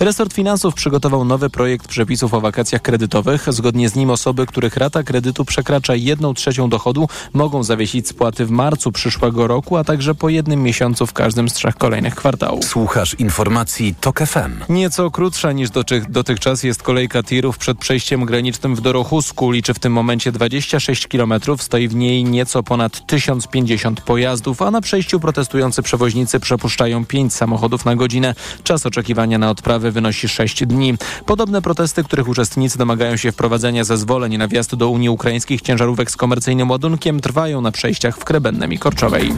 Resort 0.00 0.32
Finansów 0.32 0.74
przygotował 0.74 1.24
nowy 1.24 1.50
projekt 1.50 1.88
przepisów 1.88 2.34
o 2.34 2.40
wakacjach 2.40 2.82
kredytowych. 2.82 3.46
Zgodnie 3.48 3.88
z 3.88 3.94
nim 3.94 4.10
osoby, 4.10 4.46
których 4.46 4.76
rata 4.76 5.02
kredytu 5.02 5.29
przekracza 5.44 5.94
1 5.94 6.34
trzecią 6.34 6.68
dochodu, 6.68 7.08
mogą 7.32 7.62
zawiesić 7.62 8.08
spłaty 8.08 8.46
w 8.46 8.50
marcu 8.50 8.92
przyszłego 8.92 9.46
roku, 9.46 9.76
a 9.76 9.84
także 9.84 10.14
po 10.14 10.28
jednym 10.28 10.62
miesiącu 10.62 11.06
w 11.06 11.12
każdym 11.12 11.48
z 11.48 11.52
trzech 11.54 11.76
kolejnych 11.76 12.14
kwartałów. 12.14 12.64
Słuchasz 12.64 13.14
informacji 13.14 13.94
TOK 14.00 14.20
FM. 14.26 14.52
Nieco 14.68 15.10
krótsza 15.10 15.52
niż 15.52 15.70
doty- 15.70 16.06
dotychczas 16.08 16.62
jest 16.62 16.82
kolejka 16.82 17.22
tirów 17.22 17.58
przed 17.58 17.78
przejściem 17.78 18.24
granicznym 18.24 18.74
w 18.76 18.80
Dorochusku. 18.80 19.50
Liczy 19.50 19.74
w 19.74 19.78
tym 19.78 19.92
momencie 19.92 20.32
26 20.32 21.06
km. 21.08 21.34
Stoi 21.58 21.88
w 21.88 21.94
niej 21.94 22.24
nieco 22.24 22.62
ponad 22.62 23.06
1050 23.06 24.00
pojazdów, 24.00 24.62
a 24.62 24.70
na 24.70 24.80
przejściu 24.80 25.20
protestujący 25.20 25.82
przewoźnicy 25.82 26.40
przepuszczają 26.40 27.04
5 27.04 27.34
samochodów 27.34 27.84
na 27.84 27.96
godzinę. 27.96 28.34
Czas 28.64 28.86
oczekiwania 28.86 29.38
na 29.38 29.50
odprawę 29.50 29.90
wynosi 29.90 30.28
6 30.28 30.66
dni. 30.66 30.94
Podobne 31.26 31.62
protesty, 31.62 32.04
których 32.04 32.28
uczestnicy 32.28 32.78
domagają 32.78 33.16
się 33.16 33.32
wprowadzenia 33.32 33.84
zezwoleń 33.84 34.36
na 34.36 34.48
wjazd 34.48 34.74
do 34.74 34.88
Unii 34.88 35.08
Ukraińskich 35.20 35.62
ciężarówek 35.62 36.10
z 36.10 36.16
komercyjnym 36.16 36.70
ładunkiem, 36.70 37.20
trwają 37.20 37.60
na 37.60 37.72
przejściach 37.72 38.16
w 38.16 38.24
Krebennem 38.24 38.72
i 38.72 38.78
Korczowej. 38.78 39.32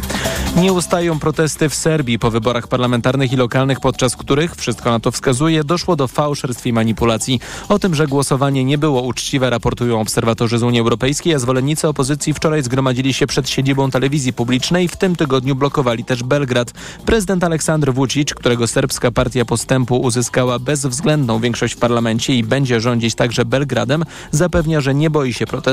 Nie 0.56 0.72
ustają 0.72 1.18
protesty 1.18 1.68
w 1.68 1.74
Serbii 1.74 2.18
po 2.18 2.30
wyborach 2.30 2.68
parlamentarnych 2.68 3.32
i 3.32 3.36
lokalnych, 3.36 3.80
podczas 3.80 4.16
których, 4.16 4.56
wszystko 4.56 4.90
na 4.90 5.00
to 5.00 5.10
wskazuje, 5.10 5.64
doszło 5.64 5.96
do 5.96 6.08
fałszerstw 6.08 6.66
i 6.66 6.72
manipulacji. 6.72 7.40
O 7.68 7.78
tym, 7.78 7.94
że 7.94 8.06
głosowanie 8.06 8.64
nie 8.64 8.78
było 8.78 9.02
uczciwe, 9.02 9.50
raportują 9.50 10.00
obserwatorzy 10.00 10.58
z 10.58 10.62
Unii 10.62 10.80
Europejskiej, 10.80 11.34
a 11.34 11.38
zwolennicy 11.38 11.88
opozycji 11.88 12.34
wczoraj 12.34 12.62
zgromadzili 12.62 13.14
się 13.14 13.26
przed 13.26 13.50
siedzibą 13.50 13.90
telewizji 13.90 14.32
publicznej. 14.32 14.88
W 14.88 14.96
tym 14.96 15.16
tygodniu 15.16 15.54
blokowali 15.54 16.04
też 16.04 16.22
Belgrad. 16.22 16.72
Prezydent 17.06 17.44
Aleksandr 17.44 17.92
Vucic, 17.92 18.34
którego 18.34 18.66
serbska 18.66 19.10
partia 19.10 19.44
postępu 19.44 19.96
uzyskała 19.96 20.58
bezwzględną 20.58 21.40
większość 21.40 21.74
w 21.74 21.78
parlamencie 21.78 22.34
i 22.34 22.44
będzie 22.44 22.80
rządzić 22.80 23.14
także 23.14 23.44
Belgradem, 23.44 24.04
zapewnia, 24.30 24.80
że 24.80 24.94
nie 24.94 25.10
boi 25.10 25.32
się 25.32 25.46
protestów, 25.46 25.71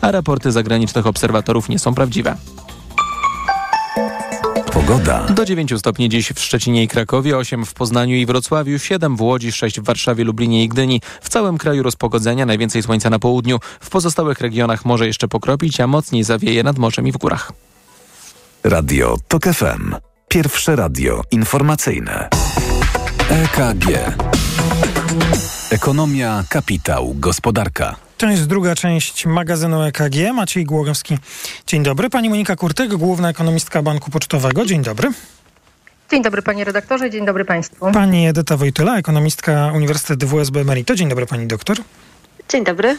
a 0.00 0.10
raporty 0.10 0.52
zagranicznych 0.52 1.06
obserwatorów 1.06 1.68
nie 1.68 1.78
są 1.78 1.94
prawdziwe. 1.94 2.36
Pogoda. 4.72 5.20
Do 5.20 5.44
9 5.44 5.78
stopni 5.78 6.08
dziś 6.08 6.32
w 6.32 6.40
Szczecinie 6.40 6.82
i 6.82 6.88
Krakowie, 6.88 7.36
8 7.36 7.66
w 7.66 7.74
Poznaniu 7.74 8.16
i 8.16 8.26
Wrocławiu, 8.26 8.78
7 8.78 9.16
w 9.16 9.22
Łodzi, 9.22 9.52
6 9.52 9.80
w 9.80 9.84
Warszawie, 9.84 10.24
Lublinie 10.24 10.64
i 10.64 10.68
Gdyni. 10.68 11.00
W 11.20 11.28
całym 11.28 11.58
kraju 11.58 11.82
rozpogodzenia, 11.82 12.46
najwięcej 12.46 12.82
słońca 12.82 13.10
na 13.10 13.18
południu. 13.18 13.58
W 13.80 13.90
pozostałych 13.90 14.40
regionach 14.40 14.84
może 14.84 15.06
jeszcze 15.06 15.28
pokropić, 15.28 15.80
a 15.80 15.86
mocniej 15.86 16.24
zawieje 16.24 16.62
nad 16.62 16.78
morzem 16.78 17.06
i 17.06 17.12
w 17.12 17.16
górach. 17.16 17.52
Radio 18.64 19.16
TOK 19.28 19.44
FM. 19.44 19.94
Pierwsze 20.28 20.76
radio 20.76 21.22
informacyjne. 21.30 22.28
EKG. 23.30 23.86
Ekonomia, 25.70 26.44
kapitał, 26.48 27.14
gospodarka. 27.14 28.05
To 28.18 28.30
jest 28.30 28.46
druga 28.46 28.74
część 28.74 29.26
magazynu 29.26 29.82
EKG. 29.82 30.32
Maciej 30.34 30.64
Głogowski. 30.64 31.18
Dzień 31.66 31.82
dobry. 31.82 32.10
Pani 32.10 32.28
Monika 32.28 32.56
Kurtek, 32.56 32.94
główna 32.94 33.28
ekonomistka 33.28 33.82
Banku 33.82 34.10
Pocztowego. 34.10 34.66
Dzień 34.66 34.82
dobry. 34.82 35.10
Dzień 36.10 36.22
dobry 36.22 36.42
panie 36.42 36.64
redaktorze, 36.64 37.10
dzień 37.10 37.26
dobry 37.26 37.44
państwu. 37.44 37.92
Pani 37.92 38.28
Edyta 38.28 38.56
Wojtyla, 38.56 38.98
ekonomistka 38.98 39.72
Uniwersytetu 39.74 40.26
WSB 40.26 40.60
Emerito. 40.60 40.94
Dzień 40.94 41.08
dobry 41.08 41.26
pani 41.26 41.46
doktor. 41.46 41.76
Dzień 42.48 42.64
dobry. 42.64 42.98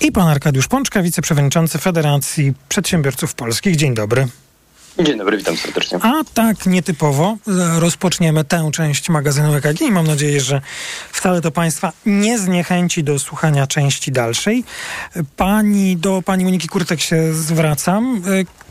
I 0.00 0.12
pan 0.12 0.28
Arkadiusz 0.28 0.68
Pączka, 0.68 1.02
wiceprzewodniczący 1.02 1.78
Federacji 1.78 2.52
Przedsiębiorców 2.68 3.34
Polskich. 3.34 3.76
Dzień 3.76 3.94
dobry. 3.94 4.28
Dzień 4.98 5.18
dobry, 5.18 5.36
witam 5.36 5.56
serdecznie. 5.56 5.98
A 6.02 6.12
tak 6.34 6.66
nietypowo 6.66 7.36
e, 7.48 7.80
rozpoczniemy 7.80 8.44
tę 8.44 8.70
część 8.72 9.08
magazynu 9.08 9.54
EKG 9.54 9.80
i 9.80 9.90
mam 9.90 10.06
nadzieję, 10.06 10.40
że 10.40 10.60
wcale 11.12 11.40
to 11.40 11.50
Państwa 11.50 11.92
nie 12.06 12.38
zniechęci 12.38 13.04
do 13.04 13.18
słuchania 13.18 13.66
części 13.66 14.12
dalszej. 14.12 14.64
Pani, 15.36 15.96
do 15.96 16.22
Pani 16.22 16.44
Moniki 16.44 16.68
Kurtek 16.68 17.00
się 17.00 17.34
zwracam. 17.34 18.22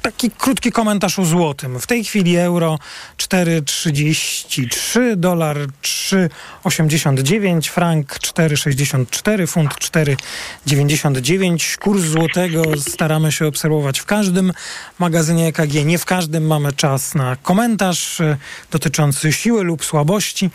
Taki 0.03 0.31
krótki 0.31 0.71
komentarz 0.71 1.19
o 1.19 1.25
złotym. 1.25 1.79
W 1.79 1.87
tej 1.87 2.03
chwili 2.03 2.37
euro 2.37 2.79
4,33, 3.17 5.15
dolar 5.15 5.57
3,89, 5.83 7.69
frank 7.69 8.13
4,64, 8.13 9.47
funt 9.47 9.73
4,99. 9.73 11.77
Kurs 11.77 12.03
złotego 12.03 12.63
staramy 12.77 13.31
się 13.31 13.47
obserwować 13.47 13.99
w 13.99 14.05
każdym 14.05 14.53
magazynie 14.99 15.47
EKG. 15.47 15.85
Nie 15.85 15.97
w 15.97 16.05
każdym 16.05 16.47
mamy 16.47 16.73
czas 16.73 17.15
na 17.15 17.35
komentarz 17.35 18.21
e, 18.21 18.37
dotyczący 18.71 19.33
siły 19.33 19.63
lub 19.63 19.85
słabości 19.85 20.49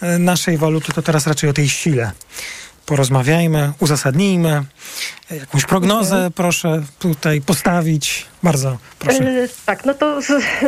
e, 0.00 0.18
naszej 0.18 0.58
waluty. 0.58 0.92
To 0.92 1.02
teraz 1.02 1.26
raczej 1.26 1.50
o 1.50 1.52
tej 1.52 1.68
sile 1.68 2.12
porozmawiajmy, 2.88 3.72
uzasadnijmy. 3.80 4.62
Jakąś 5.30 5.66
prognozę 5.66 6.14
mhm. 6.14 6.32
proszę 6.32 6.82
tutaj 6.98 7.40
postawić. 7.40 8.26
Bardzo 8.42 8.78
proszę. 8.98 9.24
E, 9.24 9.48
tak, 9.66 9.84
no 9.84 9.94
to 9.94 10.20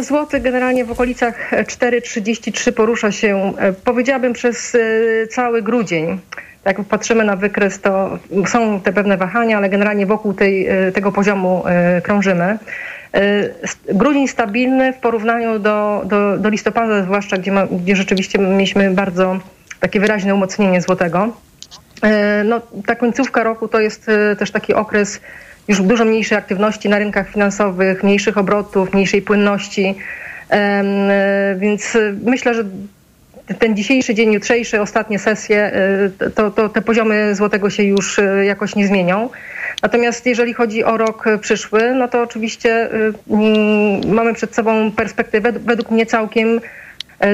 złoty 0.08 0.40
generalnie 0.40 0.84
w 0.84 0.90
okolicach 0.90 1.50
4,33 1.52 2.72
porusza 2.72 3.12
się, 3.12 3.52
e, 3.58 3.72
powiedziałabym, 3.72 4.32
przez 4.32 4.74
e, 4.74 4.78
cały 5.26 5.62
grudzień. 5.62 6.20
Jak 6.64 6.84
patrzymy 6.84 7.24
na 7.24 7.36
wykres, 7.36 7.80
to 7.80 8.18
są 8.46 8.80
te 8.80 8.92
pewne 8.92 9.16
wahania, 9.16 9.56
ale 9.56 9.68
generalnie 9.68 10.06
wokół 10.06 10.34
tej, 10.34 10.66
e, 10.66 10.92
tego 10.92 11.12
poziomu 11.12 11.64
krążymy. 12.02 12.58
Grudzień 13.94 14.28
stabilny 14.28 14.92
w 14.92 14.96
porównaniu 14.96 15.58
do, 15.58 16.02
do, 16.04 16.38
do 16.38 16.48
listopada, 16.48 17.02
zwłaszcza 17.02 17.38
gdzie, 17.38 17.52
ma, 17.52 17.66
gdzie 17.66 17.96
rzeczywiście 17.96 18.38
mieliśmy 18.38 18.90
bardzo 18.90 19.38
takie 19.80 20.00
wyraźne 20.00 20.34
umocnienie 20.34 20.80
złotego. 20.80 21.32
E, 22.02 22.44
no, 22.44 22.60
ta 22.86 22.94
końcówka 22.94 23.42
roku 23.42 23.68
to 23.68 23.80
jest 23.80 24.08
e, 24.08 24.36
też 24.36 24.50
taki 24.50 24.74
okres 24.74 25.20
już 25.68 25.82
dużo 25.82 26.04
mniejszej 26.04 26.38
aktywności 26.38 26.88
na 26.88 26.98
rynkach 26.98 27.28
finansowych, 27.28 28.02
mniejszych 28.02 28.38
obrotów, 28.38 28.92
mniejszej 28.92 29.22
płynności. 29.22 29.94
E, 30.50 30.84
więc 31.58 31.98
myślę, 32.24 32.54
że 32.54 32.64
ten 33.58 33.76
dzisiejszy 33.76 34.14
dzień, 34.14 34.32
jutrzejszy, 34.32 34.80
ostatnie 34.80 35.18
sesje, 35.18 35.72
to, 36.34 36.50
to 36.50 36.68
te 36.68 36.82
poziomy 36.82 37.34
złotego 37.34 37.70
się 37.70 37.82
już 37.82 38.20
jakoś 38.42 38.76
nie 38.76 38.86
zmienią. 38.86 39.28
Natomiast 39.82 40.26
jeżeli 40.26 40.54
chodzi 40.54 40.84
o 40.84 40.96
rok 40.96 41.24
przyszły, 41.40 41.94
no 41.94 42.08
to 42.08 42.22
oczywiście 42.22 42.88
mamy 44.06 44.34
przed 44.34 44.54
sobą 44.54 44.92
perspektywę 44.92 45.52
według 45.52 45.90
mnie 45.90 46.06
całkiem 46.06 46.60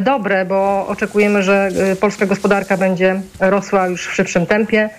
dobre, 0.03 0.45
bo 0.45 0.87
oczekujemy, 0.89 1.43
że 1.43 1.71
e, 1.93 1.97
polska 1.97 2.27
gospodarka 2.27 2.77
będzie 2.77 3.21
rosła 3.41 3.87
już 3.87 4.07
w 4.07 4.15
szybszym 4.15 4.47
tempie. 4.47 4.91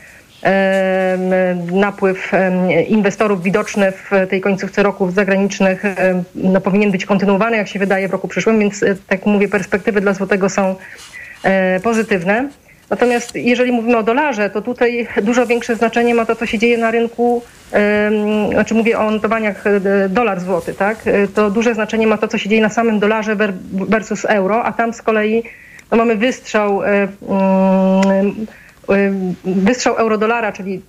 E, 0.43 1.17
napływ 1.71 2.31
inwestorów 2.87 3.43
widoczny 3.43 3.91
w 3.91 4.27
tej 4.29 4.41
końcówce 4.41 4.83
roku 4.83 5.11
zagranicznych 5.11 5.83
no, 6.35 6.61
powinien 6.61 6.91
być 6.91 7.05
kontynuowany, 7.05 7.57
jak 7.57 7.67
się 7.67 7.79
wydaje, 7.79 8.07
w 8.07 8.11
roku 8.11 8.27
przyszłym, 8.27 8.59
więc 8.59 8.79
tak 8.79 9.19
jak 9.19 9.25
mówię, 9.25 9.47
perspektywy 9.47 10.01
dla 10.01 10.13
złotego 10.13 10.49
są 10.49 10.75
pozytywne. 11.83 12.49
Natomiast 12.89 13.35
jeżeli 13.35 13.71
mówimy 13.71 13.97
o 13.97 14.03
dolarze, 14.03 14.49
to 14.49 14.61
tutaj 14.61 15.07
dużo 15.21 15.45
większe 15.45 15.75
znaczenie 15.75 16.15
ma 16.15 16.25
to, 16.25 16.35
co 16.35 16.45
się 16.45 16.59
dzieje 16.59 16.77
na 16.77 16.91
rynku, 16.91 17.41
znaczy 18.51 18.73
mówię 18.73 18.99
o 18.99 19.11
notowaniach 19.11 19.67
e, 19.67 20.09
dolar 20.09 20.39
złoty, 20.39 20.73
tak? 20.73 20.97
E, 21.05 21.27
to 21.27 21.51
duże 21.51 21.73
znaczenie 21.73 22.07
ma 22.07 22.17
to, 22.17 22.27
co 22.27 22.37
się 22.37 22.49
dzieje 22.49 22.61
na 22.61 22.69
samym 22.69 22.99
dolarze 22.99 23.35
versus 23.73 24.25
euro, 24.25 24.63
a 24.63 24.71
tam 24.71 24.93
z 24.93 25.01
kolei 25.01 25.43
no 25.91 25.97
mamy 25.97 26.15
wystrzał, 26.15 26.83
e, 26.83 27.07
mm, 27.29 28.47
wystrzał 29.45 29.95
euro-dolara, 29.95 30.51
czyli 30.51 30.81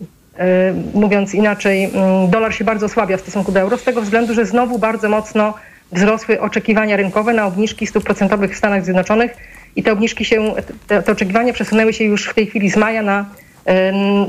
mówiąc 0.94 1.34
inaczej, 1.34 1.84
mm, 1.84 2.30
dolar 2.30 2.54
się 2.54 2.64
bardzo 2.64 2.86
osłabia 2.86 3.16
w 3.16 3.20
stosunku 3.20 3.52
do 3.52 3.60
euro, 3.60 3.76
z 3.76 3.84
tego 3.84 4.02
względu, 4.02 4.34
że 4.34 4.46
znowu 4.46 4.78
bardzo 4.78 5.08
mocno 5.08 5.54
wzrosły 5.92 6.40
oczekiwania 6.40 6.96
rynkowe 6.96 7.32
na 7.32 7.46
obniżki 7.46 7.86
stóp 7.86 8.04
procentowych 8.04 8.54
w 8.54 8.58
Stanach 8.58 8.84
Zjednoczonych 8.84 9.36
i 9.78 9.82
te 9.82 9.92
obniżki 9.92 10.24
się, 10.24 10.54
te, 10.86 11.02
te 11.02 11.12
oczekiwania 11.12 11.52
przesunęły 11.52 11.92
się 11.92 12.04
już 12.04 12.24
w 12.28 12.34
tej 12.34 12.46
chwili 12.46 12.70
z 12.70 12.76
maja 12.76 13.02
na, 13.02 13.26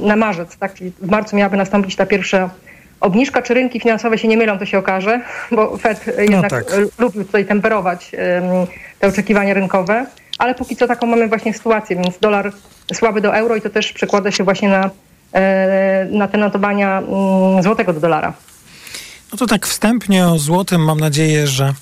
na 0.01 0.15
marzec, 0.15 0.57
tak? 0.57 0.73
Czyli 0.73 0.91
w 1.01 1.09
marcu 1.09 1.35
miałaby 1.35 1.57
nastąpić 1.57 1.95
ta 1.95 2.05
pierwsza 2.05 2.49
obniżka. 2.99 3.41
Czy 3.41 3.53
rynki 3.53 3.79
finansowe 3.79 4.17
się 4.17 4.27
nie 4.27 4.37
mylą, 4.37 4.59
to 4.59 4.65
się 4.65 4.77
okaże, 4.77 5.21
bo 5.51 5.77
Fed 5.77 6.05
no 6.17 6.23
jednak 6.23 6.49
tak. 6.49 6.65
lubił 6.99 7.25
tutaj 7.25 7.45
temperować 7.45 8.11
te 8.99 9.07
oczekiwania 9.07 9.53
rynkowe, 9.53 10.05
ale 10.37 10.55
póki 10.55 10.75
co 10.75 10.87
taką 10.87 11.07
mamy 11.07 11.27
właśnie 11.27 11.53
sytuację, 11.53 11.95
więc 11.95 12.19
dolar 12.19 12.51
słaby 12.93 13.21
do 13.21 13.35
euro 13.35 13.55
i 13.55 13.61
to 13.61 13.69
też 13.69 13.93
przekłada 13.93 14.31
się 14.31 14.43
właśnie 14.43 14.69
na, 14.69 14.89
e, 15.33 16.07
na 16.11 16.27
te 16.27 16.37
notowania 16.37 16.97
mm, 16.97 17.63
złotego 17.63 17.93
do 17.93 17.99
dolara. 17.99 18.33
No 19.31 19.37
to 19.37 19.47
tak 19.47 19.67
wstępnie 19.67 20.27
o 20.27 20.37
złotym 20.37 20.81
mam 20.81 20.99
nadzieję, 20.99 21.47
że 21.47 21.73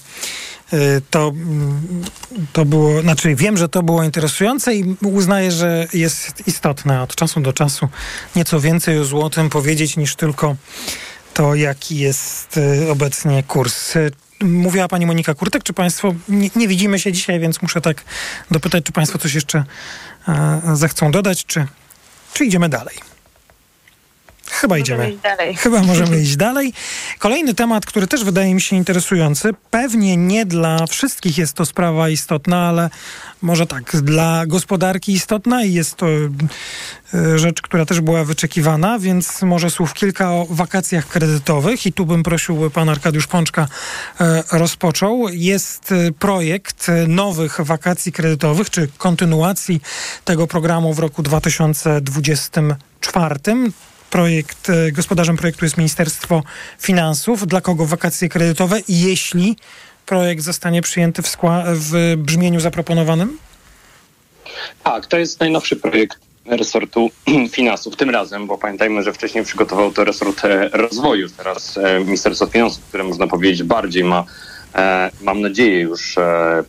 to, 1.10 1.28
mm, 1.28 2.04
to 2.54 2.66
było, 2.66 3.02
znaczy 3.02 3.36
wiem, 3.36 3.58
że 3.58 3.70
to 3.70 3.84
było 3.84 4.04
interesujące 4.04 4.76
i 4.76 4.96
uznaję, 5.04 5.52
że 5.52 5.88
jest 5.94 6.48
istotne 6.48 7.02
od 7.02 7.16
czasu 7.16 7.40
do 7.40 7.54
czasu 7.54 7.88
nieco 8.36 8.60
więcej 8.60 9.00
o 9.00 9.06
złotym 9.06 9.50
powiedzieć 9.50 9.98
niż 9.98 10.16
tylko 10.16 10.56
to, 11.34 11.56
jaki 11.56 11.98
jest 11.98 12.58
y, 12.58 12.92
obecnie 12.92 13.44
kurs. 13.44 13.96
Y, 13.96 14.12
mówiła 14.42 14.88
pani 14.88 15.06
Monika 15.06 15.34
Kurtek, 15.34 15.64
czy 15.64 15.74
państwo, 15.74 16.16
nie, 16.30 16.50
nie 16.56 16.68
widzimy 16.68 17.00
się 17.00 17.12
dzisiaj, 17.12 17.40
więc 17.40 17.62
muszę 17.62 17.82
tak 17.82 18.04
dopytać, 18.52 18.84
czy 18.84 18.92
państwo 18.92 19.18
coś 19.18 19.34
jeszcze 19.34 19.64
zechcą 20.74 21.12
dodać, 21.12 21.46
czy, 21.46 21.68
czy 22.34 22.46
idziemy 22.46 22.70
dalej? 22.70 23.07
Chyba 24.50 24.78
idziemy. 24.78 25.18
Chyba 25.58 25.82
możemy 25.82 26.22
iść 26.22 26.36
dalej. 26.36 26.74
Kolejny 27.20 27.54
temat, 27.54 27.86
który 27.86 28.08
też 28.08 28.24
wydaje 28.24 28.54
mi 28.54 28.62
się 28.62 28.76
interesujący. 28.76 29.52
Pewnie 29.72 30.18
nie 30.18 30.46
dla 30.46 30.88
wszystkich 30.88 31.38
jest 31.38 31.54
to 31.54 31.66
sprawa 31.66 32.10
istotna, 32.10 32.68
ale 32.68 32.90
może 33.42 33.68
tak, 33.68 34.02
dla 34.02 34.46
gospodarki 34.46 35.12
istotna 35.12 35.64
i 35.64 35.74
jest 35.74 35.96
to 35.96 36.08
e, 36.08 37.40
rzecz, 37.40 37.62
która 37.62 37.86
też 37.86 38.02
była 38.02 38.24
wyczekiwana, 38.24 39.00
więc 39.00 39.42
może 39.42 39.70
słów 39.70 39.94
kilka 39.94 40.32
o 40.32 40.48
wakacjach 40.50 41.08
kredytowych 41.08 41.86
i 41.86 41.94
tu 41.94 42.06
bym 42.06 42.24
prosił 42.24 42.70
pan 42.70 42.90
Arkadiusz 42.90 43.28
Pączka 43.28 43.68
e, 44.22 44.44
rozpoczął. 44.52 45.30
Jest 45.30 45.92
e, 45.92 46.12
projekt 46.12 46.88
nowych 47.08 47.62
wakacji 47.62 48.12
kredytowych, 48.12 48.70
czy 48.70 48.88
kontynuacji 48.98 49.82
tego 50.26 50.48
programu 50.48 50.94
w 50.94 51.00
roku 51.00 51.24
2024 51.24 53.36
projekt, 54.10 54.70
e, 54.70 54.92
gospodarzem 54.92 55.38
projektu 55.38 55.66
jest 55.66 55.78
Ministerstwo 55.78 56.44
Finansów. 56.80 57.48
Dla 57.48 57.62
kogo 57.62 57.86
wakacje 57.86 58.30
kredytowe, 58.30 58.80
jeśli 58.88 59.56
projekt 60.06 60.44
zostanie 60.44 60.82
przyjęty 60.82 61.22
w, 61.22 61.38
w 61.74 62.16
brzmieniu 62.18 62.60
zaproponowanym? 62.60 63.38
Tak, 64.84 65.06
to 65.06 65.18
jest 65.18 65.40
najnowszy 65.40 65.76
projekt 65.76 66.20
resortu 66.46 67.10
finansów 67.52 67.96
tym 67.96 68.10
razem, 68.10 68.48
bo 68.48 68.58
pamiętajmy, 68.58 69.04
że 69.04 69.14
wcześniej 69.14 69.44
przygotował 69.44 69.92
to 69.92 70.04
resort 70.04 70.46
e, 70.46 70.70
rozwoju. 70.70 71.30
Teraz 71.30 71.78
e, 71.78 72.00
Ministerstwo 72.00 72.48
Finansów, 72.48 72.84
które 72.84 73.04
można 73.04 73.28
powiedzieć 73.28 73.64
bardziej 73.64 74.04
ma, 74.04 74.24
mam 75.22 75.42
nadzieję, 75.42 75.82
już 75.82 76.16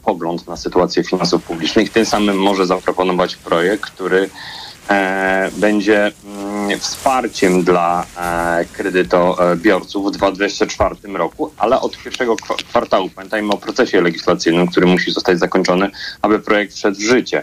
pogląd 0.03 0.46
na 0.46 0.57
sytuację 0.57 1.05
finansów 1.05 1.42
publicznych, 1.42 1.90
tym 1.90 2.07
samym 2.07 2.37
może 2.37 2.66
zaproponować 2.66 3.37
projekt, 3.37 3.85
który 3.85 4.31
będzie 5.57 6.12
mm, 6.24 6.48
wsparciem 6.76 7.64
dla 7.64 8.07
e, 8.16 8.64
kredytobiorców 8.72 10.07
w 10.07 10.11
2024 10.11 10.94
roku, 11.18 11.52
ale 11.59 11.81
od 11.81 11.98
pierwszego 11.98 12.37
kwartału. 12.68 13.11
Pamiętajmy 13.11 13.52
o 13.52 13.57
procesie 13.57 14.00
legislacyjnym, 14.00 14.66
który 14.66 14.87
musi 14.87 15.11
zostać 15.11 15.38
zakończony, 15.38 15.90
aby 16.22 16.38
projekt 16.38 16.74
wszedł 16.74 16.96
w 16.96 17.02
życie. 17.02 17.42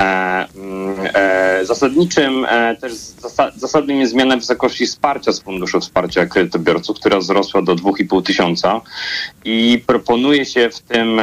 E, 0.00 0.46
mm, 0.56 1.08
e, 1.14 1.64
zasadniczym 1.64 2.44
e, 2.44 2.76
też 2.76 2.92
zasadnym 3.56 4.00
jest 4.00 4.12
zmiana 4.12 4.36
wysokości 4.36 4.86
wsparcia 4.86 5.32
z 5.32 5.40
Funduszu 5.40 5.80
Wsparcia 5.80 6.26
Kredytobiorców, 6.26 6.96
która 6.96 7.18
wzrosła 7.18 7.62
do 7.62 7.76
2,5 7.76 8.22
tysiąca 8.22 8.80
i 9.44 9.82
proponuje 9.86 10.46
się 10.46 10.70
w 10.70 10.80
tym 10.80 11.20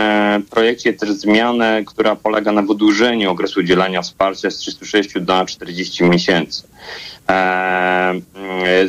projekcie 0.49 0.93
też 0.93 1.11
zmianę, 1.11 1.83
która 1.85 2.15
polega 2.15 2.51
na 2.51 2.61
wydłużeniu 2.61 3.31
okresu 3.31 3.59
udzielania 3.59 4.01
wsparcia 4.01 4.51
z 4.51 4.57
36 4.57 5.09
do 5.19 5.45
40 5.45 6.03
miesięcy. 6.03 6.67
Mm, 7.27 8.21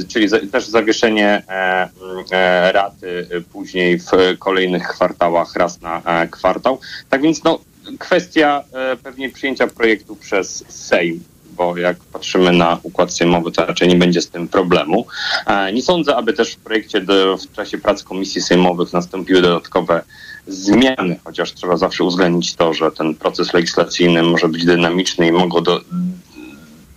czyli 0.09 0.29
też 0.53 0.67
zawieszenie 0.67 1.43
mm, 1.47 2.25
raty 2.73 3.29
później 3.53 3.99
w 3.99 4.39
kolejnych 4.39 4.89
kwartałach, 4.89 5.57
raz 5.57 5.81
na 5.81 6.03
kwartał. 6.31 6.81
Tak 7.11 7.23
więc 7.23 7.45
no, 7.45 7.59
kwestia 7.99 8.65
e, 8.73 8.97
pewnie 8.97 9.31
przyjęcia 9.31 9.67
projektu 9.67 10.17
przez 10.17 10.65
Sejm 10.69 11.25
bo 11.59 11.77
jak 11.77 11.97
patrzymy 12.13 12.53
na 12.53 12.79
układ 12.83 13.15
sejmowy, 13.15 13.53
to 13.53 13.67
raczej 13.67 13.89
nie 13.89 13.97
będzie 13.97 14.23
z 14.23 14.31
tym 14.31 14.49
problemu. 14.49 15.07
E, 15.47 15.73
nie 15.73 15.83
sądzę, 15.83 16.17
aby 16.17 16.33
też 16.33 16.55
w 16.55 16.59
projekcie 16.59 17.01
do, 17.01 17.37
w 17.37 17.53
czasie 17.53 17.79
prac 17.79 18.03
komisji 18.03 18.41
sejmowych 18.41 18.93
nastąpiły 18.93 19.43
dodatkowe 19.43 20.03
zmiany, 20.47 21.19
chociaż 21.25 21.53
trzeba 21.55 21.77
zawsze 21.77 22.05
uwzględnić 22.05 22.55
to, 22.55 22.75
że 22.75 22.91
ten 22.91 23.15
proces 23.15 23.53
legislacyjny 23.53 24.23
może 24.23 24.49
być 24.49 24.65
dynamiczny 24.65 25.27
i 25.27 25.33
mogą, 25.33 25.63
do, 25.63 25.81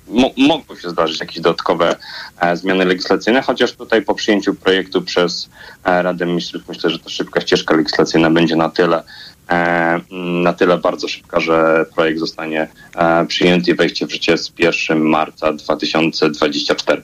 mo, 0.07 0.29
mogą 0.37 0.75
się 0.75 0.89
zdarzyć 0.89 1.19
jakieś 1.19 1.39
dodatkowe 1.39 1.95
e, 2.39 2.57
zmiany 2.57 2.85
legislacyjne, 2.85 3.41
chociaż 3.41 3.71
tutaj 3.71 4.01
po 4.01 4.15
przyjęciu 4.15 4.53
projektu 4.53 5.01
przez 5.01 5.49
e, 5.83 6.01
Radę 6.01 6.25
Ministrów 6.25 6.67
myślę, 6.67 6.89
że 6.89 6.99
ta 6.99 7.09
szybka 7.09 7.41
ścieżka 7.41 7.75
legislacyjna 7.75 8.29
będzie 8.29 8.55
na 8.55 8.69
tyle 8.69 9.03
na 10.43 10.53
tyle 10.53 10.77
bardzo 10.77 11.07
szybka, 11.07 11.39
że 11.39 11.85
projekt 11.95 12.19
zostanie 12.19 12.67
e, 12.95 13.25
przyjęty 13.25 13.71
i 13.71 13.75
wejście 13.75 14.07
w 14.07 14.11
życie 14.11 14.37
z 14.37 14.51
1 14.59 14.99
marca 14.99 15.53
2024. 15.53 17.01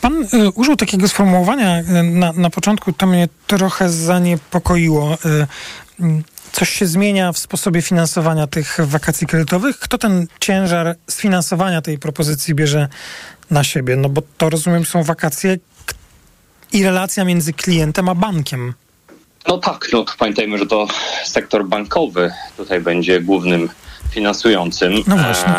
Pan 0.00 0.22
y, 0.22 0.50
użył 0.54 0.76
takiego 0.76 1.08
sformułowania 1.08 1.82
na, 2.04 2.32
na 2.32 2.50
początku, 2.50 2.92
to 2.92 3.06
mnie 3.06 3.28
trochę 3.46 3.90
zaniepokoiło. 3.90 5.18
Y, 6.00 6.22
coś 6.52 6.68
się 6.68 6.86
zmienia 6.86 7.32
w 7.32 7.38
sposobie 7.38 7.82
finansowania 7.82 8.46
tych 8.46 8.78
wakacji 8.80 9.26
kredytowych. 9.26 9.78
Kto 9.78 9.98
ten 9.98 10.26
ciężar 10.40 10.96
sfinansowania 11.10 11.82
tej 11.82 11.98
propozycji 11.98 12.54
bierze 12.54 12.88
na 13.50 13.64
siebie? 13.64 13.96
No 13.96 14.08
bo 14.08 14.22
to 14.38 14.50
rozumiem 14.50 14.84
są 14.84 15.02
wakacje 15.02 15.58
i 16.72 16.84
relacja 16.84 17.24
między 17.24 17.52
klientem 17.52 18.08
a 18.08 18.14
bankiem. 18.14 18.74
No 19.48 19.58
tak, 19.58 19.88
no 19.92 20.04
pamiętajmy, 20.18 20.58
że 20.58 20.66
to 20.66 20.86
sektor 21.24 21.66
bankowy 21.66 22.32
tutaj 22.56 22.80
będzie 22.80 23.20
głównym 23.20 23.68
finansującym. 24.10 24.92
No 25.06 25.16
właśnie. 25.16 25.54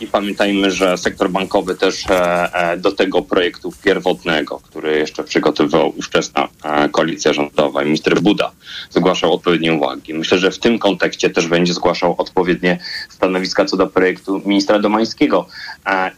E, 0.00 0.04
I 0.04 0.06
pamiętajmy, 0.06 0.70
że 0.70 0.98
sektor 0.98 1.30
bankowy 1.30 1.74
też 1.74 2.10
e, 2.10 2.54
e, 2.54 2.76
do 2.76 2.92
tego 2.92 3.22
projektu 3.22 3.72
pierwotnego, 3.84 4.60
który 4.60 4.98
jeszcze 4.98 5.24
przygotowywał 5.24 5.92
ówczesna 5.98 6.48
koalicja 6.92 7.32
rządowa, 7.32 7.84
minister 7.84 8.20
Buda, 8.20 8.50
zgłaszał 8.90 9.34
odpowiednie 9.34 9.72
uwagi. 9.72 10.14
Myślę, 10.14 10.38
że 10.38 10.50
w 10.50 10.58
tym 10.58 10.78
kontekście 10.78 11.30
też 11.30 11.46
będzie 11.46 11.74
zgłaszał 11.74 12.14
odpowiednie 12.18 12.78
stanowiska 13.08 13.64
co 13.64 13.76
do 13.76 13.86
projektu 13.86 14.42
ministra 14.44 14.78
Domańskiego. 14.78 15.46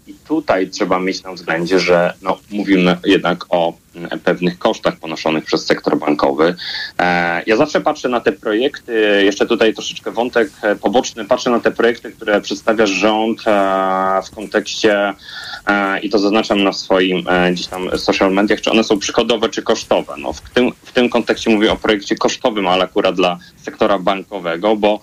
I 0.06 0.14
tutaj 0.28 0.68
trzeba 0.68 0.98
mieć 0.98 1.22
na 1.22 1.32
względzie, 1.32 1.78
że 1.78 2.14
no, 2.22 2.38
mówimy 2.50 2.96
jednak 3.04 3.44
o 3.48 3.72
pewnych 4.24 4.58
kosztach 4.58 4.96
ponoszonych 4.96 5.44
przez 5.44 5.66
sektor 5.66 5.98
bankowy. 5.98 6.54
Ja 7.46 7.56
zawsze 7.56 7.80
patrzę 7.80 8.08
na 8.08 8.20
te 8.20 8.32
projekty, 8.32 9.22
jeszcze 9.24 9.46
tutaj 9.46 9.74
troszeczkę 9.74 10.10
wątek 10.10 10.50
poboczny, 10.80 11.24
patrzę 11.24 11.50
na 11.50 11.60
te 11.60 11.70
projekty, 11.70 12.12
które 12.12 12.40
przedstawia 12.40 12.86
rząd 12.86 13.42
w 14.24 14.30
kontekście, 14.34 15.14
i 16.02 16.10
to 16.10 16.18
zaznaczam 16.18 16.62
na 16.62 16.72
swoim 16.72 17.24
gdzieś 17.52 17.66
tam 17.66 17.98
social 17.98 18.32
mediach, 18.32 18.60
czy 18.60 18.70
one 18.70 18.84
są 18.84 18.98
przychodowe, 18.98 19.48
czy 19.48 19.62
kosztowe. 19.62 20.14
No, 20.18 20.32
w, 20.32 20.40
tym, 20.40 20.72
w 20.82 20.92
tym 20.92 21.08
kontekście 21.08 21.50
mówię 21.50 21.72
o 21.72 21.76
projekcie 21.76 22.16
kosztowym, 22.16 22.66
ale 22.66 22.84
akurat 22.84 23.14
dla 23.14 23.38
sektora 23.56 23.98
bankowego, 23.98 24.76
bo 24.76 25.00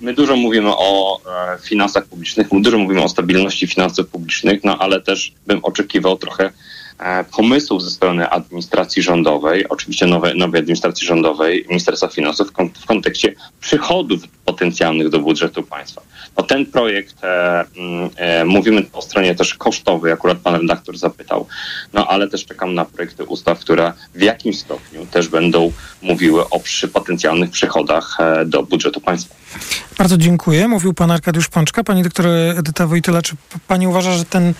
My 0.00 0.14
dużo 0.14 0.36
mówimy 0.36 0.70
o 0.70 1.20
finansach 1.62 2.04
publicznych, 2.04 2.46
dużo 2.52 2.78
mówimy 2.78 3.02
o 3.02 3.08
stabilności 3.08 3.66
finansów 3.66 4.08
publicznych, 4.08 4.64
no 4.64 4.78
ale 4.78 5.00
też 5.00 5.32
bym 5.46 5.64
oczekiwał 5.64 6.16
trochę 6.16 6.50
E, 6.98 7.24
pomysłów 7.24 7.82
ze 7.82 7.90
strony 7.90 8.30
administracji 8.30 9.02
rządowej, 9.02 9.68
oczywiście 9.68 10.06
nowej, 10.06 10.38
nowej 10.38 10.60
administracji 10.60 11.06
rządowej, 11.06 11.64
Ministerstwa 11.68 12.08
Finansów 12.08 12.52
w 12.82 12.86
kontekście 12.86 13.34
przychodów 13.60 14.22
potencjalnych 14.44 15.08
do 15.08 15.18
budżetu 15.18 15.62
państwa. 15.62 16.02
No 16.36 16.42
ten 16.42 16.66
projekt, 16.66 17.24
e, 17.24 17.64
mm, 17.76 18.10
e, 18.16 18.44
mówimy 18.44 18.82
o 18.92 19.02
stronie 19.02 19.34
też 19.34 19.54
kosztowej, 19.54 20.12
akurat 20.12 20.38
pan 20.38 20.54
redaktor 20.54 20.98
zapytał, 20.98 21.46
no 21.92 22.06
ale 22.08 22.28
też 22.28 22.46
czekam 22.46 22.74
na 22.74 22.84
projekty 22.84 23.24
ustaw, 23.24 23.58
które 23.58 23.92
w 24.14 24.22
jakimś 24.22 24.58
stopniu 24.58 25.06
też 25.06 25.28
będą 25.28 25.72
mówiły 26.02 26.48
o 26.48 26.60
przy 26.60 26.88
potencjalnych 26.88 27.50
przychodach 27.50 28.16
e, 28.20 28.44
do 28.44 28.62
budżetu 28.62 29.00
państwa. 29.00 29.34
Bardzo 29.98 30.16
dziękuję. 30.16 30.68
Mówił 30.68 30.94
pan 30.94 31.10
Arkadiusz 31.10 31.48
Pączka. 31.48 31.84
Pani 31.84 32.02
doktor 32.02 32.26
Edyta 32.58 32.86
Wojtyla, 32.86 33.22
czy 33.22 33.36
pani 33.68 33.86
uważa, 33.86 34.12
że 34.12 34.24
ten 34.24 34.54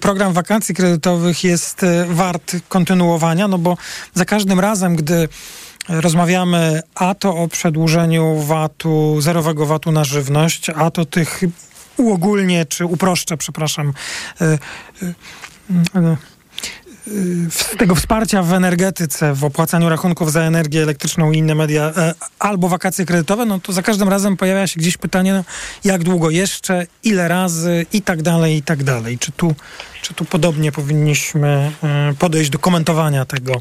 program 0.00 0.32
wakacji 0.32 0.74
kredytowych 0.74 1.44
jest 1.44 1.86
wart 2.06 2.56
kontynuowania? 2.68 3.48
No 3.48 3.58
bo 3.58 3.76
za 4.14 4.24
każdym 4.24 4.60
razem, 4.60 4.96
gdy 4.96 5.28
rozmawiamy 5.90 6.82
a 6.94 7.14
to 7.14 7.36
o 7.36 7.48
przedłużeniu 7.48 8.36
VAT-u, 8.38 9.20
zerowego 9.20 9.66
VAT-u 9.66 9.92
na 9.92 10.04
żywność, 10.04 10.70
a 10.70 10.90
to 10.90 11.04
tych 11.04 11.40
uogólnie, 11.96 12.66
czy 12.66 12.86
uproszczę, 12.86 13.36
przepraszam, 13.36 13.92
e, 14.40 14.58
z 17.50 17.76
tego 17.78 17.94
wsparcia 17.94 18.42
w 18.42 18.52
energetyce, 18.52 19.34
w 19.34 19.44
opłacaniu 19.44 19.88
rachunków 19.88 20.32
za 20.32 20.40
energię 20.40 20.82
elektryczną 20.82 21.32
i 21.32 21.38
inne 21.38 21.54
media, 21.54 21.92
e, 21.96 22.14
albo 22.38 22.68
wakacje 22.68 23.06
kredytowe, 23.06 23.46
no 23.46 23.60
to 23.60 23.72
za 23.72 23.82
każdym 23.82 24.08
razem 24.08 24.36
pojawia 24.36 24.66
się 24.66 24.80
gdzieś 24.80 24.96
pytanie, 24.96 25.32
no, 25.32 25.44
jak 25.84 26.04
długo 26.04 26.30
jeszcze, 26.30 26.86
ile 27.04 27.28
razy 27.28 27.86
i 27.92 28.02
tak 28.02 28.22
dalej, 28.22 28.56
i 28.56 28.62
tak 28.62 28.84
dalej. 28.84 29.18
Czy 29.18 29.32
tu, 29.32 29.54
czy 30.02 30.14
tu 30.14 30.24
podobnie 30.24 30.72
powinniśmy 30.72 31.72
e, 31.82 32.14
podejść 32.18 32.50
do 32.50 32.58
komentowania 32.58 33.24
tego, 33.24 33.52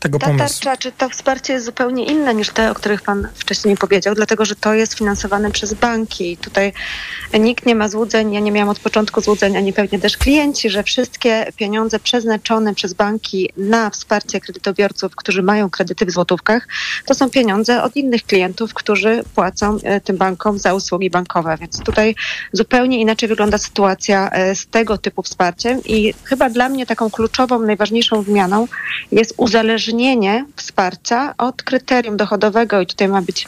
tego 0.00 0.18
Ta 0.18 0.26
pomysłu? 0.26 0.64
tarcza, 0.64 0.76
czy 0.76 0.92
to 0.92 1.08
wsparcie 1.08 1.52
jest 1.52 1.66
zupełnie 1.66 2.04
inne 2.04 2.34
niż 2.34 2.50
te, 2.50 2.70
o 2.70 2.74
których 2.74 3.02
pan 3.02 3.28
wcześniej 3.34 3.76
powiedział, 3.76 4.14
dlatego 4.14 4.44
że 4.44 4.56
to 4.56 4.74
jest 4.74 4.94
finansowane 4.94 5.50
przez 5.50 5.74
banki 5.74 6.32
i 6.32 6.36
tutaj 6.36 6.72
nikt 7.40 7.66
nie 7.66 7.74
ma 7.74 7.88
złudzeń, 7.88 8.32
ja 8.32 8.40
nie 8.40 8.52
miałam 8.52 8.68
od 8.68 8.80
początku 8.80 9.20
złudzeń, 9.20 9.56
ani 9.56 9.72
pewnie 9.72 9.98
też 9.98 10.16
klienci, 10.16 10.70
że 10.70 10.82
wszystkie 10.82 11.52
pieniądze 11.56 11.98
przeznaczone 11.98 12.74
przez 12.74 12.92
banki 12.92 13.50
na 13.56 13.90
wsparcie 13.90 14.40
kredytobiorców, 14.40 15.16
którzy 15.16 15.42
mają 15.42 15.70
kredyty 15.70 16.06
w 16.06 16.10
złotówkach, 16.10 16.68
to 17.04 17.14
są 17.14 17.30
pieniądze 17.30 17.82
od 17.82 17.96
innych 17.96 18.22
klientów, 18.22 18.74
którzy 18.74 19.24
płacą 19.34 19.78
e, 19.82 20.00
tym 20.00 20.16
bankom 20.16 20.58
za 20.58 20.74
usługi 20.74 21.10
bankowe. 21.10 21.56
Więc 21.60 21.80
tutaj 21.80 22.14
zupełnie 22.52 23.00
inaczej 23.00 23.28
wygląda 23.28 23.58
sytuacja 23.58 24.30
e, 24.30 24.54
z 24.54 24.66
tego 24.66 24.98
typu 24.98 25.22
wsparciem 25.66 25.96
i 25.96 26.14
chyba 26.24 26.50
dla 26.50 26.68
mnie 26.68 26.86
taką 26.86 27.10
kluczową, 27.10 27.58
najważniejszą 27.58 28.22
zmianą 28.22 28.68
jest 29.12 29.34
uzależnienie 29.36 30.44
wsparcia 30.56 31.34
od 31.38 31.62
kryterium 31.62 32.16
dochodowego 32.16 32.80
i 32.80 32.86
tutaj 32.86 33.08
ma 33.08 33.22
być 33.22 33.46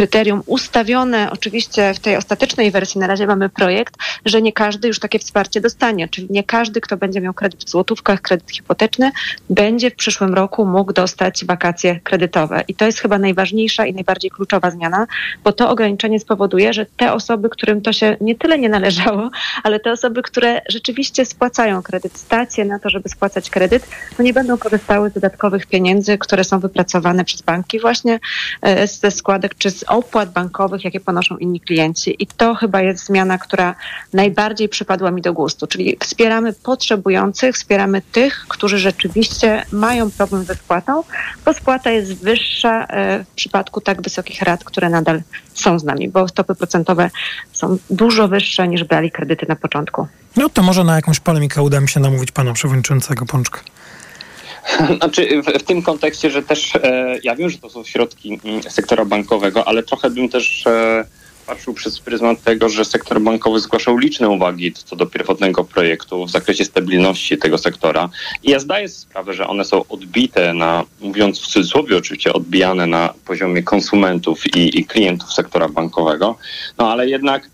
kryterium 0.00 0.42
ustawione 0.46 1.30
oczywiście 1.30 1.94
w 1.94 1.98
tej 1.98 2.16
ostatecznej 2.16 2.70
wersji, 2.70 3.00
na 3.00 3.06
razie 3.06 3.26
mamy 3.26 3.48
projekt, 3.48 3.94
że 4.24 4.42
nie 4.42 4.52
każdy 4.52 4.88
już 4.88 4.98
takie 4.98 5.18
wsparcie 5.18 5.60
dostanie, 5.60 6.08
czyli 6.08 6.26
nie 6.30 6.44
każdy, 6.44 6.80
kto 6.80 6.96
będzie 6.96 7.20
miał 7.20 7.34
kredyt 7.34 7.64
w 7.64 7.70
złotówkach, 7.70 8.22
kredyt 8.22 8.50
hipoteczny, 8.50 9.12
będzie 9.50 9.90
w 9.90 9.94
przyszłym 9.94 10.34
roku 10.34 10.66
mógł 10.66 10.92
dostać 10.92 11.44
wakacje 11.44 12.00
kredytowe. 12.00 12.64
I 12.68 12.74
to 12.74 12.86
jest 12.86 12.98
chyba 12.98 13.18
najważniejsza 13.18 13.86
i 13.86 13.94
najbardziej 13.94 14.30
kluczowa 14.30 14.70
zmiana, 14.70 15.06
bo 15.44 15.52
to 15.52 15.70
ograniczenie 15.70 16.20
spowoduje, 16.20 16.72
że 16.72 16.86
te 16.96 17.12
osoby, 17.12 17.50
którym 17.50 17.80
to 17.80 17.92
się 17.92 18.16
nie 18.20 18.34
tyle 18.34 18.58
nie 18.58 18.68
należało, 18.68 19.30
ale 19.62 19.80
te 19.80 19.92
osoby, 19.92 20.22
które 20.22 20.62
rzeczywiście 20.68 21.26
spłacają 21.26 21.82
kredyt, 21.82 22.18
stacje 22.18 22.64
na 22.64 22.78
to, 22.78 22.90
żeby 22.90 23.08
spłacać 23.08 23.50
kredyt, 23.50 23.86
to 24.16 24.22
nie 24.22 24.32
będą 24.32 24.58
korzystały 24.58 25.10
z 25.10 25.12
dodatkowych 25.12 25.66
pieniędzy, 25.66 26.18
które 26.18 26.44
są 26.44 26.60
wypracowane 26.60 27.24
przez 27.24 27.42
banki 27.42 27.80
właśnie 27.80 28.20
e, 28.62 28.86
ze 28.86 29.10
składek 29.10 29.54
czy 29.54 29.70
z 29.70 29.89
opłat 29.90 30.32
bankowych, 30.32 30.84
jakie 30.84 31.00
ponoszą 31.00 31.36
inni 31.36 31.60
klienci. 31.60 32.16
I 32.18 32.26
to 32.26 32.54
chyba 32.54 32.80
jest 32.80 33.04
zmiana, 33.04 33.38
która 33.38 33.74
najbardziej 34.12 34.68
przypadła 34.68 35.10
mi 35.10 35.22
do 35.22 35.32
gustu. 35.32 35.66
Czyli 35.66 35.96
wspieramy 36.00 36.52
potrzebujących, 36.52 37.54
wspieramy 37.54 38.02
tych, 38.12 38.44
którzy 38.48 38.78
rzeczywiście 38.78 39.64
mają 39.72 40.10
problem 40.10 40.44
ze 40.44 40.54
spłatą, 40.54 41.02
bo 41.44 41.54
spłata 41.54 41.90
jest 41.90 42.14
wyższa 42.14 42.86
e, 42.86 43.24
w 43.24 43.28
przypadku 43.28 43.80
tak 43.80 44.02
wysokich 44.02 44.42
rat, 44.42 44.64
które 44.64 44.90
nadal 44.90 45.22
są 45.54 45.78
z 45.78 45.84
nami, 45.84 46.08
bo 46.08 46.28
stopy 46.28 46.54
procentowe 46.54 47.10
są 47.52 47.78
dużo 47.90 48.28
wyższe 48.28 48.68
niż 48.68 48.84
brali 48.84 49.10
kredyty 49.10 49.46
na 49.48 49.56
początku. 49.56 50.06
No 50.36 50.48
to 50.48 50.62
może 50.62 50.84
na 50.84 50.96
jakąś 50.96 51.20
polemikę 51.20 51.62
uda 51.62 51.80
mi 51.80 51.88
się 51.88 52.00
namówić 52.00 52.32
pana 52.32 52.52
przewodniczącego 52.52 53.26
Pączka. 53.26 53.60
Znaczy 54.98 55.42
w, 55.42 55.46
w, 55.46 55.62
tym 55.62 55.82
kontekście, 55.82 56.30
że 56.30 56.42
też 56.42 56.76
e, 56.76 57.18
ja 57.22 57.36
wiem, 57.36 57.50
że 57.50 57.58
to 57.58 57.70
są 57.70 57.84
środki 57.84 58.40
m, 58.44 58.62
sektora 58.62 59.04
bankowego, 59.04 59.68
ale 59.68 59.82
trochę 59.82 60.10
bym 60.10 60.28
też 60.28 60.66
e, 60.66 61.04
patrzył 61.46 61.74
przez 61.74 62.00
pryzmat 62.00 62.42
tego, 62.42 62.68
że 62.68 62.84
sektor 62.84 63.20
bankowy 63.20 63.60
zgłaszał 63.60 63.98
liczne 63.98 64.28
uwagi 64.28 64.72
co 64.72 64.96
do 64.96 65.06
pierwotnego 65.06 65.64
projektu 65.64 66.26
w 66.26 66.30
zakresie 66.30 66.64
stabilności 66.64 67.38
tego 67.38 67.58
sektora. 67.58 68.10
I 68.42 68.50
ja 68.50 68.58
zdaję 68.58 68.88
sprawę, 68.88 69.34
że 69.34 69.46
one 69.46 69.64
są 69.64 69.84
odbite 69.88 70.54
na, 70.54 70.84
mówiąc 71.00 71.40
w 71.40 71.46
cudzysłowie 71.46 71.96
oczywiście, 71.96 72.32
odbijane 72.32 72.86
na 72.86 73.14
poziomie 73.24 73.62
konsumentów 73.62 74.56
i, 74.56 74.80
i 74.80 74.84
klientów 74.84 75.32
sektora 75.32 75.68
bankowego. 75.68 76.36
No 76.78 76.92
ale 76.92 77.08
jednak 77.08 77.50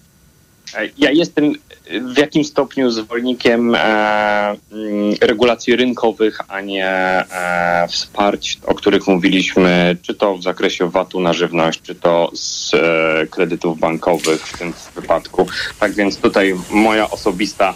e, 0.74 0.88
ja 0.98 1.10
jestem 1.10 1.54
w 1.90 2.18
jakim 2.18 2.44
stopniu 2.44 2.90
zwolennikiem 2.90 3.74
e, 3.74 3.78
mm, 3.78 5.14
regulacji 5.20 5.76
rynkowych, 5.76 6.38
a 6.48 6.60
nie 6.60 6.88
e, 6.88 7.86
wsparć, 7.88 8.58
o 8.66 8.74
których 8.74 9.06
mówiliśmy, 9.06 9.96
czy 10.02 10.14
to 10.14 10.36
w 10.36 10.42
zakresie 10.42 10.90
VAT-u 10.90 11.20
na 11.20 11.32
żywność, 11.32 11.82
czy 11.82 11.94
to 11.94 12.30
z 12.34 12.74
e, 12.74 13.26
kredytów 13.26 13.78
bankowych 13.78 14.46
w 14.46 14.58
tym 14.58 14.72
wypadku. 14.94 15.46
Tak 15.80 15.92
więc 15.92 16.16
tutaj 16.16 16.54
moja 16.70 17.10
osobista 17.10 17.74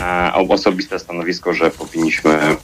e, 0.00 0.32
osobiste 0.48 0.98
stanowisko, 0.98 1.54
że 1.54 1.70
powinniśmy 1.70 2.30
mm, 2.30 2.58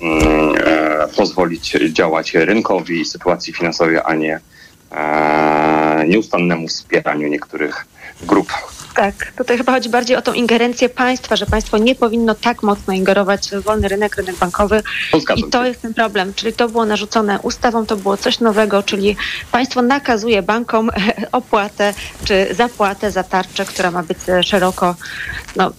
e, 0.64 1.08
pozwolić 1.16 1.76
działać 1.92 2.34
rynkowi 2.34 3.04
sytuacji 3.04 3.52
finansowej, 3.52 3.98
a 4.04 4.14
nie 4.14 4.40
e, 4.92 6.04
nieustannemu 6.08 6.68
wspieraniu 6.68 7.28
niektórych 7.28 7.86
grup 8.22 8.52
tak, 8.96 9.32
tutaj 9.36 9.58
chyba 9.58 9.72
chodzi 9.72 9.88
bardziej 9.88 10.16
o 10.16 10.22
tą 10.22 10.32
ingerencję 10.32 10.88
państwa, 10.88 11.36
że 11.36 11.46
państwo 11.46 11.78
nie 11.78 11.94
powinno 11.94 12.34
tak 12.34 12.62
mocno 12.62 12.94
ingerować 12.94 13.48
w 13.48 13.62
wolny 13.62 13.88
rynek, 13.88 14.16
rynek 14.16 14.36
bankowy. 14.36 14.82
I 15.36 15.44
to 15.44 15.66
jest 15.66 15.82
ten 15.82 15.94
problem. 15.94 16.34
Czyli 16.34 16.52
to 16.52 16.68
było 16.68 16.84
narzucone 16.84 17.38
ustawą, 17.40 17.86
to 17.86 17.96
było 17.96 18.16
coś 18.16 18.40
nowego, 18.40 18.82
czyli 18.82 19.16
państwo 19.52 19.82
nakazuje 19.82 20.42
bankom 20.42 20.90
opłatę 21.32 21.94
czy 22.24 22.54
zapłatę 22.54 23.10
za 23.10 23.22
tarczę, 23.22 23.64
która 23.64 23.90
ma 23.90 24.02
być 24.02 24.18
szeroko 24.42 24.96
no, 25.56 25.72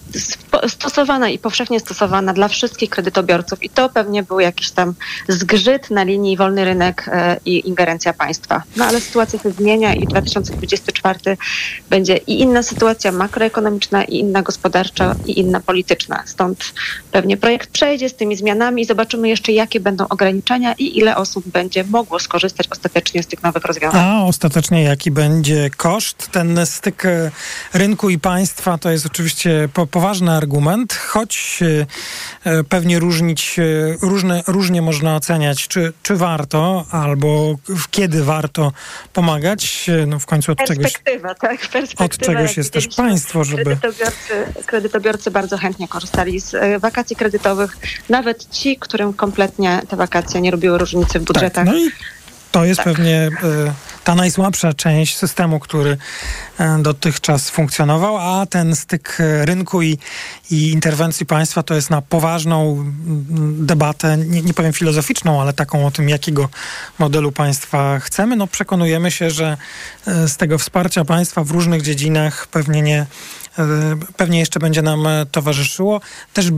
stosowana 0.68 1.28
i 1.28 1.38
powszechnie 1.38 1.80
stosowana 1.80 2.32
dla 2.32 2.48
wszystkich 2.48 2.90
kredytobiorców. 2.90 3.62
I 3.62 3.70
to 3.70 3.88
pewnie 3.88 4.22
był 4.22 4.40
jakiś 4.40 4.70
tam 4.70 4.94
zgrzyt 5.28 5.90
na 5.90 6.02
linii 6.02 6.36
wolny 6.36 6.64
rynek 6.64 7.08
e, 7.12 7.36
i 7.44 7.68
ingerencja 7.68 8.12
państwa. 8.12 8.62
No 8.76 8.84
ale 8.84 9.00
sytuacja 9.00 9.38
się 9.38 9.50
zmienia 9.50 9.94
i 9.94 10.06
2024 10.06 11.36
będzie 11.90 12.16
i 12.16 12.40
inna 12.40 12.62
sytuacja 12.62 13.07
sytuacja 13.08 13.12
makroekonomiczna 13.12 14.04
i 14.04 14.18
inna 14.18 14.42
gospodarcza 14.42 15.14
i 15.26 15.40
inna 15.40 15.60
polityczna. 15.60 16.22
Stąd 16.26 16.72
pewnie 17.12 17.36
projekt 17.36 17.70
przejdzie 17.70 18.08
z 18.08 18.14
tymi 18.14 18.36
zmianami 18.36 18.82
i 18.82 18.84
zobaczymy 18.84 19.28
jeszcze, 19.28 19.52
jakie 19.52 19.80
będą 19.80 20.08
ograniczenia 20.08 20.74
i 20.78 20.98
ile 20.98 21.16
osób 21.16 21.48
będzie 21.48 21.84
mogło 21.84 22.18
skorzystać 22.18 22.68
ostatecznie 22.70 23.22
z 23.22 23.26
tych 23.26 23.42
nowych 23.42 23.64
rozwiązań. 23.64 24.00
A 24.04 24.24
ostatecznie 24.24 24.82
jaki 24.82 25.10
będzie 25.10 25.70
koszt? 25.76 26.28
Ten 26.32 26.66
styk 26.66 27.04
e, 27.04 27.30
rynku 27.74 28.10
i 28.10 28.18
państwa 28.18 28.78
to 28.78 28.90
jest 28.90 29.06
oczywiście 29.06 29.68
po, 29.74 29.86
poważny 29.86 30.32
argument, 30.32 30.94
choć 30.94 31.60
e, 32.44 32.64
pewnie 32.64 32.98
różnić, 32.98 33.58
e, 33.58 33.62
różne, 34.02 34.42
różnie 34.46 34.82
można 34.82 35.16
oceniać, 35.16 35.68
czy, 35.68 35.92
czy 36.02 36.16
warto 36.16 36.84
albo 36.90 37.56
kiedy 37.90 38.24
warto 38.24 38.72
pomagać. 39.12 39.90
No 40.06 40.18
w 40.18 40.26
końcu 40.26 40.52
od 40.52 40.58
czegoś, 40.58 40.92
tak? 40.92 41.02
Perspektywa, 41.70 42.04
od 42.04 42.18
czegoś 42.18 42.56
jest 42.56 42.72
też 42.72 42.88
państwo, 43.02 43.44
żeby... 43.44 43.64
Kredytobiorcy, 43.64 44.62
kredytobiorcy 44.66 45.30
bardzo 45.30 45.58
chętnie 45.58 45.88
korzystali 45.88 46.40
z 46.40 46.54
e, 46.54 46.78
wakacji 46.78 47.16
kredytowych, 47.16 47.76
nawet 48.08 48.50
ci, 48.50 48.76
którym 48.76 49.12
kompletnie 49.12 49.80
te 49.88 49.96
wakacje 49.96 50.40
nie 50.40 50.50
robiły 50.50 50.78
różnicy 50.78 51.18
w 51.20 51.24
budżetach. 51.24 51.66
Tak, 51.66 51.66
no 51.66 51.76
i 51.76 51.90
to 52.52 52.64
jest 52.64 52.76
tak. 52.76 52.86
pewnie 52.86 53.30
y, 53.44 53.72
ta 54.08 54.14
najsłabsza 54.14 54.72
część 54.72 55.16
systemu, 55.16 55.60
który 55.60 55.90
y, 55.90 56.82
dotychczas 56.82 57.50
funkcjonował, 57.50 58.18
a 58.18 58.46
ten 58.46 58.76
styk 58.76 59.18
rynku 59.42 59.82
i, 59.82 59.98
i 60.50 60.70
interwencji 60.70 61.26
państwa 61.26 61.62
to 61.62 61.74
jest 61.74 61.90
na 61.90 62.02
poważną 62.02 62.84
debatę, 63.52 64.16
nie, 64.16 64.42
nie, 64.42 64.54
powiem 64.54 64.72
filozoficzną, 64.72 65.40
ale 65.40 65.52
taką 65.52 65.86
o 65.86 65.90
tym, 65.90 66.08
jakiego 66.08 66.48
modelu 66.98 67.32
państwa 67.32 68.00
chcemy. 68.00 68.36
No 68.36 68.46
przekonujemy 68.46 69.10
się, 69.10 69.30
że 69.30 69.56
y, 70.08 70.28
z 70.28 70.36
tego 70.36 70.58
wsparcia 70.58 71.04
państwa 71.04 71.44
w 71.44 71.50
różnych 71.50 71.82
dziedzinach 71.82 72.46
pewnie 72.46 72.82
nie 72.82 73.06
pewnie 74.16 74.38
jeszcze 74.38 74.60
będzie 74.60 74.82
nam 74.82 75.06
towarzyszyło. 75.32 76.00
Też 76.32 76.50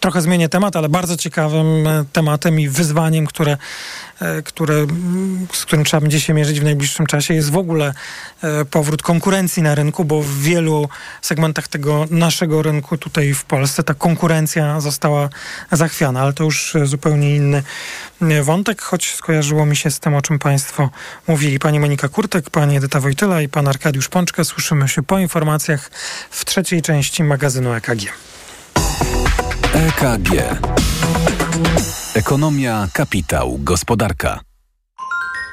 trochę 0.00 0.22
zmienię 0.22 0.48
temat, 0.48 0.76
ale 0.76 0.88
bardzo 0.88 1.16
ciekawym 1.16 1.88
tematem 2.12 2.60
i 2.60 2.68
wyzwaniem, 2.68 3.26
które 3.26 3.56
E, 3.56 4.11
które, 4.44 4.86
z 5.52 5.64
którym 5.64 5.84
trzeba 5.84 6.00
będzie 6.00 6.20
się 6.20 6.34
mierzyć 6.34 6.60
w 6.60 6.64
najbliższym 6.64 7.06
czasie, 7.06 7.34
jest 7.34 7.50
w 7.50 7.56
ogóle 7.56 7.94
e, 8.42 8.64
powrót 8.64 9.02
konkurencji 9.02 9.62
na 9.62 9.74
rynku, 9.74 10.04
bo 10.04 10.22
w 10.22 10.38
wielu 10.38 10.88
segmentach 11.22 11.68
tego 11.68 12.06
naszego 12.10 12.62
rynku 12.62 12.98
tutaj 12.98 13.34
w 13.34 13.44
Polsce 13.44 13.82
ta 13.82 13.94
konkurencja 13.94 14.80
została 14.80 15.28
zachwiana, 15.72 16.20
ale 16.20 16.32
to 16.32 16.44
już 16.44 16.76
zupełnie 16.84 17.36
inny 17.36 17.62
e, 18.20 18.42
wątek, 18.42 18.82
choć 18.82 19.14
skojarzyło 19.14 19.66
mi 19.66 19.76
się 19.76 19.90
z 19.90 20.00
tym, 20.00 20.14
o 20.14 20.22
czym 20.22 20.38
Państwo 20.38 20.90
mówili. 21.28 21.58
Pani 21.58 21.80
Monika 21.80 22.08
Kurtek, 22.08 22.50
Pani 22.50 22.76
Edyta 22.76 23.00
Wojtyla 23.00 23.42
i 23.42 23.48
Pan 23.48 23.68
Arkadiusz 23.68 24.08
Pączka. 24.08 24.44
Słyszymy 24.44 24.88
się 24.88 25.02
po 25.02 25.18
informacjach 25.18 25.90
w 26.30 26.44
trzeciej 26.44 26.82
części 26.82 27.24
magazynu 27.24 27.72
EKG. 27.72 28.02
EKG. 29.74 30.30
Ekonomia, 32.14 32.88
kapitał, 32.92 33.58
gospodarka. 33.58 34.40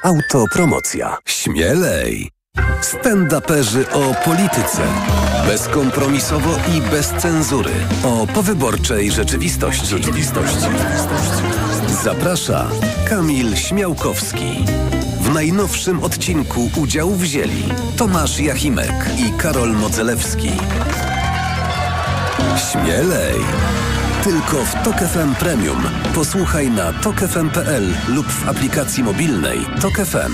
Autopromocja. 0.04 1.16
Śmielej. 1.24 2.30
Stand-uperzy 2.80 3.90
o 3.92 4.14
polityce. 4.24 4.82
Bezkompromisowo 5.46 6.50
i 6.76 6.80
bez 6.90 7.08
cenzury. 7.08 7.72
O 8.04 8.26
powyborczej 8.26 9.12
rzeczywistości. 9.12 9.86
rzeczywistości. 9.86 10.66
Zaprasza 12.04 12.70
Kamil 13.08 13.56
Śmiałkowski. 13.56 14.64
W 15.20 15.34
najnowszym 15.34 16.02
odcinku 16.02 16.70
udział 16.76 17.10
wzięli 17.10 17.64
Tomasz 17.96 18.40
Jachimek 18.40 19.10
i 19.18 19.32
Karol 19.38 19.72
Modzelewski. 19.72 20.50
Śmielej! 22.72 23.40
Tylko 24.24 24.64
w 24.64 24.74
Tok 24.84 24.96
FM 24.96 25.34
Premium. 25.34 25.82
Posłuchaj 26.14 26.70
na 26.70 26.92
tokefm.pl 26.92 27.94
lub 28.08 28.26
w 28.26 28.48
aplikacji 28.48 29.04
mobilnej 29.04 29.58
Tok 29.80 29.92
FM. 29.92 30.32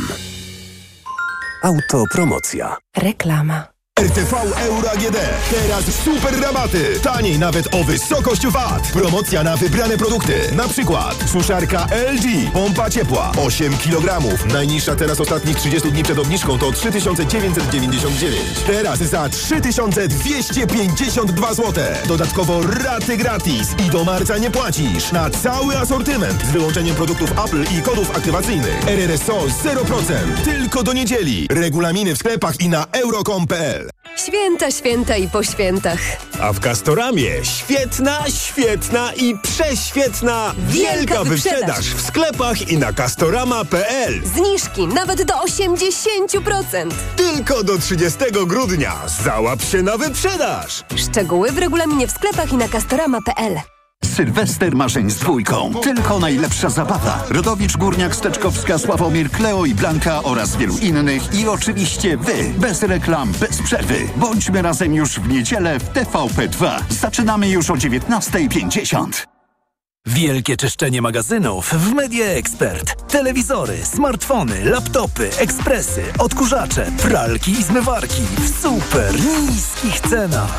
Autopromocja. 1.62 2.76
Reklama. 2.96 3.75
RTV 4.00 4.32
Euro 4.68 4.90
AGD. 4.90 5.16
Teraz 5.50 5.84
super 6.04 6.40
rabaty. 6.40 7.00
Taniej 7.02 7.38
nawet 7.38 7.74
o 7.74 7.84
wysokość 7.84 8.46
VAT. 8.46 8.88
Promocja 8.92 9.42
na 9.42 9.56
wybrane 9.56 9.96
produkty. 9.96 10.32
Na 10.56 10.68
przykład 10.68 11.30
suszarka 11.30 11.86
LG. 12.12 12.52
Pompa 12.52 12.90
ciepła. 12.90 13.32
8 13.46 13.78
kg. 13.78 14.22
Najniższa 14.52 14.96
teraz 14.96 15.20
ostatnich 15.20 15.56
30 15.56 15.92
dni 15.92 16.02
przed 16.02 16.18
obniżką 16.18 16.58
to 16.58 16.72
3999. 16.72 18.36
Teraz 18.66 18.98
za 18.98 19.28
3252 19.28 21.54
zł. 21.54 21.84
Dodatkowo 22.08 22.60
raty 22.62 23.16
gratis. 23.16 23.68
I 23.86 23.90
do 23.90 24.04
marca 24.04 24.38
nie 24.38 24.50
płacisz. 24.50 25.12
Na 25.12 25.30
cały 25.30 25.78
asortyment. 25.78 26.42
Z 26.42 26.50
wyłączeniem 26.50 26.96
produktów 26.96 27.32
Apple 27.44 27.64
i 27.78 27.82
kodów 27.82 28.16
aktywacyjnych. 28.16 28.88
RRSO 28.88 29.38
0%. 29.64 30.44
Tylko 30.44 30.82
do 30.82 30.92
niedzieli. 30.92 31.46
Regulaminy 31.50 32.14
w 32.14 32.18
sklepach 32.18 32.60
i 32.60 32.68
na 32.68 32.86
euro.com.pl 32.92 33.85
Święta, 34.16 34.70
święta 34.70 35.16
i 35.16 35.28
po 35.28 35.42
świętach. 35.42 35.98
A 36.40 36.52
w 36.52 36.60
Castoramie 36.60 37.30
świetna, 37.44 38.24
świetna 38.28 39.12
i 39.14 39.38
prześwietna 39.42 40.54
wielka, 40.68 40.92
wielka 40.96 41.24
wyprzedaż. 41.24 41.60
wyprzedaż 41.60 41.84
w 41.94 42.06
sklepach 42.06 42.68
i 42.68 42.78
na 42.78 42.92
castorama.pl. 42.92 44.22
Zniżki 44.24 44.86
nawet 44.86 45.22
do 45.24 45.34
80%. 45.34 46.90
Tylko 47.16 47.64
do 47.64 47.78
30 47.78 48.18
grudnia. 48.46 48.94
Załap 49.24 49.62
się 49.62 49.82
na 49.82 49.96
wyprzedaż. 49.96 50.84
Szczegóły 50.96 51.52
w 51.52 51.58
regulaminie 51.58 52.06
w 52.06 52.12
sklepach 52.12 52.52
i 52.52 52.56
na 52.56 52.68
castorama.pl. 52.68 53.75
Sylwester 54.16 54.76
marzeń 54.76 55.10
z 55.10 55.16
dwójką. 55.16 55.72
Tylko 55.82 56.18
najlepsza 56.18 56.70
zabawa. 56.70 57.24
Rodowicz, 57.28 57.76
Górniak, 57.76 58.16
Steczkowska, 58.16 58.78
Sławomir, 58.78 59.30
Kleo 59.30 59.64
i 59.64 59.74
Blanka 59.74 60.22
oraz 60.22 60.56
wielu 60.56 60.78
innych. 60.78 61.34
I 61.34 61.48
oczywiście 61.48 62.16
wy. 62.16 62.52
Bez 62.58 62.82
reklam, 62.82 63.32
bez 63.40 63.62
przerwy. 63.62 64.08
Bądźmy 64.16 64.62
razem 64.62 64.94
już 64.94 65.20
w 65.20 65.28
niedzielę 65.28 65.78
w 65.78 65.92
TVP2. 65.92 66.78
Zaczynamy 66.88 67.48
już 67.48 67.70
o 67.70 67.74
19.50. 67.74 69.26
Wielkie 70.06 70.56
czyszczenie 70.56 71.02
magazynów 71.02 71.70
w 71.72 71.92
Media 71.92 72.26
Expert. 72.26 73.10
Telewizory, 73.12 73.84
smartfony, 73.84 74.64
laptopy, 74.64 75.30
ekspresy, 75.38 76.02
odkurzacze, 76.18 76.90
pralki 77.02 77.50
i 77.50 77.62
zmywarki 77.62 78.22
w 78.38 78.62
super 78.62 79.14
niskich 79.50 80.00
cenach. 80.00 80.58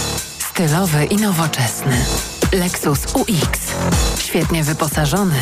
Stylowy 0.53 1.05
i 1.05 1.15
nowoczesny. 1.15 1.97
Lexus 2.51 2.99
UX. 3.13 3.59
Świetnie 4.19 4.63
wyposażony. 4.63 5.35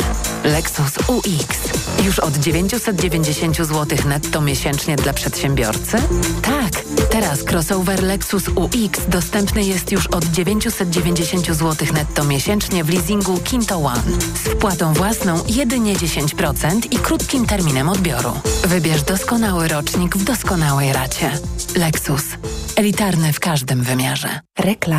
Lexus 0.43 0.93
UX. 1.07 1.57
Już 2.03 2.19
od 2.19 2.37
990 2.37 3.57
zł 3.57 3.97
netto 4.05 4.41
miesięcznie 4.41 4.95
dla 4.95 5.13
przedsiębiorcy? 5.13 5.97
Tak. 6.41 6.83
Teraz 7.11 7.43
crossover 7.43 8.03
Lexus 8.03 8.47
UX 8.47 8.99
dostępny 9.07 9.63
jest 9.63 9.91
już 9.91 10.07
od 10.07 10.25
990 10.25 11.45
zł 11.45 11.87
netto 11.93 12.23
miesięcznie 12.23 12.83
w 12.83 12.89
leasingu 12.89 13.37
Kinto 13.37 13.77
One. 13.77 14.03
Z 14.43 14.49
wpłatą 14.49 14.93
własną 14.93 15.43
jedynie 15.47 15.95
10% 15.95 16.93
i 16.93 16.97
krótkim 16.97 17.45
terminem 17.45 17.89
odbioru. 17.89 18.31
Wybierz 18.65 19.03
doskonały 19.03 19.67
rocznik 19.67 20.17
w 20.17 20.23
doskonałej 20.23 20.93
racie. 20.93 21.31
Lexus. 21.75 22.23
Elitarny 22.75 23.33
w 23.33 23.39
każdym 23.39 23.83
wymiarze. 23.83 24.39
Reklama. 24.59 24.98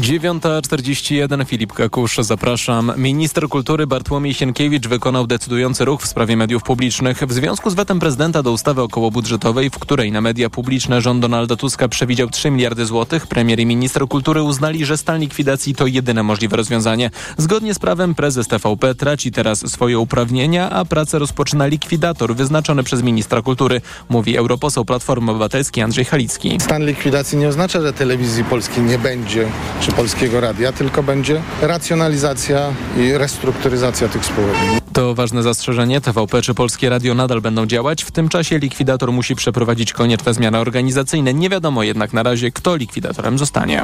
9.41 0.00 1.46
Filip 1.46 1.72
Kakusz, 1.72 2.16
zapraszam. 2.20 2.92
Minister 2.96 3.48
kultury 3.48 3.86
Bartłomiej 3.86 4.34
Sienkiewicz 4.34 4.88
wykonał 4.88 5.26
decydujący 5.26 5.84
ruch 5.84 6.02
w 6.02 6.06
sprawie 6.06 6.36
mediów 6.36 6.62
publicznych 6.62 7.18
w 7.26 7.32
związku 7.32 7.70
z 7.70 7.74
wetem 7.74 8.00
prezydenta 8.00 8.42
do 8.42 8.52
ustawy 8.52 8.82
okołobudżetowej, 8.82 9.70
w 9.70 9.78
której 9.78 10.12
na 10.12 10.20
media 10.20 10.50
publiczne 10.50 11.00
rząd 11.00 11.20
Donalda 11.20 11.56
Tuska 11.56 11.88
przewidział 11.88 12.30
3 12.30 12.50
miliardy 12.50 12.86
złotych. 12.86 13.26
Premier 13.26 13.60
i 13.60 13.66
minister 13.66 14.08
kultury 14.08 14.42
uznali, 14.42 14.84
że 14.84 14.96
stan 14.96 15.20
likwidacji 15.20 15.74
to 15.74 15.86
jedyne 15.86 16.22
możliwe 16.22 16.56
rozwiązanie. 16.56 17.10
Zgodnie 17.36 17.74
z 17.74 17.78
prawem 17.78 18.14
prezes 18.14 18.48
TVP 18.48 18.94
traci 18.94 19.32
teraz 19.32 19.70
swoje 19.70 19.98
uprawnienia, 19.98 20.70
a 20.70 20.84
pracę 20.84 21.18
rozpoczyna 21.18 21.66
likwidator 21.66 22.36
wyznaczony 22.36 22.82
przez 22.82 23.02
ministra 23.02 23.42
kultury, 23.42 23.80
mówi 24.08 24.36
europoseł 24.36 24.84
Platformy 24.84 25.30
Obywatelskiej 25.30 25.84
Andrzej 25.84 26.04
Halicki. 26.04 26.58
Stan 26.60 26.86
likwidacji 26.86 27.38
nie 27.38 27.48
oznacza, 27.48 27.80
że 27.80 27.92
telewizji 27.92 28.44
polskiej 28.44 28.84
nie 28.84 28.98
będzie 28.98 29.46
czy 29.88 29.94
Polskiego 29.94 30.40
Radia, 30.40 30.72
tylko 30.72 31.02
będzie 31.02 31.42
racjonalizacja 31.62 32.72
i 32.98 33.12
restrukturyzacja 33.12 34.08
tych 34.08 34.24
spółek. 34.24 34.56
To 34.92 35.14
ważne 35.14 35.42
zastrzeżenie. 35.42 36.00
TVP 36.00 36.42
czy 36.42 36.54
Polskie 36.54 36.88
Radio 36.88 37.14
nadal 37.14 37.40
będą 37.40 37.66
działać. 37.66 38.04
W 38.04 38.10
tym 38.10 38.28
czasie 38.28 38.58
likwidator 38.58 39.12
musi 39.12 39.34
przeprowadzić 39.34 39.92
konieczne 39.92 40.34
zmiany 40.34 40.58
organizacyjne. 40.58 41.34
Nie 41.34 41.48
wiadomo 41.50 41.82
jednak 41.82 42.12
na 42.12 42.22
razie, 42.22 42.50
kto 42.50 42.76
likwidatorem 42.76 43.38
zostanie. 43.38 43.82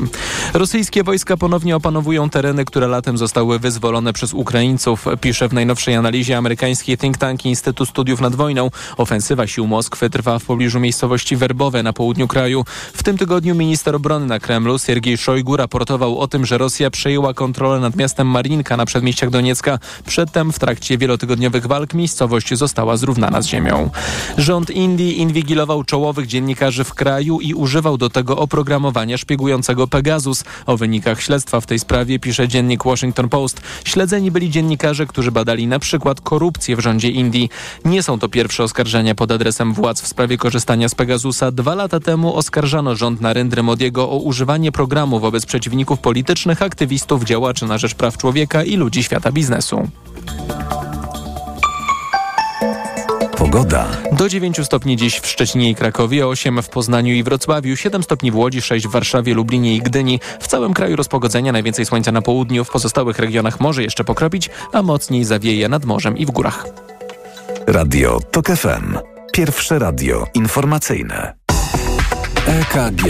Rosyjskie 0.55 1.03
wojska 1.03 1.37
ponownie 1.37 1.77
opanowują 1.77 2.31
tereny, 2.31 2.65
które 2.65 2.87
latem 2.87 3.19
zostały 3.19 3.59
wyzwolone 3.59 4.13
przez 4.13 4.35
Ukraińców, 4.35 5.05
pisze 5.21 5.49
w 5.49 5.53
najnowszej 5.53 5.95
analizie 5.95 6.37
amerykańskiej 6.37 6.99
think 6.99 7.19
tank 7.19 7.45
Instytut 7.45 7.89
Studiów 7.89 8.21
nad 8.21 8.35
Wojną. 8.35 8.71
Ofensywa 8.97 9.47
sił 9.47 9.67
Moskwy 9.67 10.11
trwa 10.11 10.39
w 10.39 10.45
pobliżu 10.45 10.81
miejscowości 10.81 11.37
Werbowe 11.37 11.83
na 11.83 11.93
południu 11.93 12.29
kraju. 12.29 12.65
W 12.95 13.03
tym 13.03 13.19
tygodniu 13.19 13.55
minister 13.55 13.95
obrony 13.97 14.27
na 14.27 14.39
Kremlu 14.39 14.79
Siergiej 14.79 15.19
Szojgu 15.19 15.57
raportował 15.57 15.94
o 16.03 16.29
tym, 16.29 16.47
że 16.47 16.59
Rosja 16.59 16.91
przejęła 16.91 17.35
kontrolę 17.35 17.81
nad 17.81 17.97
miastem 17.97 18.27
Marinka 18.27 18.77
na 18.77 18.87
przedmieściach 18.87 19.31
Doniecka. 19.31 19.79
Przedtem 20.07 20.53
w 20.53 20.59
trakcie 20.59 20.99
wielotygodniowych 20.99 21.67
walk 21.67 21.95
miejscowość 21.95 22.55
została 22.55 22.97
zrównana 22.97 23.43
z 23.43 23.47
ziemią. 23.47 23.91
Rząd 24.39 24.71
Indii 24.71 25.21
inwigilował 25.21 25.85
czołowych 25.85 26.27
dziennikarzy 26.27 26.85
w 26.85 26.95
kraju 26.95 27.41
i 27.41 27.55
używał 27.55 27.99
do 27.99 28.11
tego 28.11 28.37
oprogramowania 28.37 29.19
szpiegującego 29.19 29.87
Pegasus. 29.87 30.45
O 30.67 30.77
wynikach 30.77 31.23
śledztwa 31.23 31.61
w 31.61 31.67
tej 31.67 31.79
sprawie 31.79 32.19
pisze 32.19 32.49
dziennik 32.49 32.85
Washington 32.85 33.29
Post. 33.29 33.61
Śledzeni 33.85 34.31
byli 34.31 34.51
dziennikarze, 34.51 35.07
którzy 35.07 35.33
badali 35.33 35.67
na 35.67 35.79
przykład 35.79 36.21
korupcję 36.21 36.77
w 36.77 36.81
rządzie 36.81 37.09
Indii. 37.09 37.51
Nie 37.85 38.03
są 38.03 38.19
to 38.19 38.29
pierwsze 38.29 38.65
oskarżenia 38.65 39.15
pod 39.15 39.33
adresem 39.33 39.75
władz 39.75 40.03
w 40.03 40.07
sprawie 40.07 40.39
korzystania 40.39 40.89
z 40.89 40.95
Pegasusa. 40.95 41.51
Dwa 41.51 41.75
lata 41.75 42.01
temu 42.01 42.37
oskarżano 42.37 42.97
rząd 42.97 43.21
Narendry 43.21 43.63
Modiego 43.63 44.11
o 44.11 44.17
używanie 44.17 44.73
programu 44.73 45.21
wobec 45.21 45.47
przeciwników 45.47 45.74
politycznych, 46.03 46.63
aktywistów, 46.63 47.25
działaczy 47.25 47.67
na 47.67 47.79
rzecz 47.79 47.95
praw 47.95 48.19
człowieka 48.19 48.63
i 48.63 48.77
ludzi 48.77 49.03
świata 49.03 49.33
biznesu. 49.33 49.89
Pogoda. 53.37 53.87
Do 54.13 54.29
9 54.29 54.61
stopni 54.65 54.97
dziś 54.97 55.21
w 55.21 55.27
Szczecinie 55.27 55.71
i 55.71 55.75
Krakowie, 55.75 56.27
8 56.27 56.63
w 56.63 56.69
Poznaniu 56.69 57.15
i 57.15 57.23
Wrocławiu, 57.23 57.77
7 57.77 58.03
stopni 58.03 58.31
w 58.31 58.37
Łodzi, 58.37 58.63
6 58.63 58.89
w 58.89 58.91
Warszawie, 58.91 59.35
Lublinie 59.35 59.77
i 59.77 59.81
Gdyni. 59.81 60.21
W 60.41 60.49
całym 60.49 60.75
kraju 60.75 60.97
rozpogodzenia, 60.97 61.53
najwięcej 61.53 61.87
słońca 61.87 62.13
na 62.13 62.23
południu, 62.23 62.65
w 62.65 62.71
pozostałych 62.71 63.19
regionach 63.19 63.61
może 63.61 63.83
jeszcze 63.83 64.05
pokropić, 64.05 64.51
a 64.73 64.83
mocniej 64.83 65.25
zawieje 65.25 65.69
nad 65.69 65.85
morzem 65.85 66.19
i 66.19 66.27
w 66.27 66.31
górach. 66.31 66.67
Radio 67.67 68.21
TOK 68.31 68.47
FM. 68.47 68.99
Pierwsze 69.33 69.79
radio 69.79 70.27
informacyjne. 70.35 71.35
EKG. 72.47 73.05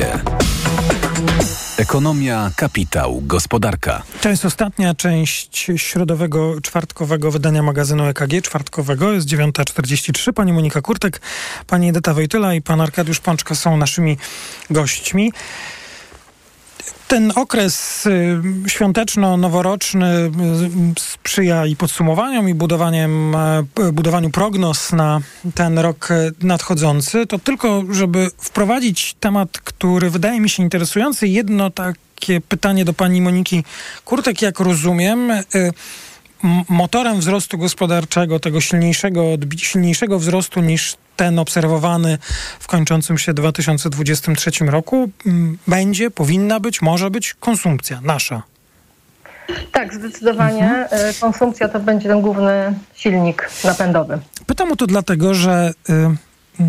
Ekonomia, 1.78 2.50
kapitał, 2.56 3.22
gospodarka. 3.26 4.02
To 4.20 4.28
jest 4.28 4.44
ostatnia 4.44 4.94
część 4.94 5.70
środowego, 5.76 6.60
czwartkowego 6.60 7.30
wydania 7.30 7.62
magazynu 7.62 8.06
EKG, 8.06 8.42
czwartkowego, 8.42 9.12
jest 9.12 9.28
9.43. 9.28 10.32
Pani 10.32 10.52
Monika 10.52 10.80
Kurtek, 10.80 11.20
pani 11.66 11.88
Edyta 11.88 12.14
Wojtyla 12.14 12.54
i 12.54 12.62
pan 12.62 12.80
Arkadiusz 12.80 13.20
Pączka 13.20 13.54
są 13.54 13.76
naszymi 13.76 14.18
gośćmi. 14.70 15.32
Ten 17.08 17.32
okres 17.34 18.06
y, 18.06 18.40
świąteczno-noworoczny 18.66 20.06
y, 20.06 20.30
sprzyja 21.00 21.66
i 21.66 21.76
podsumowaniom, 21.76 22.48
i 22.48 22.54
budowaniem, 22.54 23.34
e, 23.34 23.64
budowaniu 23.92 24.30
prognoz 24.30 24.92
na 24.92 25.20
ten 25.54 25.78
rok 25.78 26.10
e, 26.10 26.30
nadchodzący. 26.40 27.26
To 27.26 27.38
tylko, 27.38 27.84
żeby 27.90 28.30
wprowadzić 28.38 29.14
temat, 29.20 29.58
który 29.58 30.10
wydaje 30.10 30.40
mi 30.40 30.48
się 30.48 30.62
interesujący, 30.62 31.28
jedno 31.28 31.70
takie 31.70 32.40
pytanie 32.40 32.84
do 32.84 32.92
pani 32.92 33.20
Moniki 33.20 33.64
Kurtek, 34.04 34.42
jak 34.42 34.60
rozumiem. 34.60 35.30
Motorem 36.68 37.20
wzrostu 37.20 37.58
gospodarczego, 37.58 38.40
tego 38.40 38.60
silniejszego, 38.60 39.24
silniejszego 39.56 40.18
wzrostu 40.18 40.60
niż 40.60 40.96
ten 41.16 41.38
obserwowany 41.38 42.18
w 42.60 42.66
kończącym 42.66 43.18
się 43.18 43.34
2023 43.34 44.50
roku, 44.64 45.10
będzie, 45.66 46.10
powinna 46.10 46.60
być, 46.60 46.82
może 46.82 47.10
być 47.10 47.34
konsumpcja 47.34 48.00
nasza. 48.00 48.42
Tak, 49.72 49.94
zdecydowanie. 49.94 50.64
Mhm. 50.64 50.86
E, 50.90 51.14
konsumpcja 51.20 51.68
to 51.68 51.80
będzie 51.80 52.08
ten 52.08 52.20
główny 52.20 52.74
silnik 52.94 53.50
napędowy. 53.64 54.18
Pytam 54.46 54.72
o 54.72 54.76
to 54.76 54.86
dlatego, 54.86 55.34
że 55.34 55.72
y, 55.90 56.64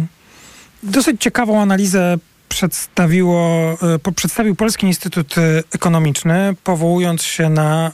dosyć 0.84 1.22
ciekawą 1.22 1.62
analizę 1.62 2.18
przedstawiło, 2.56 3.78
e, 4.08 4.12
przedstawił 4.16 4.56
Polski 4.56 4.88
Instytut 4.88 5.38
e, 5.38 5.42
Ekonomiczny, 5.74 6.56
powołując 6.64 7.24
się 7.24 7.50
na 7.50 7.92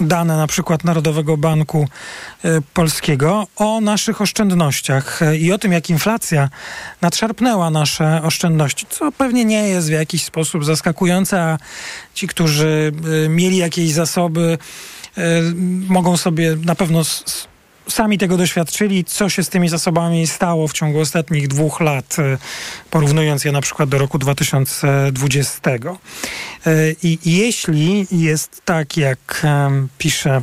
e, 0.00 0.04
dane 0.04 0.36
na 0.36 0.46
przykład 0.46 0.84
Narodowego 0.84 1.36
Banku 1.36 1.88
Polskiego 2.74 3.46
o 3.56 3.80
naszych 3.80 4.20
oszczędnościach 4.20 5.20
i 5.38 5.52
o 5.52 5.58
tym, 5.58 5.72
jak 5.72 5.90
inflacja 5.90 6.48
nadszarpnęła 7.00 7.70
nasze 7.70 8.22
oszczędności, 8.22 8.86
co 8.90 9.12
pewnie 9.12 9.44
nie 9.44 9.68
jest 9.68 9.88
w 9.88 9.92
jakiś 9.92 10.24
sposób 10.24 10.64
zaskakujące, 10.64 11.42
a 11.42 11.58
ci, 12.14 12.26
którzy 12.26 12.92
mieli 13.28 13.56
jakieś 13.56 13.92
zasoby, 13.92 14.58
mogą 15.88 16.16
sobie 16.16 16.56
na 16.64 16.74
pewno 16.74 17.04
sami 17.88 18.18
tego 18.18 18.36
doświadczyli, 18.36 19.04
co 19.04 19.28
się 19.28 19.44
z 19.44 19.48
tymi 19.48 19.68
zasobami 19.68 20.26
stało 20.26 20.68
w 20.68 20.72
ciągu 20.72 21.00
ostatnich 21.00 21.48
dwóch 21.48 21.80
lat, 21.80 22.16
e, 22.18 22.38
porównując 22.90 23.44
je 23.44 23.52
na 23.52 23.60
przykład 23.60 23.88
do 23.88 23.98
roku 23.98 24.18
2020. 24.18 25.70
E, 26.66 26.92
I 27.02 27.18
jeśli 27.24 28.06
jest 28.10 28.62
tak, 28.64 28.96
jak 28.96 29.46
pisze 29.98 30.42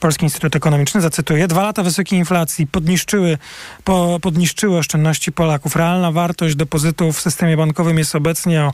Polski 0.00 0.24
Instytut 0.24 0.56
Ekonomiczny, 0.56 1.00
zacytuję, 1.00 1.48
dwa 1.48 1.62
lata 1.62 1.82
wysokiej 1.82 2.18
inflacji 2.18 2.66
podniszczyły, 2.66 3.38
po, 3.84 4.18
podniszczyły 4.22 4.78
oszczędności 4.78 5.32
Polaków. 5.32 5.76
Realna 5.76 6.12
wartość 6.12 6.56
depozytów 6.56 7.18
w 7.18 7.20
systemie 7.20 7.56
bankowym 7.56 7.98
jest 7.98 8.14
obecnie 8.14 8.62
o 8.64 8.72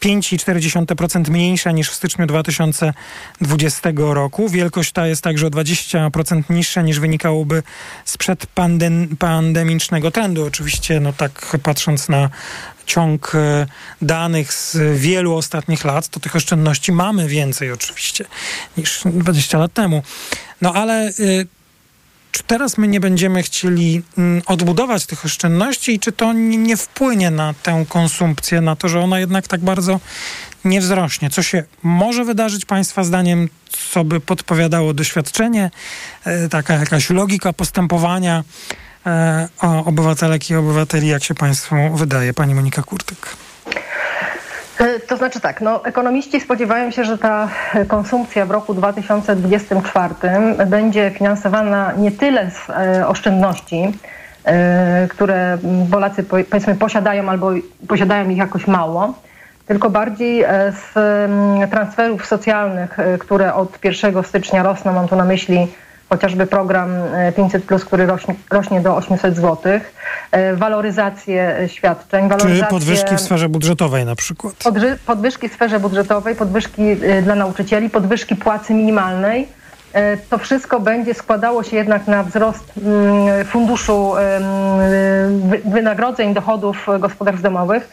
5,4% 0.00 1.30
mniejsza 1.30 1.70
niż 1.70 1.90
w 1.90 1.94
styczniu 1.94 2.26
2020 2.26 3.90
roku. 3.96 4.48
Wielkość 4.48 4.92
ta 4.92 5.06
jest 5.06 5.22
także 5.22 5.46
o 5.46 5.50
20% 5.50 6.42
niższa 6.50 6.82
niż 6.82 7.00
wynikałoby 7.00 7.62
sprzed 8.04 8.46
pandem 8.46 9.16
pandemicznego 9.18 10.10
trendu. 10.10 10.46
Oczywiście, 10.46 11.00
no 11.00 11.12
tak 11.12 11.56
patrząc 11.62 12.08
na 12.08 12.30
ciąg 12.88 13.32
e, 13.34 13.66
danych 14.02 14.52
z 14.52 14.76
wielu 14.98 15.34
ostatnich 15.34 15.84
lat, 15.84 16.08
to 16.08 16.20
tych 16.20 16.36
oszczędności 16.36 16.92
mamy 16.92 17.28
więcej 17.28 17.72
oczywiście 17.72 18.24
niż 18.76 19.00
20 19.04 19.58
lat 19.58 19.72
temu. 19.72 20.02
No 20.60 20.74
ale 20.74 21.08
y, 21.08 21.46
czy 22.32 22.42
teraz 22.42 22.78
my 22.78 22.88
nie 22.88 23.00
będziemy 23.00 23.42
chcieli 23.42 24.02
mm, 24.18 24.42
odbudować 24.46 25.06
tych 25.06 25.24
oszczędności 25.24 25.94
i 25.94 26.00
czy 26.00 26.12
to 26.12 26.32
nie 26.32 26.76
wpłynie 26.76 27.30
na 27.30 27.54
tę 27.62 27.84
konsumpcję, 27.88 28.60
na 28.60 28.76
to, 28.76 28.88
że 28.88 29.00
ona 29.00 29.20
jednak 29.20 29.48
tak 29.48 29.60
bardzo 29.60 30.00
nie 30.64 30.80
wzrośnie? 30.80 31.30
Co 31.30 31.42
się 31.42 31.64
może 31.82 32.24
wydarzyć 32.24 32.64
Państwa 32.64 33.04
zdaniem, 33.04 33.48
co 33.92 34.04
by 34.04 34.20
podpowiadało 34.20 34.94
doświadczenie, 34.94 35.70
e, 36.24 36.48
taka 36.48 36.74
jakaś 36.74 37.10
logika 37.10 37.52
postępowania 37.52 38.44
e, 39.08 39.84
obywatelek 39.84 40.50
i 40.50 40.56
obywateli, 40.56 41.08
jak 41.08 41.24
się 41.24 41.34
Państwu 41.34 41.76
wydaje, 41.94 42.34
Pani 42.34 42.54
Monika 42.54 42.82
Kurtyk? 42.82 43.36
E, 44.78 45.00
to 45.00 45.16
znaczy 45.16 45.40
tak, 45.40 45.60
no, 45.60 45.84
ekonomiści 45.84 46.40
spodziewają 46.40 46.90
się, 46.90 47.04
że 47.04 47.18
ta 47.18 47.48
konsumpcja 47.88 48.46
w 48.46 48.50
roku 48.50 48.74
2024 48.74 50.14
będzie 50.66 51.10
finansowana 51.10 51.92
nie 51.92 52.10
tyle 52.10 52.50
z 52.50 52.70
e, 52.70 53.08
oszczędności, 53.08 53.92
które 55.08 55.58
Polacy 55.90 56.22
powiedzmy 56.22 56.74
posiadają 56.74 57.28
albo 57.28 57.50
posiadają 57.88 58.28
ich 58.28 58.38
jakoś 58.38 58.66
mało, 58.66 59.14
tylko 59.66 59.90
bardziej 59.90 60.44
z 60.70 60.94
transferów 61.70 62.26
socjalnych, 62.26 62.96
które 63.18 63.54
od 63.54 63.84
1 63.84 64.24
stycznia 64.24 64.62
rosną. 64.62 64.92
Mam 64.92 65.08
tu 65.08 65.16
na 65.16 65.24
myśli 65.24 65.68
chociażby 66.08 66.46
program 66.46 66.90
500, 67.36 67.64
który 67.86 68.06
rośnie, 68.06 68.34
rośnie 68.50 68.80
do 68.80 68.96
800 68.96 69.36
zł 69.36 69.80
E, 70.30 70.56
waloryzację 70.56 71.56
świadczeń. 71.66 72.28
Waloryzację, 72.28 72.64
Czy 72.64 72.70
podwyżki 72.70 73.16
w 73.16 73.20
sferze 73.20 73.48
budżetowej 73.48 74.04
na 74.04 74.14
przykład? 74.14 74.54
podwyżki 75.06 75.48
w 75.48 75.52
sferze 75.52 75.80
budżetowej, 75.80 76.34
podwyżki 76.34 76.82
e, 76.82 77.22
dla 77.22 77.34
nauczycieli, 77.34 77.90
podwyżki 77.90 78.36
płacy 78.36 78.74
minimalnej. 78.74 79.48
E, 79.92 80.16
to 80.16 80.38
wszystko 80.38 80.80
będzie 80.80 81.14
składało 81.14 81.62
się 81.62 81.76
jednak 81.76 82.06
na 82.06 82.22
wzrost 82.22 82.64
mm, 82.76 83.44
funduszu 83.44 84.12
wynagrodzeń, 85.64 86.34
dochodów 86.34 86.86
gospodarstw 86.98 87.42
domowych 87.42 87.88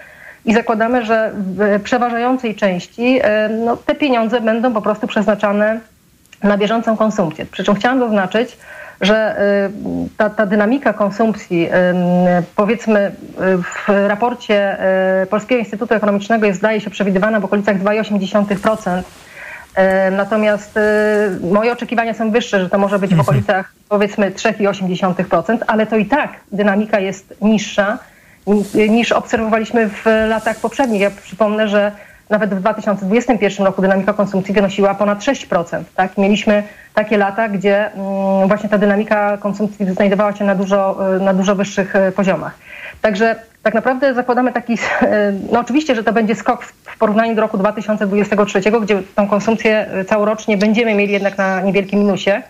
i 0.45 0.53
zakładamy, 0.53 1.05
że 1.05 1.32
w 1.36 1.82
przeważającej 1.84 2.55
części 2.55 3.22
no, 3.66 3.78
te 3.78 3.95
pieniądze 3.95 4.41
będą 4.41 4.74
po 4.74 4.82
prostu 4.82 5.07
przeznaczane 5.07 5.80
na 6.46 6.58
bieżącą 6.58 6.98
konsumpcję. 6.98 7.46
Przy 7.46 7.64
czym 7.64 7.76
chciałam 7.76 8.00
zaznaczyć, 8.00 8.58
że 9.02 9.41
y, 10.06 10.10
ta, 10.18 10.30
ta 10.30 10.46
dynamika 10.46 10.93
konsumpcji, 10.93 11.70
powiedzmy 12.56 13.12
w 13.64 13.89
raporcie 14.08 14.78
y, 15.24 15.26
Polskiego 15.26 15.60
Instytutu 15.60 15.93
Ekonomicznego 15.93 16.46
jest, 16.46 16.60
zdaje 16.60 16.82
się, 16.82 16.89
przewidywana 16.89 17.39
w 17.39 17.46
okolicach 17.46 17.78
2,8%. 17.78 19.02
Natomiast 20.12 20.78
y, 20.78 20.82
moje 21.52 21.72
oczekiwania 21.72 22.14
są 22.14 22.32
wyższe, 22.32 22.60
że 22.60 22.70
to 22.70 22.78
może 22.78 23.00
być 23.00 23.10
w 23.10 23.14
mhm. 23.14 23.30
okolicach 23.30 23.74
powiedzmy 23.89 24.32
3,8%, 24.32 25.58
ale 25.68 25.88
to 25.88 25.98
i 25.98 26.06
tak 26.06 26.30
dynamika 26.52 27.00
jest 27.00 27.34
niższa 27.41 27.98
niż 28.89 29.12
obserwowaliśmy 29.12 29.89
w 29.89 30.06
latach 30.30 30.58
poprzednich. 30.58 31.02
Ja 31.02 31.12
przypomnę, 31.12 31.68
że 31.68 31.91
nawet 32.30 32.56
w 32.56 32.60
2021 32.60 33.66
roku 33.66 33.82
dynamika 33.82 34.14
konsumpcji 34.14 34.54
wynosiła 34.54 34.96
ponad 34.96 35.20
6%. 35.20 35.84
Tak? 35.96 36.18
Mieliśmy 36.18 36.64
takie 36.94 37.18
lata, 37.18 37.50
gdzie 37.50 37.92
mm, 37.92 38.48
właśnie 38.48 38.70
ta 38.70 38.78
dynamika 38.78 39.38
konsumpcji 39.38 39.86
znajdowała 39.86 40.36
się 40.36 40.46
na 40.46 40.56
dużo, 40.56 40.98
na 41.20 41.34
dużo 41.34 41.56
wyższych 41.56 41.96
e, 41.96 42.12
poziomach. 42.12 42.56
Także 43.02 43.36
tak 43.64 43.74
naprawdę 43.74 44.14
zakładamy 44.14 44.54
taki, 44.54 44.74
e, 44.74 44.78
no 45.52 45.60
oczywiście, 45.60 45.96
że 45.96 46.04
to 46.04 46.14
będzie 46.14 46.36
skok 46.36 46.64
w 46.66 46.98
porównaniu 46.98 47.36
do 47.36 47.42
roku 47.42 47.58
2023, 47.58 48.62
gdzie 48.82 49.02
tą 49.16 49.28
konsumpcję 49.28 49.88
e, 49.92 50.06
całorocznie 50.06 50.58
będziemy 50.58 50.96
mieli 50.96 51.14
jednak 51.14 51.38
na 51.38 51.62
niewielkim 51.62 52.00
minusie. 52.00 52.42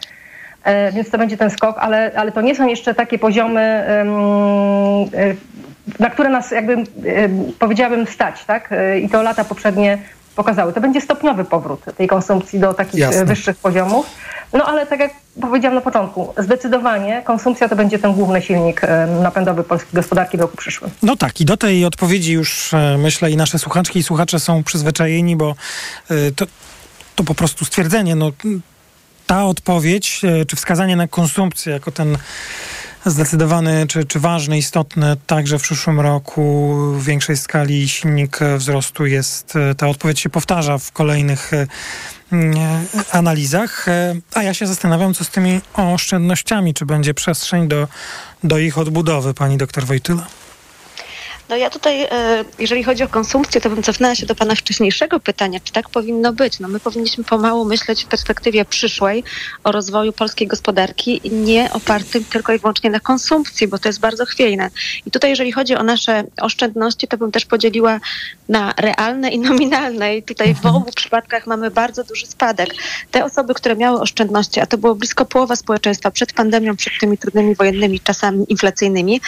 Więc 0.94 1.10
to 1.10 1.18
będzie 1.18 1.38
ten 1.38 1.50
skok, 1.50 1.78
ale, 1.80 2.12
ale 2.16 2.32
to 2.32 2.42
nie 2.42 2.56
są 2.56 2.68
jeszcze 2.68 2.94
takie 2.94 3.20
poziomy, 3.20 3.86
na 6.00 6.10
które 6.10 6.30
nas 6.30 6.52
jakby 6.52 6.84
powiedziałabym 7.60 8.08
stać, 8.08 8.46
tak? 8.46 8.70
I 9.04 9.10
to 9.10 9.22
lata 9.22 9.44
poprzednie 9.44 9.98
pokazały. 10.36 10.74
To 10.74 10.82
będzie 10.82 11.02
stopniowy 11.02 11.46
powrót 11.46 11.82
tej 11.98 12.08
konsumpcji 12.08 12.60
do 12.60 12.74
takich 12.74 13.00
Jasne. 13.00 13.26
wyższych 13.26 13.58
poziomów. 13.58 14.06
No 14.54 14.66
ale 14.66 14.86
tak 14.86 15.00
jak 15.00 15.12
powiedziałam 15.42 15.76
na 15.76 15.82
początku, 15.82 16.34
zdecydowanie 16.38 17.22
konsumpcja 17.26 17.70
to 17.70 17.76
będzie 17.76 18.00
ten 18.00 18.14
główny 18.14 18.42
silnik 18.42 18.82
napędowy 19.22 19.64
polskiej 19.64 19.92
gospodarki 19.94 20.38
w 20.38 20.42
roku 20.42 20.58
przyszłym. 20.58 20.92
No 21.04 21.16
tak, 21.16 21.42
i 21.42 21.46
do 21.46 21.58
tej 21.58 21.86
odpowiedzi 21.86 22.34
już 22.34 22.74
e, 22.74 22.98
myślę 22.98 23.32
i 23.32 23.38
nasze 23.38 23.60
słuchaczki 23.60 24.00
i 24.00 24.04
słuchacze 24.04 24.40
są 24.40 24.64
przyzwyczajeni, 24.64 25.36
bo 25.36 25.56
e, 26.10 26.32
to, 26.32 26.46
to 27.16 27.24
po 27.24 27.36
prostu 27.36 27.66
stwierdzenie, 27.66 28.16
no 28.16 28.32
ta 29.28 29.46
odpowiedź, 29.46 30.22
e, 30.24 30.46
czy 30.46 30.56
wskazanie 30.56 30.96
na 30.96 31.08
konsumpcję 31.08 31.74
jako 31.74 31.92
ten 31.92 32.18
zdecydowany, 33.06 33.88
czy, 33.88 34.06
czy 34.06 34.20
ważny, 34.20 34.58
istotny 34.58 35.18
także 35.28 35.60
w 35.60 35.62
przyszłym 35.62 36.00
roku 36.00 36.74
w 37.00 37.06
większej 37.06 37.38
skali 37.38 37.90
silnik 37.90 38.40
wzrostu 38.58 39.06
jest, 39.06 39.54
ta 39.78 39.88
odpowiedź 39.88 40.20
się 40.20 40.30
powtarza 40.30 40.78
w 40.78 40.92
kolejnych 40.92 41.52
analizach, 43.12 43.88
e, 43.88 44.16
a 44.34 44.44
ja 44.44 44.54
się 44.54 44.68
zastanawiam, 44.68 45.14
co 45.14 45.24
z 45.24 45.30
tymi 45.30 45.62
oszczędnościami, 45.74 46.74
czy 46.74 46.86
będzie 46.86 47.14
przestrzeń 47.14 47.68
do, 47.68 47.88
do 48.44 48.58
ich 48.58 48.78
odbudowy, 48.78 49.34
pani 49.34 49.58
doktor 49.58 49.86
Wojtyla? 49.86 50.28
No 51.50 51.56
ja 51.56 51.70
tutaj, 51.70 52.04
e, 52.04 52.46
jeżeli 52.60 52.84
chodzi 52.84 53.04
o 53.04 53.08
konsumpcję, 53.08 53.62
to 53.62 53.70
bym 53.70 53.84
cofnęła 53.84 54.16
się 54.16 54.26
do 54.26 54.36
Pana 54.36 54.56
wcześniejszego 54.56 55.20
pytania, 55.20 55.60
czy 55.64 55.74
tak 55.74 55.90
powinno 55.90 56.34
być? 56.34 56.60
No 56.60 56.68
my 56.68 56.80
powinniśmy 56.80 57.24
pomału 57.24 57.66
myśleć 57.66 58.04
w 58.04 58.08
perspektywie 58.08 58.66
przyszłej 58.66 59.24
o 59.64 59.72
rozwoju 59.72 60.14
polskiej 60.14 60.48
gospodarki, 60.48 61.22
nie 61.32 61.74
opartym 61.74 62.24
tylko 62.24 62.54
i 62.54 62.60
wyłącznie 62.60 62.90
na 62.90 63.00
konsumpcji, 63.00 63.68
bo 63.68 63.78
to 63.78 63.90
jest 63.90 64.00
bardzo 64.00 64.26
chwiejne. 64.26 64.70
I 65.06 65.12
tutaj, 65.12 65.30
jeżeli 65.30 65.52
chodzi 65.52 65.76
o 65.76 65.84
nasze 65.84 66.24
oszczędności, 66.42 67.08
to 67.08 67.18
bym 67.18 67.32
też 67.32 67.46
podzieliła 67.46 68.00
na 68.50 68.74
realne 68.78 69.30
i 69.30 69.40
nominalne. 69.40 70.18
I 70.18 70.24
tutaj 70.24 70.56
w 70.56 70.66
obu 70.66 70.92
przypadkach 70.96 71.48
mamy 71.48 71.72
bardzo 71.72 72.04
duży 72.04 72.26
spadek. 72.28 72.76
Te 73.12 73.26
osoby, 73.26 73.54
które 73.54 73.76
miały 73.76 74.02
oszczędności, 74.02 74.60
a 74.60 74.66
to 74.66 74.78
było 74.78 74.96
blisko 74.96 75.26
połowa 75.26 75.56
społeczeństwa 75.56 76.12
przed 76.12 76.34
pandemią, 76.34 76.76
przed 76.76 76.94
tymi 77.00 77.18
trudnymi 77.18 77.56
wojennymi 77.56 78.00
czasami 78.00 78.46
inflacyjnymi, 78.50 79.22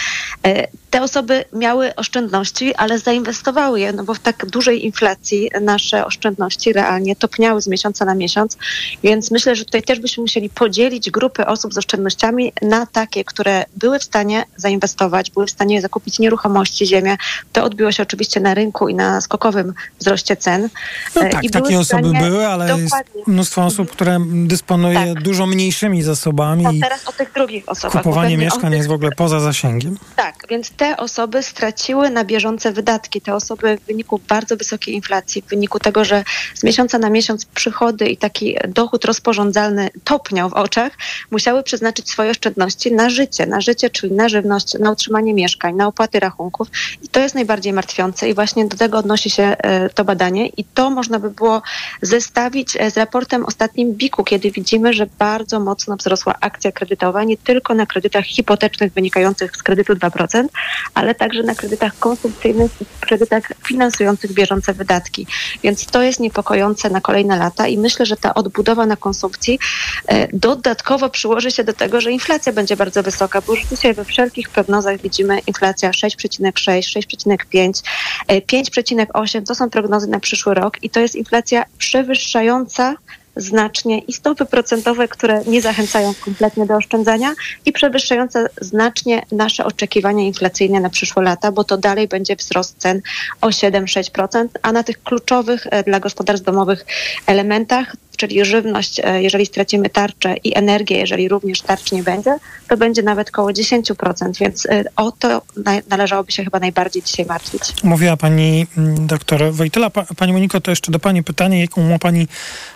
e, 0.46 0.68
te 0.90 1.02
osoby 1.02 1.46
miały 1.54 1.96
oszczędności, 1.96 2.76
ale 2.76 3.00
zainwestowały 3.00 3.80
je, 3.80 3.94
no 3.94 4.04
bo 4.04 4.14
w 4.14 4.20
tak 4.20 4.46
dużej 4.46 4.86
inflacji 4.86 5.50
nasze 5.62 6.06
oszczędności 6.06 6.74
realnie 6.74 7.16
topniały 7.16 7.62
z 7.62 7.68
miesiąca 7.68 8.06
na 8.06 8.16
miesiąc, 8.16 8.58
więc 9.04 9.32
myślę, 9.32 9.56
że 9.56 9.66
tutaj 9.66 9.84
też 9.84 10.00
byśmy 10.00 10.22
musieli 10.22 10.50
podzielić 10.50 11.12
grupy 11.12 11.46
osób 11.46 11.74
z 11.74 11.78
oszczędnościami 11.78 12.54
na 12.62 12.86
takie, 12.86 13.24
które 13.24 13.66
były 13.76 14.00
w 14.00 14.04
stanie 14.04 14.44
zainwestować, 14.56 15.32
były 15.32 15.46
w 15.46 15.52
stanie 15.52 15.82
zakupić 15.82 16.20
nieruchomości, 16.20 16.88
ziemię. 16.88 17.18
To 17.54 17.64
odbiło 17.64 17.92
się 17.92 18.04
oczywiście 18.04 18.40
na 18.40 18.54
rynku 18.54 18.90
i 18.90 18.96
na 18.96 19.22
skokowym 19.22 19.74
wzroście 20.00 20.36
cen. 20.36 20.70
No 21.16 21.22
E, 21.22 21.30
tak, 21.30 21.44
i 21.44 21.50
takie 21.50 21.80
osoby 21.80 22.12
były, 22.20 22.48
ale 22.48 22.80
jest 22.80 22.96
mnóstwo 23.28 23.66
osób, 23.66 23.92
które 23.92 24.20
dysponuje 24.30 25.14
dużo 25.22 25.48
mniejszymi 25.48 26.04
zasobami 26.04 26.78
i 26.78 26.82
teraz 26.82 27.08
o 27.08 27.12
tych 27.12 27.34
drugich 27.34 27.70
osobach. 27.70 28.04
kupowanie 28.04 28.38
mieszkań 28.38 28.70
tych- 28.70 28.78
jest 28.78 28.90
w 28.90 28.92
ogóle 28.92 29.12
poza 29.12 29.40
zasięgiem. 29.40 29.98
Tak, 30.16 30.36
więc 30.50 30.70
te 30.78 30.98
osoby 30.98 31.44
straciły 31.44 32.10
na 32.10 32.26
bieżące 32.26 32.72
wydatki. 32.72 33.22
Te 33.22 33.36
osoby 33.36 33.78
w 33.78 33.88
wyniku 33.88 34.22
bardzo 34.28 34.58
wysokiej 34.58 34.96
inflacji, 34.96 35.42
w 35.42 35.46
wyniku 35.46 35.80
tego, 35.80 36.06
że 36.06 36.24
z 36.54 36.64
miesiąca 36.64 36.98
na 36.98 37.10
miesiąc 37.10 37.46
przychody 37.46 38.08
i 38.08 38.18
taki 38.18 38.58
dochód 38.68 39.06
rozporządzalny 39.06 39.90
topniał 40.04 40.50
w 40.50 40.54
oczach, 40.54 40.92
musiały 41.32 41.64
przeznaczyć 41.64 42.10
swoje 42.10 42.32
oszczędności 42.32 42.92
na 42.92 43.10
życie. 43.10 43.46
Na 43.46 43.62
życie, 43.62 43.90
czyli 43.90 44.14
na 44.14 44.30
żywność, 44.30 44.74
na 44.80 44.92
utrzymanie 44.92 45.34
mieszkań, 45.34 45.76
na 45.76 45.88
opłaty 45.88 46.20
rachunków. 46.20 46.68
I 47.04 47.08
to 47.08 47.20
jest 47.20 47.36
najbardziej 47.36 47.74
martwiące 47.74 48.30
i 48.30 48.34
właśnie 48.34 48.66
do 48.68 48.78
tego 48.78 48.98
odnosi 48.98 49.30
się 49.30 49.44
e, 49.44 49.90
to 49.90 50.06
badanie. 50.06 50.48
I 50.48 50.64
to 50.64 50.90
można 50.90 51.20
by 51.20 51.30
było 51.30 51.62
zestawić 52.02 52.76
e, 52.80 52.92
z 52.92 52.98
raportem 52.98 53.46
ostatnim 53.46 53.94
BIK-u, 53.94 54.24
kiedy 54.24 54.52
widzimy, 54.52 54.94
że 54.94 55.08
bardzo 55.20 55.60
mocno 55.60 55.96
wzrosła 55.96 56.36
akcja 56.42 56.72
kredytowa, 56.72 57.24
nie 57.24 57.38
tylko 57.38 57.74
na 57.74 57.86
kredytach 57.86 58.26
hipotecznych 58.26 58.94
wynikających 58.94 59.56
z 59.58 59.64
kredytu 59.64 59.94
2%, 59.94 60.48
ale 60.94 61.16
także 61.16 61.44
na 61.44 61.56
kredytach 61.56 62.00
konsumpcyjnych 62.00 62.72
kredytach 63.00 63.52
finansujących 63.68 64.34
bieżące 64.34 64.74
wydatki. 64.74 65.28
Więc 65.64 65.86
to 65.86 66.02
jest 66.02 66.20
niepokojące 66.20 66.90
na 66.90 67.02
kolejne 67.02 67.38
lata 67.38 67.68
i 67.68 67.78
myślę, 67.78 68.06
że 68.06 68.18
ta 68.18 68.34
odbudowa 68.34 68.86
na 68.86 68.96
konsumpcji 68.96 69.60
e, 70.08 70.28
dodatkowo 70.34 71.10
przyłoży 71.10 71.52
się 71.52 71.64
do 71.64 71.74
tego, 71.74 72.02
że 72.02 72.12
inflacja 72.12 72.54
będzie 72.54 72.76
bardzo 72.76 73.04
wysoka, 73.04 73.42
bo 73.42 73.54
już 73.54 73.66
dzisiaj 73.66 73.94
we 73.94 74.06
wszelkich 74.06 74.50
prognozach 74.50 75.02
widzimy 75.02 75.40
inflacja 75.48 75.92
6,6, 75.92 77.00
6,5, 77.00 77.84
e, 78.28 78.42
5,8 78.42 79.44
to 79.44 79.56
są 79.56 79.70
prognozy 79.70 80.08
na 80.08 80.20
przyszły 80.20 80.54
rok 80.54 80.78
i 80.82 80.90
to 80.90 81.00
jest 81.00 81.16
inflacja 81.16 81.66
przewyższająca 81.78 82.96
znacznie 83.38 84.00
i 84.00 84.14
stopy 84.14 84.46
procentowe, 84.46 85.08
które 85.08 85.42
nie 85.48 85.62
zachęcają 85.62 86.14
kompletnie 86.26 86.66
do 86.66 86.76
oszczędzania 86.76 87.34
i 87.66 87.72
przewyższające 87.72 88.50
znacznie 88.62 89.26
nasze 89.32 89.66
oczekiwania 89.66 90.24
inflacyjne 90.24 90.80
na 90.80 90.90
przyszłe 90.90 91.24
lata, 91.24 91.52
bo 91.52 91.64
to 91.64 91.78
dalej 91.78 92.08
będzie 92.08 92.36
wzrost 92.36 92.76
cen 92.78 93.02
o 93.42 93.48
7-6%, 93.48 94.48
a 94.62 94.72
na 94.72 94.84
tych 94.84 95.04
kluczowych 95.04 95.68
e, 95.72 95.84
dla 95.84 96.00
gospodarstw 96.00 96.46
domowych 96.46 96.86
elementach, 97.28 97.96
czyli 98.18 98.46
żywność, 98.46 99.02
e, 99.04 99.24
jeżeli 99.24 99.46
stracimy 99.46 99.90
tarczę 99.90 100.36
i 100.44 100.58
energię, 100.58 100.98
jeżeli 100.98 101.30
również 101.30 101.62
tarcz 101.62 101.92
nie 101.92 102.04
będzie, 102.04 102.38
to 102.68 102.78
będzie 102.78 103.02
nawet 103.04 103.30
około 103.30 103.50
10%, 103.50 104.40
więc 104.40 104.66
e, 104.66 104.84
o 104.96 105.12
to 105.12 105.42
na- 105.66 105.82
należałoby 105.90 106.32
się 106.32 106.44
chyba 106.44 106.60
najbardziej 106.60 107.04
dzisiaj 107.04 107.26
martwić. 107.26 107.62
Mówiła 107.84 108.18
pani 108.18 108.68
mm, 108.78 109.08
doktor 109.08 109.52
Wojtyla. 109.52 109.90
Pa, 109.90 110.06
pani 110.18 110.34
Moniko, 110.34 110.62
to 110.62 110.72
jeszcze 110.72 110.92
do 110.92 111.00
pani 111.00 111.24
pytanie, 111.24 111.62
jaką 111.62 111.90
ma 111.90 112.00
pani 112.00 112.28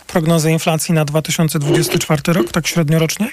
prognozę 0.08 0.52
inflacji 0.52 0.94
na 0.94 1.06
2024 1.06 2.22
rok, 2.28 2.52
tak 2.52 2.68
średniorocznie? 2.68 3.28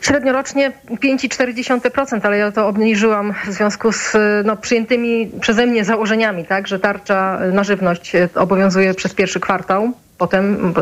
Średniorocznie 0.00 0.72
5,4%, 0.90 2.20
ale 2.22 2.38
ja 2.38 2.52
to 2.52 2.68
obniżyłam 2.68 3.34
w 3.46 3.52
związku 3.52 3.92
z 3.92 4.12
no, 4.44 4.56
przyjętymi 4.56 5.30
przeze 5.40 5.66
mnie 5.66 5.84
założeniami, 5.84 6.44
tak, 6.44 6.68
że 6.68 6.78
tarcza 6.78 7.40
na 7.52 7.64
żywność 7.64 8.14
e, 8.14 8.28
obowiązuje 8.34 8.94
przez 8.94 9.14
pierwszy 9.14 9.40
kwartał. 9.40 9.92
Potem 10.20 10.72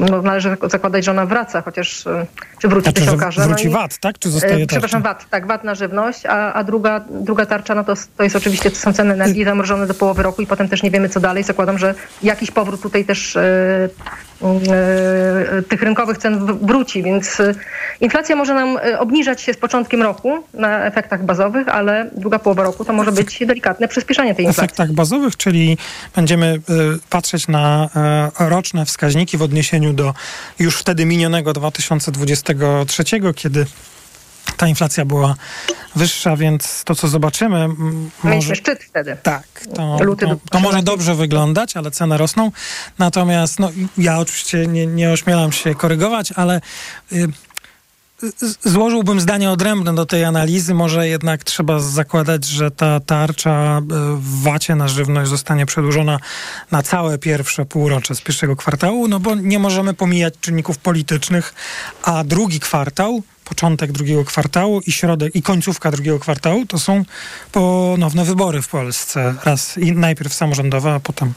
e, 0.00 0.10
no, 0.10 0.22
należy 0.22 0.56
zakładać, 0.70 1.04
że 1.04 1.10
ona 1.10 1.26
wraca, 1.26 1.62
chociaż 1.62 2.06
e, 2.06 2.26
czy 2.58 2.68
wróci, 2.68 2.84
Znaczy, 2.84 3.00
to 3.00 3.04
się 3.04 3.10
że 3.10 3.16
okaże. 3.16 3.42
wróci 3.46 3.66
i- 3.66 3.70
VAT, 3.70 3.98
tak? 3.98 4.18
Czy 4.18 4.30
zostaje 4.30 4.64
E, 4.64 4.66
Przepraszam, 4.66 5.02
tarcza? 5.02 5.18
VAT, 5.18 5.30
tak, 5.30 5.46
VAT 5.46 5.64
na 5.64 5.74
żywność, 5.74 6.26
a, 6.26 6.52
a 6.52 6.64
druga, 6.64 7.00
druga 7.10 7.46
tarcza, 7.46 7.74
no 7.74 7.84
to, 7.84 7.94
to 8.16 8.22
jest 8.22 8.36
oczywiście, 8.36 8.70
to 8.70 8.76
są 8.76 8.92
ceny 8.92 9.14
energii 9.14 9.44
zamrożone 9.44 9.86
do 9.86 9.94
połowy 9.94 10.22
roku 10.22 10.42
i 10.42 10.46
potem 10.46 10.68
też 10.68 10.82
nie 10.82 10.90
wiemy, 10.90 11.08
co 11.08 11.20
dalej. 11.20 11.42
Zakładam, 11.44 11.78
że 11.78 11.94
jakiś 12.22 12.50
powrót 12.50 12.82
tutaj 12.82 13.04
też 13.04 13.38
tych 15.68 15.82
rynkowych 15.82 16.18
cen 16.18 16.58
wróci, 16.66 17.02
więc 17.02 17.40
e, 17.40 17.54
inflacja 18.00 18.36
może 18.36 18.54
nam 18.54 18.76
e, 18.76 18.98
obniżać 18.98 19.42
się 19.42 19.52
z 19.52 19.56
początkiem 19.56 20.02
roku 20.02 20.44
na 20.54 20.84
efektach 20.84 21.24
bazowych, 21.24 21.68
ale 21.68 22.10
druga 22.16 22.38
połowa 22.38 22.62
roku 22.62 22.84
to 22.84 22.92
może 22.92 23.12
być 23.12 23.38
delikatne 23.46 23.88
przyspieszanie 23.88 24.34
tej 24.34 24.44
inflacji. 24.44 24.64
efektach 24.64 24.92
bazowych, 24.92 25.36
czyli 25.36 25.78
będziemy 26.16 26.60
patrzeć 27.10 27.48
na 27.48 27.88
roczne 28.38 28.86
wskaźniki 28.86 29.38
w 29.38 29.42
odniesieniu 29.42 29.92
do 29.92 30.14
już 30.58 30.76
wtedy 30.76 31.04
minionego 31.04 31.52
2023, 31.52 33.04
kiedy 33.36 33.66
ta 34.56 34.68
inflacja 34.68 35.04
była 35.04 35.34
wyższa, 35.96 36.36
więc 36.36 36.84
to, 36.84 36.94
co 36.94 37.08
zobaczymy, 37.08 37.68
może... 37.68 38.08
Mieliśmy 38.24 38.56
szczyt 38.56 38.84
wtedy. 38.84 39.16
Tak, 39.22 39.46
to, 39.74 39.98
to, 40.20 40.36
to 40.50 40.60
może 40.60 40.82
dobrze 40.82 41.14
wyglądać, 41.14 41.76
ale 41.76 41.90
ceny 41.90 42.16
rosną. 42.16 42.52
Natomiast 42.98 43.58
no, 43.58 43.70
ja 43.98 44.18
oczywiście 44.18 44.66
nie, 44.66 44.86
nie 44.86 45.10
ośmielam 45.10 45.52
się 45.52 45.74
korygować, 45.74 46.32
ale 46.32 46.60
y, 47.12 47.28
złożyłbym 48.64 49.20
zdanie 49.20 49.50
odrębne 49.50 49.94
do 49.94 50.06
tej 50.06 50.24
analizy. 50.24 50.74
Może 50.74 51.08
jednak 51.08 51.44
trzeba 51.44 51.78
zakładać, 51.78 52.44
że 52.44 52.70
ta 52.70 53.00
tarcza 53.00 53.78
y, 53.78 53.82
w 54.16 54.42
wacie 54.42 54.74
na 54.74 54.88
żywność 54.88 55.30
zostanie 55.30 55.66
przedłużona 55.66 56.18
na 56.70 56.82
całe 56.82 57.18
pierwsze 57.18 57.64
półrocze 57.64 58.14
z 58.14 58.20
pierwszego 58.20 58.56
kwartału, 58.56 59.08
no 59.08 59.20
bo 59.20 59.34
nie 59.34 59.58
możemy 59.58 59.94
pomijać 59.94 60.34
czynników 60.40 60.78
politycznych, 60.78 61.54
a 62.02 62.24
drugi 62.24 62.60
kwartał, 62.60 63.22
początek 63.48 63.92
drugiego 63.92 64.24
kwartału 64.24 64.80
i 64.80 64.92
środek 64.92 65.36
i 65.36 65.42
końcówka 65.42 65.90
drugiego 65.90 66.18
kwartału 66.18 66.66
to 66.66 66.78
są 66.78 67.04
ponowne 67.52 68.24
wybory 68.24 68.62
w 68.62 68.68
Polsce. 68.68 69.34
Raz 69.44 69.78
i 69.78 69.92
najpierw 69.92 70.34
samorządowe, 70.34 70.94
a 70.94 71.00
potem 71.00 71.32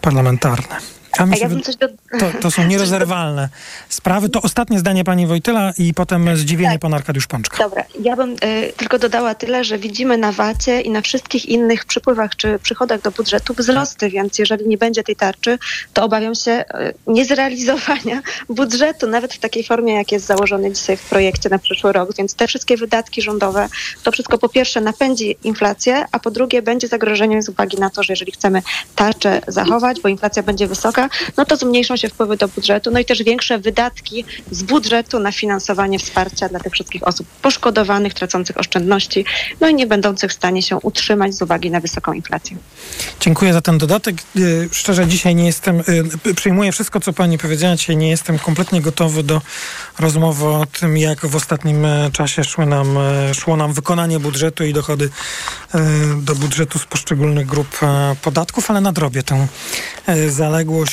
parlamentarne. 0.00 0.95
A 1.18 1.36
się 1.36 1.42
ja 1.42 1.48
bym 1.48 1.62
coś 1.62 1.76
do... 1.76 1.88
to, 1.88 2.30
to 2.40 2.50
są 2.50 2.66
nierozerwalne 2.72 3.48
sprawy. 3.88 4.28
To 4.28 4.42
ostatnie 4.42 4.78
zdanie 4.78 5.04
pani 5.04 5.26
Wojtyla 5.26 5.72
i 5.78 5.94
potem 5.94 6.36
zdziwienie 6.36 6.78
pan 6.78 6.94
Arkadiusz 6.94 7.26
Pączka. 7.26 7.58
Dobra, 7.58 7.84
ja 8.00 8.16
bym 8.16 8.32
y, 8.32 8.72
tylko 8.76 8.98
dodała 8.98 9.34
tyle, 9.34 9.64
że 9.64 9.78
widzimy 9.78 10.18
na 10.18 10.32
VAT-ie 10.32 10.80
i 10.80 10.90
na 10.90 11.00
wszystkich 11.00 11.46
innych 11.46 11.84
przypływach 11.84 12.36
czy 12.36 12.58
przychodach 12.58 13.02
do 13.02 13.10
budżetu 13.10 13.54
wzrosty, 13.54 14.10
więc 14.10 14.38
jeżeli 14.38 14.68
nie 14.68 14.78
będzie 14.78 15.02
tej 15.02 15.16
tarczy, 15.16 15.58
to 15.92 16.04
obawiam 16.04 16.34
się 16.34 16.50
y, 16.50 16.94
niezrealizowania 17.06 18.20
budżetu, 18.48 19.06
nawet 19.06 19.34
w 19.34 19.38
takiej 19.38 19.64
formie, 19.64 19.94
jak 19.94 20.12
jest 20.12 20.26
założony 20.26 20.72
dzisiaj 20.72 20.96
w 20.96 21.02
projekcie 21.02 21.48
na 21.48 21.58
przyszły 21.58 21.92
rok. 21.92 22.16
Więc 22.18 22.34
te 22.34 22.46
wszystkie 22.46 22.76
wydatki 22.76 23.22
rządowe, 23.22 23.68
to 24.02 24.12
wszystko 24.12 24.38
po 24.38 24.48
pierwsze 24.48 24.80
napędzi 24.80 25.36
inflację, 25.44 26.04
a 26.12 26.18
po 26.18 26.30
drugie 26.30 26.62
będzie 26.62 26.88
zagrożeniem 26.88 27.42
z 27.42 27.48
uwagi 27.48 27.78
na 27.78 27.90
to, 27.90 28.02
że 28.02 28.12
jeżeli 28.12 28.32
chcemy 28.32 28.62
tarczę 28.94 29.40
zachować, 29.48 30.00
bo 30.00 30.08
inflacja 30.08 30.42
będzie 30.42 30.66
wysoka, 30.66 31.05
no 31.36 31.44
to 31.44 31.56
zmniejszą 31.56 31.96
się 31.96 32.08
wpływy 32.08 32.36
do 32.36 32.48
budżetu, 32.48 32.90
no 32.90 32.98
i 32.98 33.04
też 33.04 33.22
większe 33.22 33.58
wydatki 33.58 34.24
z 34.50 34.62
budżetu 34.62 35.18
na 35.18 35.32
finansowanie 35.32 35.98
wsparcia 35.98 36.48
dla 36.48 36.60
tych 36.60 36.72
wszystkich 36.72 37.08
osób 37.08 37.26
poszkodowanych, 37.42 38.14
tracących 38.14 38.58
oszczędności, 38.58 39.24
no 39.60 39.68
i 39.68 39.74
nie 39.74 39.86
będących 39.86 40.30
w 40.30 40.34
stanie 40.34 40.62
się 40.62 40.76
utrzymać 40.76 41.34
z 41.34 41.42
uwagi 41.42 41.70
na 41.70 41.80
wysoką 41.80 42.12
inflację. 42.12 42.56
Dziękuję 43.20 43.52
za 43.52 43.60
ten 43.60 43.78
dodatek. 43.78 44.16
Y, 44.36 44.68
Szczerze 44.72 45.06
dzisiaj 45.06 45.34
nie 45.34 45.46
jestem, 45.46 45.82
y, 46.26 46.34
przyjmuję 46.34 46.72
wszystko, 46.72 47.00
co 47.00 47.12
pani 47.12 47.38
powiedziała. 47.38 47.76
Dzisiaj 47.76 47.96
nie 47.96 48.08
jestem 48.08 48.38
kompletnie 48.38 48.80
gotowy 48.80 49.22
do 49.22 49.40
rozmowy 49.98 50.46
o 50.46 50.66
tym, 50.80 50.96
jak 50.96 51.26
w 51.26 51.36
ostatnim 51.36 51.84
e, 51.84 52.10
czasie 52.12 52.44
szły 52.44 52.66
nam, 52.66 52.98
e, 52.98 53.34
szło 53.34 53.56
nam 53.56 53.72
wykonanie 53.72 54.18
budżetu 54.20 54.64
i 54.64 54.72
dochody 54.72 55.10
e, 55.74 55.80
do 56.22 56.34
budżetu 56.34 56.78
z 56.78 56.84
poszczególnych 56.84 57.46
grup 57.46 57.80
podatków, 58.22 58.70
ale 58.70 58.80
nadrobię 58.80 59.22
tę 59.22 59.46
e, 60.06 60.30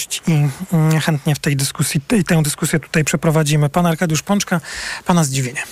zaległość 0.04 0.22
i 0.28 0.32
mm, 0.76 1.00
chętnie 1.00 1.36
w 1.36 1.40
tej 1.40 1.56
dyskusji, 1.56 2.02
tę 2.28 2.44
dyskusję 2.44 2.80
tutaj 2.80 3.04
przeprowadzimy. 3.04 3.70
Pan 3.70 3.86
Arkadiusz 3.86 4.22
Pączka, 4.22 4.62
pana 5.06 5.24
zdziwienie. 5.24 5.64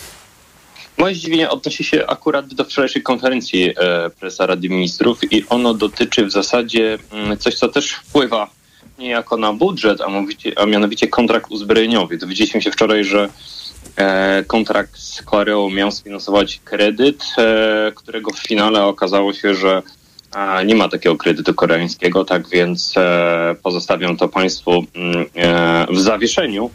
Moje 0.97 1.15
zdziwienie 1.15 1.49
odnosi 1.49 1.83
się 1.83 2.07
akurat 2.07 2.53
do 2.53 2.63
wczorajszej 2.63 3.03
konferencji 3.03 3.73
e, 3.77 4.09
presa 4.09 4.45
Rady 4.45 4.69
Ministrów 4.69 5.33
i 5.33 5.45
ono 5.49 5.73
dotyczy 5.73 6.25
w 6.25 6.31
zasadzie 6.31 6.97
mm, 7.11 7.37
coś, 7.37 7.55
co 7.55 7.67
też 7.67 7.91
wpływa 7.91 8.49
niejako 8.99 9.37
na 9.37 9.53
budżet, 9.53 10.01
a, 10.01 10.09
mówicie, 10.09 10.51
a 10.55 10.65
mianowicie 10.65 11.07
kontrakt 11.07 11.51
uzbrojeniowy. 11.51 12.17
Dowiedzieliśmy 12.17 12.61
się 12.61 12.71
wczoraj, 12.71 13.03
że 13.03 13.29
e, 13.95 14.43
kontrakt 14.47 14.97
z 14.97 15.21
Koreą 15.21 15.69
miał 15.69 15.91
sfinansować 15.91 16.59
kredyt, 16.63 17.23
e, 17.37 17.91
którego 17.95 18.31
w 18.31 18.39
finale 18.39 18.83
okazało 18.83 19.33
się, 19.33 19.55
że 19.55 19.81
nie 20.65 20.75
ma 20.75 20.89
takiego 20.89 21.17
kredytu 21.17 21.53
koreańskiego, 21.53 22.25
tak 22.25 22.49
więc 22.49 22.93
e, 22.97 23.55
pozostawiam 23.63 24.17
to 24.17 24.27
Państwu 24.27 24.85
mm, 24.95 25.25
e, 25.35 25.87
w 25.93 25.99
zawieszeniu, 25.99 26.69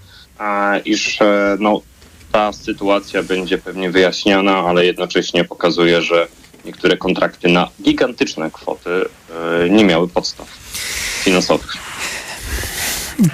iż 0.85 1.21
e, 1.21 1.57
no, 1.61 1.81
ta 2.33 2.53
sytuacja 2.53 3.23
będzie 3.23 3.59
pewnie 3.59 3.91
wyjaśniana, 3.91 4.59
ale 4.59 4.87
jednocześnie 4.87 5.45
pokazuje, 5.45 6.03
że 6.03 6.29
niektóre 6.65 6.97
kontrakty 6.97 7.49
na 7.49 7.69
gigantyczne 7.83 8.51
kwoty 8.51 8.91
nie 9.71 9.85
miały 9.85 10.09
podstaw 10.09 10.49
finansowych. 11.23 11.77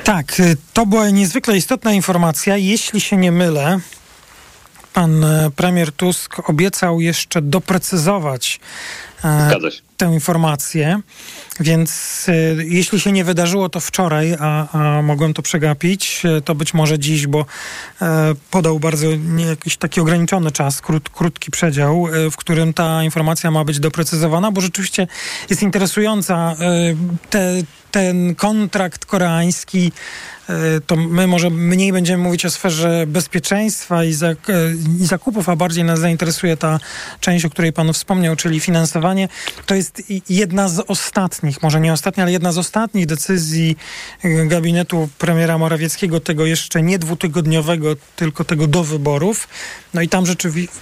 Tak, 0.05 0.43
to 0.73 0.87
była 0.87 1.11
niezwykle 1.11 1.57
istotna 1.57 1.93
informacja. 1.93 2.57
Jeśli 2.57 3.01
się 3.01 3.16
nie 3.16 3.33
mylę, 3.33 3.81
pan 4.93 5.24
e, 5.24 5.51
premier 5.57 5.93
Tusk 5.93 6.51
obiecał 6.51 7.01
jeszcze 7.01 7.43
doprecyzować 7.43 8.61
e, 9.24 9.51
tę 9.97 10.12
informację. 10.12 11.01
Więc 11.61 12.24
y, 12.28 12.66
jeśli 12.68 13.01
się 13.01 13.12
nie 13.12 13.24
wydarzyło 13.24 13.68
to 13.68 13.80
wczoraj, 13.80 14.36
a, 14.40 14.78
a 14.78 15.03
mogłem 15.03 15.34
to 15.34 15.43
przegapić, 15.43 16.22
to 16.45 16.55
być 16.55 16.74
może 16.74 16.99
dziś, 16.99 17.26
bo 17.26 17.47
e, 18.03 18.34
podał 18.51 18.80
bardzo 18.80 19.07
nie, 19.16 19.45
jakiś 19.45 19.76
taki 19.76 20.01
ograniczony 20.01 20.51
czas, 20.51 20.80
krót, 20.80 21.09
krótki 21.09 21.51
przedział, 21.51 22.09
e, 22.09 22.30
w 22.30 22.36
którym 22.36 22.74
ta 22.74 23.05
informacja 23.05 23.51
ma 23.51 23.64
być 23.64 23.80
doprecyzowana, 23.80 24.53
bo 24.53 24.61
rzeczywiście 24.61 25.07
jest 25.51 25.62
interesująca. 25.62 26.57
E, 26.61 26.95
te, 27.30 27.53
ten 27.90 28.34
kontrakt 28.34 29.05
koreański 29.05 29.93
E, 29.93 30.32
to 30.86 30.97
my 30.97 31.26
może 31.26 31.51
mniej 31.51 31.93
będziemy 31.93 32.22
mówić 32.22 32.47
o 32.47 32.51
sferze 32.51 33.05
bezpieczeństwa 33.07 34.03
e, 34.03 34.07
i, 34.07 34.14
zakupów, 35.07 35.49
a 35.49 35.57
bardziej 35.57 35.84
nas 35.84 36.01
zainteresuje 36.01 36.57
ta 36.57 36.80
część, 37.20 37.45
o 37.45 37.51
której 37.51 37.72
Pan 37.72 37.93
wspomniał, 37.93 38.36
czyli 38.36 38.61
finansowanie. 38.61 39.28
To 39.66 39.74
jest 39.74 40.03
jedna 40.28 40.68
z 40.68 40.84
ostatnich, 40.88 41.62
może 41.62 41.80
nie 41.80 41.93
ostatnia, 41.93 42.24
ale 42.24 42.32
jedna 42.32 42.53
z 42.53 42.59
ostatnich 42.59 43.07
decyzji 43.07 43.76
e, 44.24 44.47
gabinetu 44.47 45.09
premiera 45.18 45.59
Morawieckiego, 45.59 46.20
tego 46.20 46.47
jeszcze 46.47 46.82
nie 46.82 46.99
dwutygodniowego, 46.99 47.97
tylko 48.16 48.45
tego 48.45 48.66
do 48.66 48.84
wyborów. 48.84 49.49
No 49.95 50.03
i 50.03 50.09
tam 50.09 50.26
rzeczywiście 50.26 50.72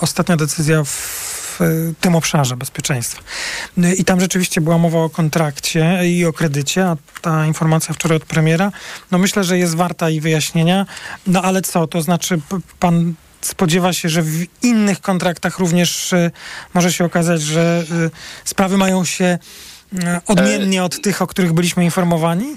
ostatnia 0.00 0.36
decyzja 0.36 0.84
w 0.84 1.39
tym 2.00 2.16
obszarze 2.16 2.56
bezpieczeństwa. 2.56 3.22
I 3.96 4.04
tam 4.04 4.20
rzeczywiście 4.20 4.60
była 4.60 4.78
mowa 4.78 4.98
o 4.98 5.10
kontrakcie 5.10 6.00
i 6.04 6.26
o 6.26 6.32
kredycie, 6.32 6.86
a 6.86 6.96
ta 7.20 7.46
informacja 7.46 7.94
wczoraj 7.94 8.16
od 8.16 8.24
premiera, 8.24 8.72
no 9.10 9.18
myślę, 9.18 9.44
że 9.44 9.58
jest 9.58 9.74
warta 9.74 10.10
i 10.10 10.20
wyjaśnienia. 10.20 10.86
No 11.26 11.42
ale 11.42 11.62
co, 11.62 11.86
to 11.86 12.02
znaczy 12.02 12.40
pan 12.78 13.14
spodziewa 13.40 13.92
się, 13.92 14.08
że 14.08 14.22
w 14.22 14.46
innych 14.62 15.00
kontraktach 15.00 15.58
również 15.58 16.12
y, 16.12 16.30
może 16.74 16.92
się 16.92 17.04
okazać, 17.04 17.42
że 17.42 17.84
y, 18.06 18.10
sprawy 18.44 18.76
mają 18.76 19.04
się 19.04 19.38
y, 19.94 19.98
odmiennie 20.26 20.84
od 20.84 21.02
tych, 21.02 21.22
o 21.22 21.26
których 21.26 21.52
byliśmy 21.52 21.84
informowani? 21.84 22.56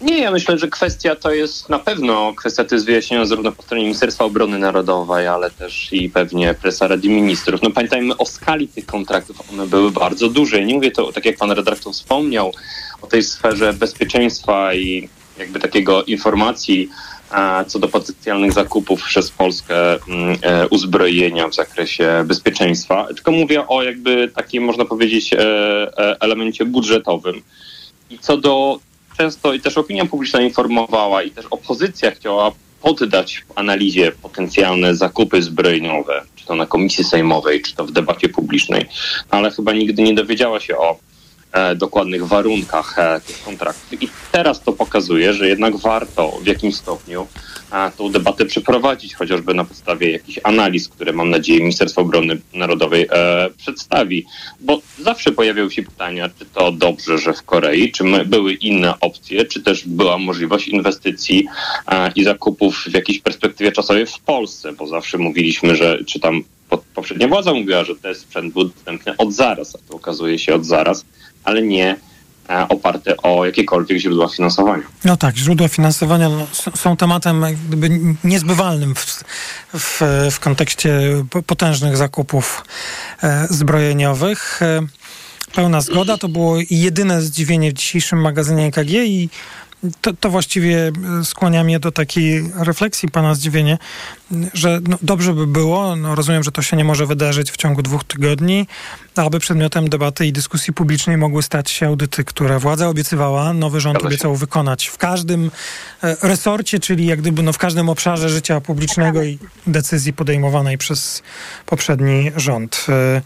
Nie, 0.00 0.18
ja 0.18 0.30
myślę, 0.30 0.58
że 0.58 0.68
kwestia 0.68 1.16
to 1.16 1.32
jest 1.32 1.68
na 1.68 1.78
pewno, 1.78 2.34
kwestia 2.34 2.64
to 2.64 2.74
jest 2.74 2.86
wyjaśniona 2.86 3.26
zarówno 3.26 3.52
po 3.52 3.62
stronie 3.62 3.84
Ministerstwa 3.84 4.24
Obrony 4.24 4.58
Narodowej, 4.58 5.26
ale 5.26 5.50
też 5.50 5.88
i 5.92 6.10
pewnie 6.10 6.54
presa 6.54 6.88
Rady 6.88 7.08
Ministrów. 7.08 7.62
No 7.62 7.70
pamiętajmy 7.70 8.16
o 8.16 8.26
skali 8.26 8.68
tych 8.68 8.86
kontraktów, 8.86 9.50
one 9.52 9.66
były 9.66 9.90
bardzo 9.90 10.28
duże. 10.28 10.64
Nie 10.64 10.74
mówię 10.74 10.90
to, 10.90 11.12
tak 11.12 11.24
jak 11.24 11.36
pan 11.36 11.50
redaktor 11.50 11.92
wspomniał, 11.92 12.52
o 13.02 13.06
tej 13.06 13.22
sferze 13.22 13.72
bezpieczeństwa 13.72 14.74
i 14.74 15.08
jakby 15.38 15.60
takiego 15.60 16.02
informacji 16.02 16.88
co 17.66 17.78
do 17.78 17.88
potencjalnych 17.88 18.52
zakupów 18.52 19.02
przez 19.02 19.30
Polskę 19.30 19.92
mm, 19.92 20.38
e, 20.42 20.68
uzbrojenia 20.68 21.48
w 21.48 21.54
zakresie 21.54 22.24
bezpieczeństwa, 22.26 23.06
tylko 23.06 23.32
mówię 23.32 23.68
o 23.68 23.82
jakby 23.82 24.28
takim, 24.34 24.64
można 24.64 24.84
powiedzieć, 24.84 25.32
e, 25.32 25.38
e, 25.38 26.16
elemencie 26.20 26.64
budżetowym. 26.64 27.42
I 28.10 28.18
co 28.18 28.36
do 28.36 28.80
często 29.20 29.52
i 29.52 29.60
też 29.60 29.78
opinia 29.78 30.06
publiczna 30.06 30.40
informowała 30.40 31.22
i 31.22 31.30
też 31.30 31.46
opozycja 31.50 32.10
chciała 32.10 32.52
poddać 32.82 33.44
analizie 33.54 34.12
potencjalne 34.12 34.96
zakupy 34.96 35.42
zbrojeniowe, 35.42 36.22
czy 36.36 36.46
to 36.46 36.54
na 36.54 36.66
komisji 36.66 37.04
sejmowej, 37.04 37.62
czy 37.62 37.74
to 37.74 37.84
w 37.86 37.92
debacie 37.92 38.28
publicznej, 38.28 38.86
ale 39.30 39.50
chyba 39.50 39.72
nigdy 39.72 40.02
nie 40.02 40.14
dowiedziała 40.14 40.60
się 40.60 40.76
o 40.78 40.96
dokładnych 41.76 42.26
warunkach 42.26 42.98
e, 42.98 43.20
tych 43.20 43.42
kontraktów. 43.42 44.02
I 44.02 44.08
teraz 44.32 44.62
to 44.62 44.72
pokazuje, 44.72 45.32
że 45.32 45.48
jednak 45.48 45.76
warto 45.76 46.38
w 46.42 46.46
jakimś 46.46 46.74
stopniu 46.74 47.26
tą 47.96 48.12
debatę 48.12 48.46
przeprowadzić, 48.46 49.14
chociażby 49.14 49.54
na 49.54 49.64
podstawie 49.64 50.10
jakichś 50.10 50.40
analiz, 50.42 50.88
które 50.88 51.12
mam 51.12 51.30
nadzieję 51.30 51.60
Ministerstwo 51.60 52.00
Obrony 52.00 52.40
Narodowej 52.54 53.08
e, 53.10 53.50
przedstawi. 53.56 54.26
Bo 54.60 54.80
zawsze 54.98 55.32
pojawiają 55.32 55.70
się 55.70 55.82
pytania, 55.82 56.30
czy 56.38 56.46
to 56.46 56.72
dobrze, 56.72 57.18
że 57.18 57.32
w 57.32 57.42
Korei, 57.42 57.92
czy 57.92 58.04
były 58.26 58.52
inne 58.52 59.00
opcje, 59.00 59.44
czy 59.44 59.62
też 59.62 59.88
była 59.88 60.18
możliwość 60.18 60.68
inwestycji 60.68 61.46
e, 61.88 62.12
i 62.14 62.24
zakupów 62.24 62.84
w 62.84 62.94
jakiejś 62.94 63.20
perspektywie 63.20 63.72
czasowej 63.72 64.06
w 64.06 64.18
Polsce, 64.18 64.72
bo 64.72 64.86
zawsze 64.86 65.18
mówiliśmy, 65.18 65.76
że 65.76 66.04
czy 66.04 66.20
tam 66.20 66.44
poprzednia 66.94 67.28
władza 67.28 67.54
mówiła, 67.54 67.84
że 67.84 67.96
ten 67.96 68.14
sprzęt 68.14 68.52
był 68.52 68.64
dostępny 68.64 69.16
od 69.16 69.32
zaraz, 69.32 69.74
a 69.76 69.78
to 69.88 69.96
okazuje 69.96 70.38
się 70.38 70.54
od 70.54 70.66
zaraz, 70.66 71.04
ale 71.44 71.62
nie 71.62 71.96
E, 72.50 72.68
oparte 72.68 73.16
o 73.16 73.46
jakiekolwiek 73.46 73.98
źródła 73.98 74.28
finansowania. 74.28 74.82
No 75.04 75.16
tak, 75.16 75.36
źródła 75.36 75.68
finansowania 75.68 76.28
no, 76.28 76.46
są 76.76 76.96
tematem 76.96 77.44
gdyby 77.68 77.90
niezbywalnym 78.24 78.94
w, 78.94 79.24
w, 79.74 80.00
w 80.30 80.40
kontekście 80.40 81.00
potężnych 81.46 81.96
zakupów 81.96 82.64
e, 83.22 83.46
zbrojeniowych. 83.50 84.62
E, 84.62 84.80
pełna 85.54 85.80
zgoda, 85.80 86.18
to 86.18 86.28
było 86.28 86.56
jedyne 86.70 87.22
zdziwienie 87.22 87.70
w 87.70 87.74
dzisiejszym 87.74 88.20
magazynie 88.20 88.66
EKG 88.66 88.90
i 88.90 89.28
to, 90.00 90.12
to, 90.12 90.30
właściwie 90.30 90.92
skłania 91.24 91.64
mnie 91.64 91.80
do 91.80 91.92
takiej 91.92 92.50
refleksji, 92.56 93.08
pana 93.08 93.34
zdziwienie, 93.34 93.78
że 94.54 94.80
no, 94.88 94.98
dobrze 95.02 95.34
by 95.34 95.46
było, 95.46 95.96
no, 95.96 96.14
rozumiem, 96.14 96.42
że 96.42 96.52
to 96.52 96.62
się 96.62 96.76
nie 96.76 96.84
może 96.84 97.06
wydarzyć 97.06 97.50
w 97.50 97.56
ciągu 97.56 97.82
dwóch 97.82 98.04
tygodni, 98.04 98.66
aby 99.16 99.38
przedmiotem 99.38 99.88
debaty 99.88 100.26
i 100.26 100.32
dyskusji 100.32 100.72
publicznej 100.72 101.16
mogły 101.16 101.42
stać 101.42 101.70
się 101.70 101.86
audyty, 101.86 102.24
które 102.24 102.58
władza 102.58 102.88
obiecywała, 102.88 103.52
nowy 103.52 103.80
rząd 103.80 104.04
obiecał 104.04 104.36
wykonać 104.36 104.86
w 104.86 104.98
każdym 104.98 105.50
e, 106.02 106.16
resorcie, 106.22 106.80
czyli 106.80 107.06
jak 107.06 107.20
gdyby 107.20 107.42
no, 107.42 107.52
w 107.52 107.58
każdym 107.58 107.88
obszarze 107.88 108.28
życia 108.28 108.60
publicznego 108.60 109.22
i 109.22 109.38
decyzji 109.66 110.12
podejmowanej 110.12 110.78
przez 110.78 111.22
poprzedni 111.66 112.32
rząd. 112.36 112.86
E, 112.88 113.22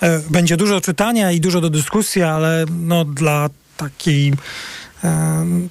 e, 0.00 0.20
będzie 0.30 0.56
dużo 0.56 0.80
czytania 0.80 1.32
i 1.32 1.40
dużo 1.40 1.60
do 1.60 1.70
dyskusji, 1.70 2.22
ale 2.22 2.64
no, 2.70 3.04
dla 3.04 3.50
takiej 3.76 4.32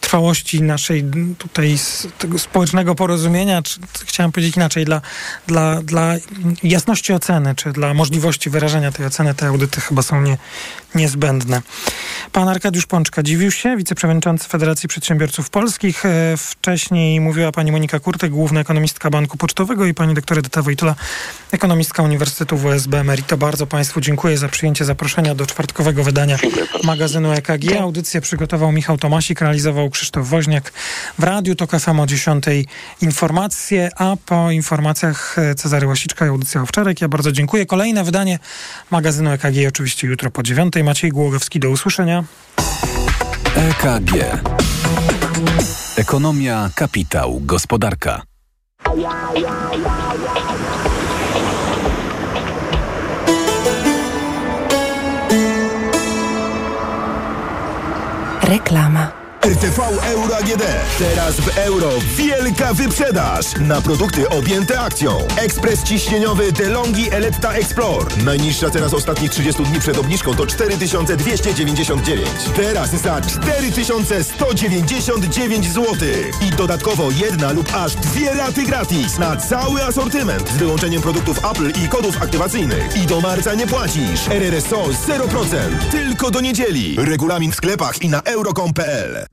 trwałości 0.02 0.62
naszej 0.62 1.04
tutaj 1.38 1.78
tego 2.18 2.40
społecznego 2.40 2.96
porozumienia, 2.96 3.62
czy 3.62 3.80
chciałem 4.06 4.32
powiedzieć 4.32 4.56
inaczej, 4.56 4.86
dla, 4.86 5.02
dla, 5.48 5.82
dla 5.82 6.16
jasności 6.64 7.14
oceny, 7.14 7.56
czy 7.56 7.72
dla 7.72 7.94
możliwości 7.94 8.50
wyrażenia 8.50 8.92
tej 8.92 9.06
oceny, 9.06 9.34
te 9.34 9.48
audyty 9.48 9.82
chyba 9.82 10.02
są 10.02 10.22
nie, 10.22 10.38
niezbędne. 10.96 11.62
Pan 12.32 12.50
Arkadiusz 12.50 12.86
Pączka 12.86 13.24
dziwił 13.24 13.52
się, 13.52 13.78
wiceprzewodniczący 13.78 14.50
Federacji 14.50 14.90
Przedsiębiorców 14.90 15.50
Polskich. 15.50 16.06
E, 16.06 16.38
wcześniej 16.38 17.20
mówiła 17.20 17.52
pani 17.52 17.72
Monika 17.72 18.00
Kurtek, 18.00 18.32
główna 18.32 18.60
ekonomistka 18.60 19.10
Banku 19.10 19.38
Pocztowego 19.38 19.86
i 19.86 19.94
pani 19.94 20.14
doktor 20.14 20.40
Edyta 20.40 20.62
Wojtula, 20.62 20.96
ekonomistka 21.52 22.04
Uniwersytetu 22.04 22.58
WSB 22.58 23.00
Emerita. 23.00 23.38
Bardzo 23.38 23.68
państwu 23.68 24.02
dziękuję 24.02 24.38
za 24.38 24.48
przyjęcie 24.48 24.86
zaproszenia 24.86 25.36
do 25.36 25.46
czwartkowego 25.46 26.04
wydania 26.04 26.38
magazynu 26.84 27.32
EKG. 27.32 27.78
Audycję 27.82 28.22
przygotował 28.22 28.72
Michał 28.72 28.98
Tomasik, 29.24 29.42
realizował 29.42 29.90
Krzysztof 29.90 30.28
Woźniak. 30.28 30.72
W 31.20 31.24
Radiu 31.24 31.56
to 31.56 31.68
FM 31.68 32.00
o 32.00 32.06
10 32.06 32.46
informacje, 33.02 33.90
a 33.98 34.16
po 34.26 34.52
informacjach 34.52 35.40
e, 35.40 35.56
Cezary 35.56 35.88
Łasiczka 35.88 36.26
i 36.26 36.30
audycja 36.30 36.62
Owczarek. 36.62 37.02
Ja 37.02 37.08
bardzo 37.08 37.32
dziękuję. 37.32 37.66
Kolejne 37.66 38.04
wydanie 38.04 38.40
magazynu 38.92 39.32
EKG 39.32 39.68
oczywiście 39.68 40.08
jutro 40.08 40.32
po 40.32 40.44
9. 40.44 40.74
Maciej 40.84 41.12
Głogowski, 41.12 41.60
do 41.60 41.70
usłyszenia. 41.70 42.24
EKG. 43.56 44.12
Ekonomia, 45.98 46.70
kapitał, 46.76 47.42
gospodarka. 47.42 48.22
Reklama. 58.54 59.23
RTV 59.44 59.80
Euro 60.04 60.38
AGD. 60.38 60.64
Teraz 61.00 61.36
w 61.36 61.58
euro 61.58 61.90
wielka 62.16 62.74
wyprzedaż 62.74 63.46
na 63.60 63.82
produkty 63.82 64.30
objęte 64.30 64.80
akcją. 64.80 65.28
Ekspres 65.38 65.84
ciśnieniowy 65.84 66.52
DeLonghi 66.52 67.12
Eletta 67.12 67.54
Explore. 67.54 68.06
Najniższa 68.26 68.70
cena 68.70 68.90
z 68.90 68.94
ostatnich 68.94 69.32
30 69.32 69.64
dni 69.64 69.80
przed 69.80 69.98
obniżką 69.98 70.36
to 70.36 70.48
4299. 70.48 72.28
Teraz 72.56 72.90
za 72.90 73.22
4199 73.22 75.66
zł. 75.66 75.86
I 76.48 76.52
dodatkowo 76.52 77.12
jedna 77.12 77.52
lub 77.52 77.76
aż 77.76 77.96
dwie 77.96 78.34
raty 78.34 78.64
gratis 78.64 79.18
na 79.18 79.38
cały 79.38 79.84
asortyment 79.84 80.50
z 80.50 80.58
wyłączeniem 80.58 81.02
produktów 81.02 81.40
Apple 81.52 81.72
i 81.86 81.90
kodów 81.90 82.22
aktywacyjnych. 82.22 82.98
I 83.04 83.08
do 83.08 83.22
marca 83.22 83.56
nie 83.56 83.68
płacisz. 83.68 84.28
RRSO 84.30 84.86
0%. 84.86 85.58
Tylko 85.92 86.32
do 86.32 86.42
niedzieli. 86.42 86.96
Regulamin 86.98 87.52
w 87.52 87.56
sklepach 87.56 88.02
i 88.02 88.10
na 88.10 88.22
euro.com.pl. 88.22 89.33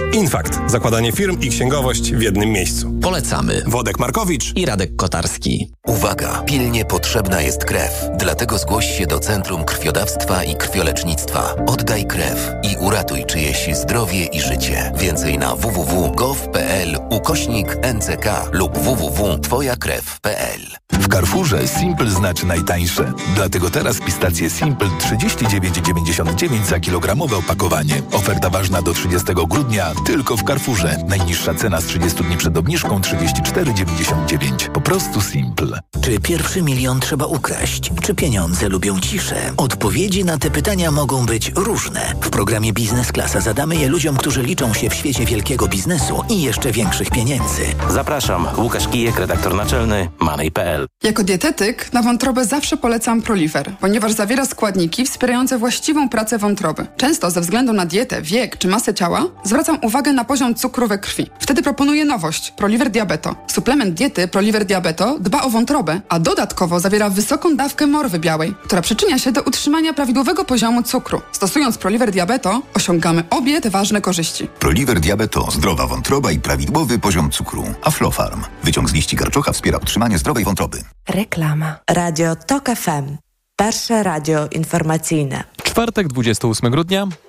Infakt. 0.13 0.59
Zakładanie 0.67 1.11
firm 1.11 1.41
i 1.41 1.49
księgowość 1.49 2.13
w 2.13 2.21
jednym 2.21 2.49
miejscu. 2.49 2.91
Polecamy. 3.01 3.63
Wodek 3.67 3.99
Markowicz 3.99 4.55
i 4.55 4.65
Radek 4.65 4.95
Kotarski. 4.95 5.71
Uwaga! 5.87 6.43
Pilnie 6.45 6.85
potrzebna 6.85 7.41
jest 7.41 7.65
krew. 7.65 8.09
Dlatego 8.17 8.57
zgłoś 8.57 8.97
się 8.97 9.07
do 9.07 9.19
Centrum 9.19 9.63
Krwiodawstwa 9.63 10.43
i 10.43 10.55
Krwiolecznictwa. 10.55 11.55
Oddaj 11.67 12.05
krew 12.05 12.51
i 12.63 12.77
uratuj 12.77 13.25
czyjeś 13.25 13.69
zdrowie 13.75 14.25
i 14.25 14.41
życie. 14.41 14.91
Więcej 14.95 15.37
na 15.37 15.55
www.gov.pl 15.55 16.97
ukośnik 17.09 17.77
NCK 17.93 18.25
lub 18.51 18.77
www.twojakrew.pl 18.77 20.61
W 20.91 21.07
Carrefourze 21.07 21.67
Simple 21.67 22.11
znaczy 22.11 22.45
najtańsze. 22.45 23.13
Dlatego 23.35 23.69
teraz 23.69 23.99
pistacje 23.99 24.49
Simple 24.49 24.87
39,99 24.87 26.65
za 26.65 26.79
kilogramowe 26.79 27.37
opakowanie. 27.37 28.01
Oferta 28.11 28.49
ważna 28.49 28.81
do 28.81 28.93
30 28.93 29.27
grudnia 29.49 29.91
tylko 30.05 30.37
w 30.37 30.43
Carrefourze. 30.43 30.97
Najniższa 31.07 31.53
cena 31.53 31.81
z 31.81 31.85
30 31.85 32.23
dni 32.23 32.37
przed 32.37 32.57
obniżką 32.57 32.99
34,99. 32.99 34.69
Po 34.73 34.81
prostu 34.81 35.21
Simple. 35.21 35.79
Czy 36.01 36.19
pierwszy 36.19 36.61
milion 36.61 36.99
trzeba 36.99 37.25
ukraść? 37.25 37.91
Czy 38.01 38.15
pieniądze 38.15 38.69
lubią 38.69 38.99
ciszę? 38.99 39.35
Odpowiedzi 39.57 40.25
na 40.25 40.37
te 40.37 40.51
pytania 40.51 40.91
mogą 40.91 41.25
być 41.25 41.51
różne. 41.55 42.13
W 42.21 42.29
programie 42.29 42.73
Biznes 42.73 43.11
Klasa 43.11 43.41
zadamy 43.41 43.75
je 43.75 43.89
ludziom, 43.89 44.17
którzy 44.17 44.43
liczą 44.43 44.73
się 44.73 44.89
w 44.89 44.93
świecie 44.93 45.25
wielkiego 45.25 45.67
biznesu 45.67 46.23
i 46.29 46.41
jeszcze 46.41 46.71
większych 46.71 47.09
pieniędzy. 47.09 47.61
Zapraszam. 47.89 48.47
Łukasz 48.57 48.87
Kijek, 48.87 49.19
redaktor 49.19 49.55
naczelny 49.55 50.09
Money.pl. 50.19 50.87
Jako 51.03 51.23
dietetyk 51.23 51.93
na 51.93 52.01
wątrobę 52.01 52.45
zawsze 52.45 52.77
polecam 52.77 53.21
Proliver, 53.21 53.71
ponieważ 53.79 54.11
zawiera 54.11 54.45
składniki 54.45 55.05
wspierające 55.05 55.57
właściwą 55.57 56.09
pracę 56.09 56.37
wątroby. 56.37 56.87
Często 56.97 57.31
ze 57.31 57.41
względu 57.41 57.73
na 57.73 57.85
dietę, 57.85 58.21
wiek 58.21 58.57
czy 58.57 58.67
masę 58.67 58.93
ciała 58.93 59.25
zwracam 59.43 59.77
uwagę 59.81 59.90
na 59.91 60.23
poziom 60.23 60.55
cukru 60.55 60.87
we 60.87 60.97
krwi. 60.97 61.29
Wtedy 61.39 61.63
proponuję 61.63 62.05
nowość 62.05 62.51
Proliver 62.51 62.89
Diabeto. 62.89 63.35
Suplement 63.47 63.93
diety 63.93 64.27
Proliver 64.27 64.65
Diabeto 64.65 65.19
dba 65.19 65.41
o 65.41 65.49
wątrobę, 65.49 66.01
a 66.09 66.19
dodatkowo 66.19 66.79
zawiera 66.79 67.09
wysoką 67.09 67.55
dawkę 67.55 67.87
morwy 67.87 68.19
białej, 68.19 68.55
która 68.63 68.81
przyczynia 68.81 69.19
się 69.19 69.31
do 69.31 69.41
utrzymania 69.41 69.93
prawidłowego 69.93 70.45
poziomu 70.45 70.83
cukru. 70.83 71.21
Stosując 71.31 71.77
Proliver 71.77 72.11
Diabeto 72.11 72.61
osiągamy 72.73 73.23
obie 73.29 73.61
te 73.61 73.69
ważne 73.69 74.01
korzyści. 74.01 74.47
Proliver 74.59 74.99
Diabeto, 74.99 75.51
zdrowa 75.51 75.87
wątroba 75.87 76.31
i 76.31 76.39
prawidłowy 76.39 76.99
poziom 76.99 77.29
cukru. 77.29 77.63
Aflofarm. 77.83 78.43
Wyciąg 78.63 78.89
z 78.89 78.93
liści 78.93 79.15
karczocha 79.15 79.51
wspiera 79.51 79.77
utrzymanie 79.77 80.17
zdrowej 80.17 80.43
wątroby. 80.43 80.83
Reklama. 81.09 81.75
Radio 81.89 82.35
TOK 82.35 82.69
FM. 82.69 83.17
Pierwsze 83.55 84.03
radio 84.03 84.47
informacyjne. 84.51 85.43
Czwartek, 85.63 86.07
28 86.07 86.71
grudnia. 86.71 87.07